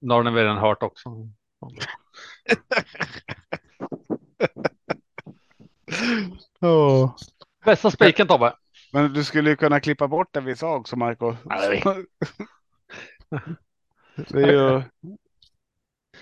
Det 0.00 0.14
har 0.14 0.22
ni 0.22 0.30
väl 0.30 0.44
redan 0.44 0.58
hört 0.58 0.82
också. 0.82 1.10
Oh. 6.60 7.16
Bästa 7.64 7.90
spiken 7.90 8.26
Tobbe. 8.26 8.56
Men 8.92 9.12
du 9.12 9.24
skulle 9.24 9.50
ju 9.50 9.56
kunna 9.56 9.80
klippa 9.80 10.08
bort 10.08 10.32
det 10.32 10.40
vi 10.40 10.56
sa 10.56 10.76
också, 10.76 10.96
Marco. 10.96 11.36
det 14.16 14.42
är 14.42 14.52
ju... 14.52 14.82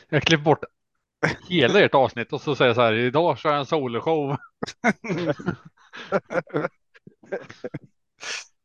Jag 0.09 0.23
klipper 0.23 0.45
bort 0.45 0.65
hela 1.49 1.81
ert 1.81 1.95
avsnitt 1.95 2.33
och 2.33 2.41
så 2.41 2.55
säger 2.55 2.69
jag 2.69 2.77
så 2.77 2.83
här. 2.83 2.93
Idag 2.93 3.39
kör 3.39 3.51
jag 3.51 3.59
en 3.59 3.67
soloshow. 3.67 4.37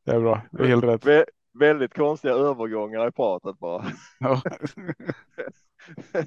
Det 0.06 0.12
är 0.12 0.20
bra. 0.20 0.42
Det 0.52 0.64
är 0.64 0.68
helt 0.68 0.84
rätt. 0.84 1.06
Vä 1.06 1.26
väldigt 1.54 1.94
konstiga 1.94 2.34
övergångar 2.34 3.08
i 3.08 3.12
pratet 3.12 3.60
bara. 3.60 3.86
Ja. 4.20 4.42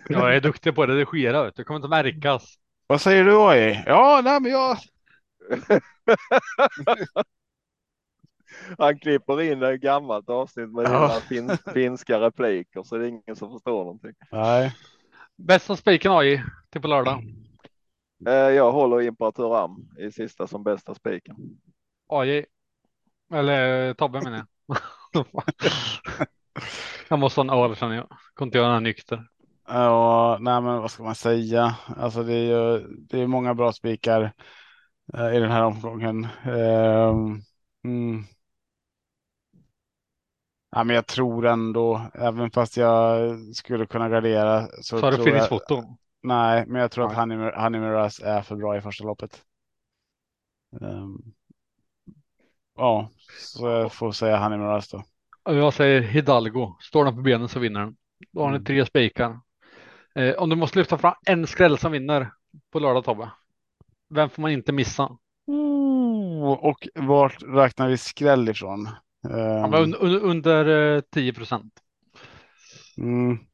Jag 0.09 0.37
är 0.37 0.41
duktig 0.41 0.75
på 0.75 0.83
att 0.83 0.89
redigera. 0.89 1.51
Det 1.51 1.65
kommer 1.65 1.79
inte 1.79 1.89
märkas. 1.89 2.55
Vad 2.87 3.01
säger 3.01 3.25
du 3.25 3.37
AI? 3.37 3.83
Ja, 3.87 4.21
nej, 4.25 4.41
men 4.41 4.51
jag... 4.51 4.77
Han 8.79 8.99
klipper 8.99 9.43
in 9.43 9.63
ett 9.63 9.81
gammalt 9.81 10.29
avsnitt 10.29 10.73
med 10.73 10.85
Ja. 10.85 11.15
ja. 11.15 11.21
fin 11.29 11.51
finska 11.75 12.21
repliker 12.21 12.83
så 12.83 12.97
det 12.97 13.05
är 13.05 13.09
ingen 13.09 13.37
som 13.37 13.53
förstår 13.53 13.85
någonting. 13.85 14.13
Nej. 14.33 14.75
Bästa 15.47 15.77
spiken 15.77 16.13
AI 16.13 16.43
till 16.71 16.81
på 16.83 16.89
lördag. 16.89 17.23
Eh, 18.27 18.33
Jag 18.33 18.73
håller 18.73 19.03
Imperatur 19.03 19.65
Am 19.65 19.89
i 19.99 20.13
sista 20.13 20.47
som 20.47 20.65
bästa 20.65 20.95
spiken. 20.95 21.37
AI. 22.09 22.47
Eller 23.35 23.89
eh, 23.89 23.95
Tobbe 23.95 24.23
menar 24.23 24.37
jag. 24.39 24.47
jag 27.09 27.19
måste 27.19 27.41
ha 27.41 27.45
en 27.45 27.71
öl 27.71 27.77
känner 27.77 27.97
jag. 27.97 28.09
Kunde 28.35 28.49
inte 28.49 28.59
göra 28.59 28.75
den 28.75 28.83
nykter. 28.83 29.29
Ja, 29.69 30.39
nej, 30.41 30.63
men 30.63 30.81
vad 30.81 30.91
ska 30.91 31.03
man 31.03 31.15
säga? 31.15 31.77
Alltså, 31.97 32.23
det 32.23 32.35
är 32.35 32.45
ju 32.45 32.87
det 32.89 33.21
är 33.21 33.27
många 33.27 33.55
bra 33.55 33.73
spikar 33.73 34.33
eh, 35.15 35.37
i 35.37 35.41
den 35.41 35.51
här 35.51 35.65
omgången. 35.65 36.25
Ehm, 36.45 37.43
mm. 37.85 38.25
Ja, 40.73 40.85
men 40.85 40.97
jag 40.97 41.07
tror 41.07 41.47
ändå, 41.47 42.01
även 42.15 42.51
fast 42.51 42.77
jag 42.77 43.39
skulle 43.55 43.87
kunna 43.87 44.09
gardera 44.09 44.67
så 44.83 44.97
du 44.97 45.01
tror 45.01 45.13
jag, 45.15 45.25
finishfoto. 45.25 45.83
Nej, 46.23 46.65
men 46.67 46.81
jag 46.81 46.91
tror 46.91 47.05
att 47.05 47.27
Nej. 47.29 47.37
Honey, 47.37 47.51
Honey 47.57 47.81
Miraz 47.81 48.21
är 48.21 48.43
för 48.43 48.57
bra 48.57 48.77
i 48.77 48.81
första 48.81 49.05
loppet. 49.05 49.43
Ehm, 50.81 51.19
ja, 52.77 53.11
så 53.39 53.69
jag 53.69 53.93
får 53.93 54.13
säga 54.13 54.39
Honey 54.39 54.59
Miraz 54.59 54.89
då. 54.89 55.03
Jag 55.45 55.75
säger 55.75 56.01
Hidalgo. 56.01 56.77
Står 56.81 57.05
den 57.05 57.17
på 57.17 57.23
benen 57.23 57.49
så 57.49 57.59
vinner 57.61 57.81
den. 57.81 57.97
Då 58.33 58.41
har 58.43 58.49
ni 58.51 58.57
Mm. 58.57 58.65
tre 58.65 58.87
spikar. 58.87 59.41
Eh, 60.15 60.35
om 60.35 60.49
du 60.51 60.57
måste 60.57 60.79
lyfta 60.79 60.99
fram 60.99 61.15
en 61.27 61.47
skräll 61.47 61.79
som 61.79 61.93
vinner 61.93 62.31
på 62.73 62.79
lördag 62.79 63.05
Tobbe. 63.05 63.31
Vem 64.09 64.29
får 64.31 64.43
man 64.43 64.51
inte 64.51 64.73
missa? 64.73 65.19
Och 66.61 66.89
vart 66.95 67.43
räknar 67.43 67.89
vi 67.89 67.97
skräll 67.99 68.49
ifrån? 68.49 68.89
Ehm, 69.25 69.71
men 69.71 69.83
un, 69.83 69.95
un, 69.95 70.21
under 70.31 70.67
eh, 70.97 71.01
10 71.11 71.33
procent. 71.33 71.81
mm. 72.99 73.47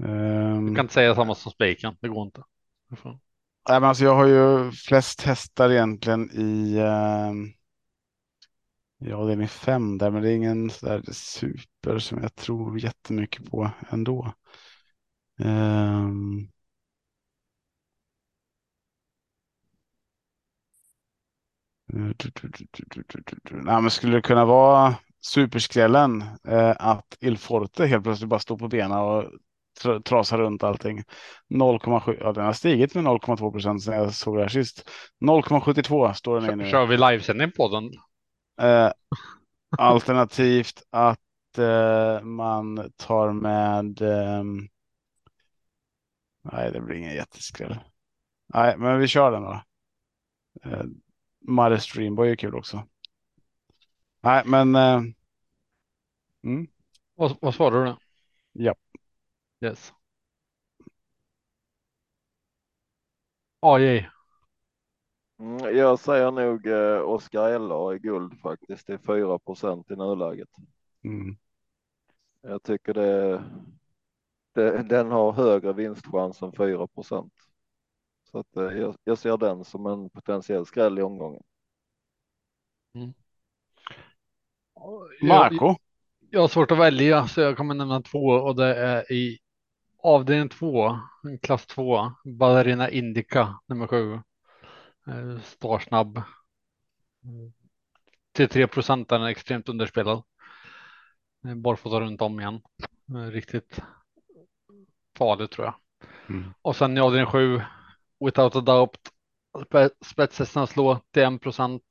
Ehm, 0.00 0.66
Du 0.66 0.74
kan 0.74 0.84
inte 0.84 0.94
säga 0.94 1.14
samma 1.14 1.34
som 1.34 1.52
spiken. 1.52 1.96
Det 2.00 2.08
går 2.08 2.22
inte. 2.26 2.42
Nej, 3.68 3.80
men 3.80 3.88
alltså 3.88 4.04
jag 4.04 4.14
har 4.14 4.26
ju 4.26 4.72
flest 4.72 5.20
hästar 5.22 5.70
egentligen 5.70 6.30
i 6.32 6.78
ehm, 6.78 7.52
ja, 8.98 9.24
det 9.24 9.32
är 9.32 9.36
min 9.36 9.48
fem 9.48 9.98
där, 9.98 10.10
men 10.10 10.22
det 10.22 10.30
är 10.30 10.36
ingen 10.36 10.70
så 10.70 10.86
där 10.86 11.02
super 11.12 11.98
som 11.98 12.22
jag 12.22 12.34
tror 12.34 12.78
jättemycket 12.80 13.50
på 13.50 13.70
ändå. 13.90 14.32
Ehm, 15.38 16.48
du- 16.48 16.48
du- 16.48 16.48
du- 16.48 16.48
du- 16.48 16.48
du- 21.38 21.83
du- 21.83 21.83
du- 21.83 21.83
du. 21.83 21.83
Nej, 23.50 23.82
men 23.82 23.90
skulle 23.90 24.16
det 24.16 24.22
kunna 24.22 24.44
vara 24.44 24.94
superskrällen 25.20 26.22
eh, 26.48 26.72
att 26.78 27.16
Il 27.20 27.38
Forte 27.38 27.86
helt 27.86 28.04
plötsligt 28.04 28.28
bara 28.28 28.40
står 28.40 28.58
på 28.58 28.68
benen 28.68 28.98
och 28.98 29.24
tra- 29.82 30.02
trasar 30.02 30.38
runt 30.38 30.62
allting. 30.62 31.02
0,7, 31.54 32.16
ja 32.20 32.32
den 32.32 32.44
har 32.44 32.52
stigit 32.52 32.94
med 32.94 33.04
0,2 33.04 33.52
procent 33.52 33.82
sedan 33.82 33.94
jag 33.94 34.14
såg 34.14 34.36
det 34.36 34.42
här 34.42 34.48
sist. 34.48 34.90
0,72 35.24 36.12
står 36.12 36.40
den 36.40 36.60
i 36.60 36.64
nu. 36.64 36.70
kör 36.70 36.86
vi 36.86 36.96
livesändning 36.96 37.50
på 37.50 37.68
den? 37.68 37.90
Eh, 38.68 38.92
alternativt 39.78 40.82
att 40.90 41.58
eh, 41.58 42.20
man 42.22 42.90
tar 42.96 43.32
med. 43.32 44.02
ehm, 44.02 44.68
nej, 46.52 46.72
det 46.72 46.80
blir 46.80 46.96
ingen 46.96 47.14
jätteskräll. 47.14 47.78
Nej, 48.54 48.78
men 48.78 48.98
vi 48.98 49.06
kör 49.08 49.30
den 49.32 49.42
då. 49.42 49.62
Eh, 51.48 51.52
Muddy 51.52 51.78
Streamboy 51.80 52.30
är 52.30 52.36
kul 52.36 52.54
också. 52.54 52.82
Nej, 54.22 54.42
men. 54.46 54.74
Eh, 54.74 55.02
mm, 56.44 56.66
Vad, 57.14 57.36
vad 57.40 57.54
svarar 57.54 57.84
du? 57.84 57.90
då? 57.90 57.98
ja, 58.54 58.74
Yes. 59.60 59.92
AI. 63.62 64.06
Mm, 65.38 65.76
jag 65.76 65.98
säger 65.98 66.30
nog 66.30 66.66
eh, 66.66 67.00
Oscar 67.00 67.50
LA 67.50 67.94
i 67.94 67.98
guld 67.98 68.40
faktiskt. 68.40 68.86
Det 68.86 68.92
är 68.94 68.98
4 68.98 69.38
procent 69.38 69.90
i 69.90 69.96
nuläget. 69.96 70.48
mm, 71.04 71.36
Jag 72.42 72.62
tycker 72.62 72.94
det, 72.94 73.42
det 74.54 74.82
den 74.82 75.10
har 75.10 75.32
högre 75.32 75.72
vinstchans 75.72 76.42
än 76.42 76.52
4 76.52 76.86
procent. 76.86 77.32
Så 78.34 78.40
att, 78.40 78.56
eh, 78.56 78.78
jag, 78.78 78.96
jag 79.04 79.18
ser 79.18 79.36
den 79.36 79.64
som 79.64 79.86
en 79.86 80.10
potentiell 80.10 80.66
skräll 80.66 80.98
i 80.98 81.02
omgången. 81.02 81.42
Jag, 85.20 85.28
Marco. 85.28 85.76
jag 86.30 86.40
har 86.40 86.48
svårt 86.48 86.70
att 86.70 86.78
välja 86.78 87.28
så 87.28 87.40
jag 87.40 87.56
kommer 87.56 87.74
nämna 87.74 88.02
två 88.02 88.26
och 88.26 88.56
det 88.56 88.74
är 88.74 89.12
i 89.12 89.38
avdelning 89.98 90.48
två, 90.48 90.98
klass 91.42 91.66
två, 91.66 92.12
Ballerina 92.24 92.90
Indica 92.90 93.60
nummer 93.66 93.86
sju. 93.86 94.14
Eh, 95.06 95.40
Starsnabb. 95.42 96.22
Mm. 97.24 97.52
Till 98.32 98.48
3 98.48 98.66
procent 98.66 99.12
är 99.12 99.18
den 99.18 99.28
extremt 99.28 99.68
underspelad. 99.68 100.22
Barfota 101.56 102.00
runt 102.00 102.22
om 102.22 102.40
igen. 102.40 102.60
Eh, 103.08 103.30
Riktigt 103.30 103.80
farligt 105.18 105.50
tror 105.50 105.66
jag. 105.66 105.74
Mm. 106.28 106.54
Och 106.62 106.76
sen 106.76 106.96
i 106.96 107.00
avdelning 107.00 107.30
sju, 107.30 107.62
without 108.24 108.56
a 108.56 108.60
doubt, 108.60 108.98
spe- 109.58 109.90
spetshästarna 110.04 110.66
slå 110.66 111.00
till 111.12 111.22
1 111.22 111.40
procent. 111.42 111.82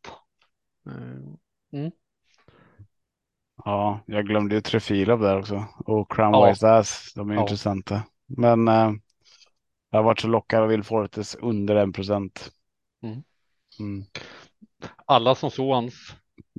Eh, 0.86 1.90
Ja, 3.66 4.00
jag 4.06 4.26
glömde 4.28 4.56
ju 4.56 4.62
Trefilov 4.62 5.20
där 5.20 5.40
också 5.40 5.66
och 5.86 6.12
Crown 6.12 6.34
Ja. 6.34 6.78
Ass. 6.80 7.14
De 7.16 7.30
är 7.30 7.34
Ja. 7.36 7.42
intressanta, 7.42 8.04
men 8.26 8.68
eh, 8.68 8.92
jag 9.90 10.00
har 10.00 10.04
varit 10.04 10.20
så 10.20 10.28
lockad 10.28 10.64
av 10.64 10.70
Will 10.70 10.84
Fortes 10.84 11.36
under 11.36 11.76
en 11.76 11.94
procent. 11.94 12.52
Mm. 13.04 13.24
Mm. 13.80 14.04
alla 15.06 15.36
som 15.36 15.52
såg 15.52 15.74
hans 15.74 15.94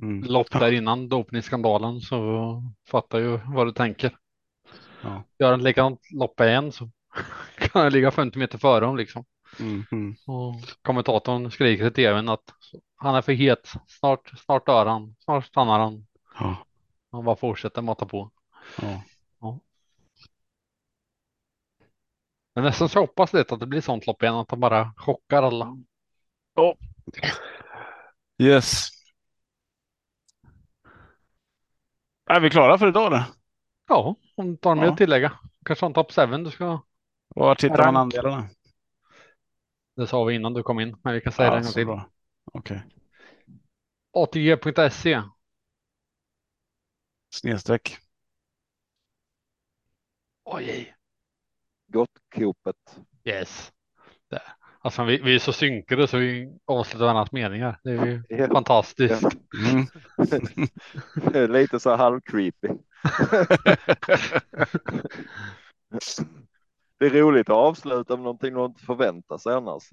Mm. 0.01 0.23
lopp 0.23 0.51
där 0.51 0.71
innan 0.77 1.09
dopningsskandalen 1.09 2.01
så 2.01 2.63
fattar 2.91 3.19
ju 3.19 3.39
vad 3.55 3.67
du 3.67 3.71
tänker. 3.71 4.17
Ja. 5.03 5.23
Gör 5.39 5.51
han 5.51 5.63
likadant 5.63 5.99
lopp 6.13 6.41
igen 6.41 6.71
så 6.71 6.89
kan 7.57 7.81
han 7.81 7.91
ligga 7.91 8.11
50 8.11 8.39
meter 8.39 8.57
före 8.57 8.85
dem 8.85 8.97
liksom. 8.97 9.25
Mm. 9.59 9.85
Mm. 9.91 10.15
Och 10.27 10.55
kommentatorn 10.81 11.51
skriker 11.51 11.87
i 11.87 11.91
tvn 11.91 12.29
att 12.29 12.53
han 12.95 13.15
är 13.15 13.21
för 13.21 13.33
het. 13.33 13.73
Snart, 13.87 14.31
snart 14.45 14.65
dör 14.65 14.85
han. 14.85 15.15
Snart 15.19 15.45
stannar 15.45 15.79
han. 15.79 16.07
Ja. 16.39 16.65
Han 17.11 17.25
bara 17.25 17.35
fortsätter 17.35 17.81
mata 17.81 18.05
på. 18.05 18.31
Ja. 18.81 19.01
Men 22.55 22.63
nästan 22.63 22.89
så 22.89 22.99
hoppas 22.99 23.33
lite 23.33 23.53
att 23.53 23.59
det 23.59 23.65
blir 23.67 23.81
sånt 23.81 24.07
lopp 24.07 24.23
igen. 24.23 24.35
Att 24.35 24.51
han 24.51 24.59
bara 24.59 24.93
chockar 24.97 25.43
alla. 25.43 25.77
Yes. 28.37 28.89
Är 32.29 32.39
vi 32.39 32.49
klara 32.49 32.77
för 32.77 32.87
idag? 32.87 33.07
Eller? 33.07 33.23
Ja, 33.87 34.15
om 34.35 34.51
du 34.51 34.57
tar 34.57 34.75
med 34.75 34.87
Ja. 34.87 34.91
att 34.91 34.97
tillägga. 34.97 35.31
Kanske 35.65 35.85
en 35.85 35.93
top 35.93 36.11
7 36.11 36.25
du 36.25 36.51
ska. 36.51 36.81
Var 37.27 37.55
tittar 37.55 37.85
man 37.85 37.97
andelarna? 37.97 38.49
Det 39.95 40.07
sa 40.07 40.23
vi 40.23 40.35
innan 40.35 40.53
du 40.53 40.63
kom 40.63 40.79
in. 40.79 40.97
Men 41.03 41.13
vi 41.13 41.21
kan 41.21 41.33
säga 41.33 41.49
det 41.49 41.55
en 41.57 41.61
gång 41.63 41.71
så 41.71 41.73
till. 41.73 41.85
bra. 41.85 42.09
Okej. 42.53 42.81
ATG.se. 44.13 45.21
Snedstreck. 47.29 47.97
Oj. 50.43 50.95
Gott-kopet. 51.87 52.97
Yes. 53.23 53.71
Det. 54.29 54.41
Alltså 54.81 55.03
vi, 55.03 55.21
vi 55.21 55.35
är 55.35 55.39
så 55.39 55.53
synkade 55.53 56.07
så 56.07 56.17
vi 56.17 56.57
avslutar 56.65 57.05
varandras 57.05 57.31
meningar. 57.31 57.79
Det 57.83 57.91
är 57.91 58.05
ju 58.05 58.23
Ja. 58.29 58.47
fantastiskt. 58.47 59.23
Mm. 59.67 59.85
Det 61.31 61.39
är 61.39 61.47
Lite 61.47 61.79
så 61.79 61.95
halv-creepy. 61.95 62.69
Det 66.97 67.05
är 67.05 67.09
roligt 67.09 67.49
att 67.49 67.55
avsluta 67.55 68.15
med 68.15 68.23
någonting 68.23 68.53
man 68.53 68.65
inte 68.65 68.83
förväntar 68.83 69.37
sig 69.37 69.53
annars. 69.53 69.83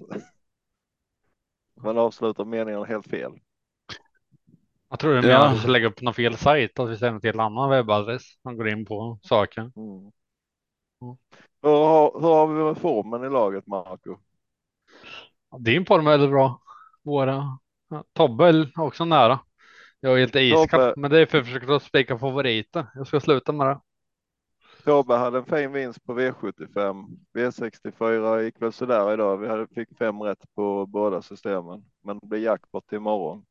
Man 1.81 1.97
avslutar 1.97 2.45
meningen 2.45 2.85
helt 2.85 3.07
fel. 3.07 3.31
Jag 4.89 4.99
tror 4.99 5.15
Ja. 5.15 5.21
menar 5.21 5.45
att 5.47 5.69
lägga 5.69 5.87
upp 5.87 6.01
någon 6.01 6.13
fel 6.13 6.37
sajt. 6.37 6.79
Att 6.79 6.89
vi 6.89 6.97
sänder 6.97 7.19
till 7.19 7.29
en 7.29 7.39
annan 7.39 7.69
webbadress. 7.69 8.23
Man 8.43 8.57
går 8.57 8.69
in 8.69 8.85
på 8.85 9.19
saken. 9.23 9.73
Mm. 9.75 9.87
Mm. 11.01 11.17
Hur, 11.61 11.69
har, 11.69 12.21
hur 12.21 12.27
har 12.27 12.47
vi 12.47 12.63
med 12.63 12.77
formen 12.77 13.23
i 13.23 13.29
laget, 13.29 13.67
Marco? 13.67 14.17
Din 15.59 15.85
form 15.85 16.07
är 16.07 16.11
väldigt 16.11 16.29
bra. 16.29 16.61
Våra 17.03 17.59
Tobbe 18.13 18.47
är 18.47 18.79
också 18.79 19.05
nära. 19.05 19.39
Jag 19.99 20.13
är 20.13 20.17
helt 20.19 20.35
iskall, 20.35 20.93
men 20.97 21.11
det 21.11 21.19
är 21.19 21.25
för 21.25 21.39
att 21.39 21.45
försöka 21.45 21.79
spika 21.79 22.17
favoriter. 22.17 22.87
Jag 22.95 23.07
ska 23.07 23.19
sluta 23.19 23.51
med 23.51 23.67
det. 23.67 23.79
Tobbe 24.85 25.15
hade 25.15 25.37
en 25.37 25.45
fin 25.45 25.71
vinst 25.71 26.05
på 26.05 26.19
V75. 26.19 27.17
V64 27.33 28.41
gick 28.41 28.61
väl 28.61 28.73
sådär 28.73 29.13
idag. 29.13 29.37
Vi 29.37 29.47
hade, 29.47 29.67
fick 29.67 29.97
fem 29.97 30.21
rätt 30.21 30.45
på 30.55 30.85
båda 30.85 31.21
systemen, 31.21 31.83
men 32.03 32.19
det 32.19 32.27
blir 32.27 32.39
jackpot 32.39 32.93
imorgon. 32.93 33.45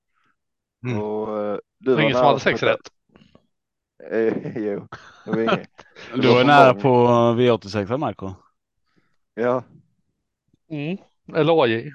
Mm. 0.86 1.02
Och, 1.02 1.38
eh, 1.38 1.58
du 1.78 1.90
Det 1.90 1.94
var 1.94 2.02
ingen 2.02 2.16
som 2.16 2.26
hade 2.26 2.40
sex 2.40 2.62
rätt. 2.62 2.80
Eh, 4.10 4.58
jo, 4.58 4.88
det 5.24 5.30
var 5.30 5.42
inget. 5.42 5.70
Du 6.16 6.28
var 6.28 6.44
nära 6.44 6.74
på 6.74 6.88
V86 7.36 7.98
Marco. 7.98 8.34
Ja, 9.34 9.62
Mm. 10.72 10.96
Eller 11.34 11.62
AJ. 11.62 11.92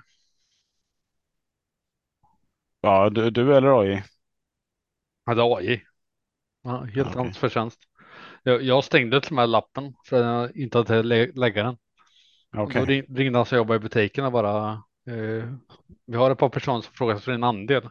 Ja, 2.82 3.10
du, 3.10 3.30
du 3.30 3.56
eller 3.56 3.82
AI? 3.82 4.04
Ja, 5.26 5.34
det 5.34 5.42
är 5.42 5.58
AJ. 5.58 5.84
Ja, 6.62 6.84
helt 6.84 7.08
okej. 7.08 7.22
hans 7.22 7.38
förtjänst. 7.38 7.87
Jag, 8.48 8.62
jag 8.62 8.84
stängde 8.84 9.22
till 9.22 9.32
och 9.32 9.36
med 9.36 9.50
lappen 9.50 9.94
för 10.06 10.24
jag 10.24 10.58
inte 10.58 10.78
hade 10.78 11.04
lä- 11.04 11.32
lägga 11.36 11.64
den. 11.64 11.78
Okej. 12.58 12.80
Då 12.82 12.86
ring- 12.86 13.16
ringde 13.18 13.40
han 13.40 13.46
som 13.46 13.58
jobbar 13.58 13.76
i 13.76 13.80
butiken 13.80 14.26
och 14.26 14.32
bara. 14.32 14.72
Eh, 15.08 15.54
vi 16.06 16.16
har 16.18 16.32
ett 16.32 16.38
par 16.38 16.50
personer 16.50 16.82
som 16.82 16.94
frågar 16.94 17.18
för 17.18 17.32
en 17.32 17.44
andel. 17.44 17.90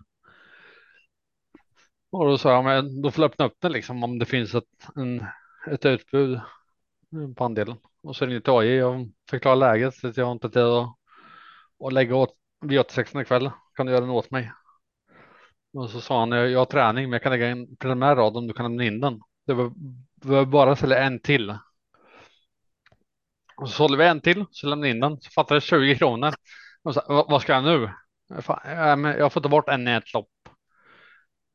Och 2.11 2.27
då 2.27 2.39
sa 2.39 2.53
jag, 2.53 2.65
men 2.65 3.03
då 3.03 3.11
får 3.11 3.25
jag 3.25 3.31
öppna 3.31 3.45
upp 3.47 3.57
den 3.61 3.73
liksom 3.73 4.05
om 4.05 4.19
det 4.19 4.27
finns 4.27 4.55
ett, 4.55 4.65
en, 4.97 5.25
ett 5.71 5.85
utbud 5.87 6.35
eh, 6.35 7.35
på 7.37 7.45
andelen. 7.45 7.77
Och 8.03 8.17
så 8.17 8.25
ringde 8.27 8.35
jag 8.37 8.45
till 8.45 8.53
AJ 8.53 8.85
och 8.85 9.07
förklarade 9.31 9.61
läget 9.61 9.95
så 9.95 10.09
att 10.09 10.17
jag 10.17 10.33
inte 10.33 10.51
tid 10.51 10.63
att, 10.63 10.89
att 11.85 11.93
lägga 11.93 12.17
åt 12.17 12.35
V86 12.65 13.23
ikväll. 13.23 13.51
Kan 13.75 13.87
du 13.87 13.93
göra 13.93 14.01
den 14.01 14.11
åt 14.11 14.31
mig? 14.31 14.53
Och 15.73 15.91
så 15.91 16.01
sa 16.01 16.21
han, 16.21 16.31
jag 16.31 16.59
har 16.59 16.67
träning 16.67 17.05
men 17.05 17.13
jag 17.13 17.23
kan 17.23 17.33
lägga 17.33 17.47
en 17.49 17.77
preliminär 17.77 18.17
rad 18.17 18.37
om 18.37 18.47
du 18.47 18.53
kan 18.55 18.65
lämna 18.65 18.85
in 18.85 19.01
den. 19.01 19.21
Det 19.47 19.55
var, 19.55 19.73
det 20.27 20.33
var 20.33 20.45
bara 20.47 20.77
sälja 20.77 20.99
en 21.05 21.21
till. 21.21 21.55
Och 23.57 23.69
så 23.69 23.75
sålde 23.75 23.97
vi 23.99 24.07
en 24.07 24.21
till, 24.21 24.45
så 24.51 24.67
lämnade 24.67 24.91
in 24.91 25.01
den, 25.01 25.21
så 25.21 25.31
fattade 25.31 25.61
20 25.61 25.97
kronor. 25.99 26.35
Och 26.83 26.95
så, 26.95 27.03
vad, 27.09 27.31
vad 27.31 27.43
ska 27.43 27.53
jag 27.53 27.65
nu? 27.65 27.91
Fan, 28.43 29.05
jag 29.05 29.33
får 29.33 29.41
ta 29.41 29.49
bort 29.49 29.69
en 29.69 29.89
i 29.89 29.93
ett 29.93 30.15
lopp. 30.15 30.29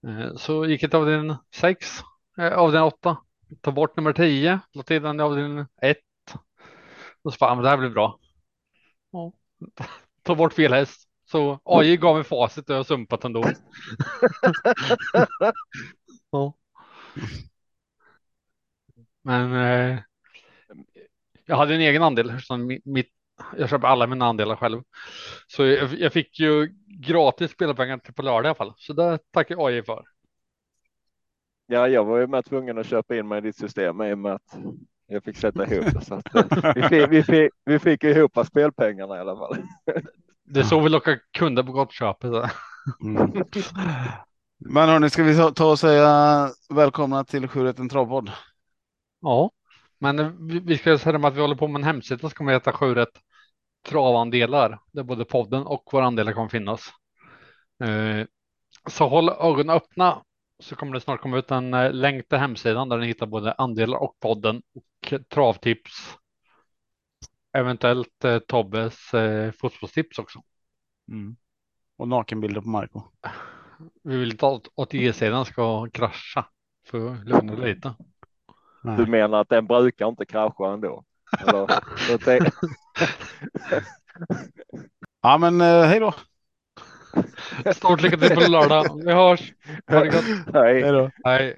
Eh, 0.08 0.36
Så 0.36 0.66
gick 0.66 0.84
jag 0.84 0.92
till 0.92 1.00
avdelning 1.00 1.36
6, 1.56 2.00
eh, 2.38 2.54
avdelning 2.54 2.88
8, 2.88 3.18
ta 3.62 3.72
bort 3.72 3.98
nummer 3.98 4.14
10, 4.14 4.60
la 4.74 4.84
till 4.84 5.02
den 5.02 5.20
i 5.20 5.24
avdelning 5.24 5.66
1. 5.82 5.98
Och 7.24 7.34
så 7.34 7.38
fan, 7.38 7.58
men 7.58 7.64
det 7.64 7.70
här 7.70 7.78
blir 7.78 7.90
bra. 7.90 8.20
Ja. 9.12 9.34
Ta 10.24 10.36
bort 10.36 10.54
fel 10.54 10.74
häst. 10.74 11.08
Så 11.26 11.60
AJ 11.66 11.98
gav 11.98 12.16
mig 12.16 12.24
facit 12.24 12.70
och 12.70 12.74
jag 12.76 12.80
har 12.80 12.84
sumpat 12.84 13.24
ändå. 13.26 13.44
ja. 16.32 16.54
Men 19.24 19.54
eh, 19.54 20.00
jag 21.46 21.56
hade 21.56 21.76
en 21.76 21.82
egen 21.82 22.04
andel. 22.04 22.42
Som 22.42 22.72
mi- 22.72 22.82
mitt, 22.86 23.10
jag 23.58 23.70
köper 23.70 23.88
alla 23.88 24.08
mina 24.08 24.26
andelar 24.26 24.56
själv. 24.56 24.82
Så 25.48 25.66
jag, 25.66 25.94
jag 25.94 26.14
fick 26.14 26.40
ju 26.40 26.70
gratis 27.08 27.52
spelpengar 27.52 27.98
till 27.98 28.14
på 28.14 28.22
lördag 28.22 28.44
i 28.44 28.48
alla 28.48 28.56
fall. 28.56 28.74
Så 28.78 28.94
det 28.94 29.20
tackar 29.32 29.56
jag 29.56 29.68
AJ 29.72 29.84
för. 29.84 30.04
ja, 31.68 31.88
jag 31.88 32.06
var 32.06 32.18
ju 32.20 32.28
med 32.28 32.46
tvungen 32.46 32.78
att 32.78 32.88
köpa 32.88 33.16
in 33.16 33.28
mig 33.28 33.38
i 33.38 33.42
ditt 33.42 33.56
system 33.58 34.02
i 34.02 34.14
och 34.14 34.18
med 34.18 34.34
att 34.34 34.58
jag 35.08 35.24
fick 35.24 35.38
sätta 35.38 35.74
ihop 35.74 35.94
det. 35.94 36.06
Så 36.06 36.16
att, 36.16 36.36
eh, 36.36 36.74
vi, 36.76 36.84
fick, 36.84 37.10
vi, 37.12 37.24
fick, 37.24 37.52
vi 37.66 37.80
fick 37.80 38.04
ihop 38.04 38.38
spelpengarna 38.48 39.18
i 39.18 39.20
alla 39.20 39.36
fall. 39.36 39.56
Det 40.44 40.60
är 40.60 40.64
så 40.64 40.80
vi 40.80 40.90
lockar 40.90 41.20
kunder 41.32 41.64
på 41.64 41.72
gott 41.72 41.92
köp. 41.92 42.24
Mm. 42.24 43.32
Men 44.60 44.90
hörni, 44.90 45.10
ska 45.10 45.24
vi 45.24 45.36
ta- 45.56 45.72
och 45.72 45.80
säga 45.80 46.50
välkomna 46.70 47.24
till 47.24 47.48
71 47.48 47.90
Travpodd? 47.92 48.32
Ja, 49.22 49.52
men 50.00 50.48
vi, 50.66 50.78
ska 50.78 50.98
säga 50.98 51.28
att 51.28 51.36
vi 51.36 51.42
håller 51.42 51.56
på 51.56 51.68
med 51.68 51.80
en 51.80 51.84
hemsida 51.84 52.20
som 52.20 52.30
kommer 52.30 52.54
heta 52.54 52.74
7 52.74 52.96
travandelar. 53.84 54.80
Där 54.92 55.04
både 55.04 55.26
podden 55.26 55.64
och 55.64 55.90
våra 55.92 56.06
andelar 56.06 56.34
kommer 56.34 56.50
finnas. 56.50 56.90
Eh, 57.84 58.26
så 58.90 59.08
håll 59.08 59.30
ögonen 59.30 59.70
öppna 59.70 60.24
så 60.60 60.76
kommer 60.76 60.94
det 60.94 61.02
snart 61.02 61.22
komma 61.22 61.38
ut 61.38 61.52
en 61.52 61.74
eh, 61.74 61.94
länk 61.94 62.28
till 62.28 62.38
hemsidan 62.38 62.90
där 62.90 62.98
ni 62.98 63.08
hittar 63.08 63.26
både 63.26 63.54
andelar 63.54 63.98
och 63.98 64.20
podden 64.20 64.62
och 64.74 65.14
travtips. 65.30 66.18
Eventuellt 67.54 68.26
eh, 68.26 68.40
Tobbes 68.40 69.14
eh, 69.14 69.52
fotbollstips 69.52 70.20
också. 70.20 70.42
Mm. 71.08 71.36
Och 71.98 72.08
nakenbilder 72.08 72.62
på 72.62 72.70
Marco. 72.70 73.02
Vi 74.04 74.18
vill 74.18 74.32
inte 74.32 74.48
att 74.48 74.68
ATG-sidan 74.76 75.46
ska 75.46 75.90
krascha 75.90 76.46
för 76.88 77.14
att 77.14 77.28
lugna 77.28 77.56
det 77.56 77.94
lite. 78.84 78.96
Du 78.96 79.02
Nej. 79.02 79.12
menar 79.12 79.42
att 79.42 79.50
den 79.50 79.68
brukar 79.68 80.08
inte 80.08 80.26
krascha 80.26 80.74
ändå? 80.74 81.04
Eller, 81.40 81.68
Ja, 85.22 85.38
men 85.38 85.62
eh, 85.62 85.84
hej 85.84 86.00
då. 86.00 86.14
Stort 87.74 88.02
lycka 88.02 88.18
till 88.18 88.36
på 88.36 88.42
lördag. 88.52 89.02
Vi 89.06 89.14
hörs. 89.14 89.54
Ha 89.90 90.00
det 90.00 90.10
gott. 90.10 90.54
nej. 90.54 90.82
Hej 90.84 90.92
då. 90.92 91.12
Hej. 91.24 91.58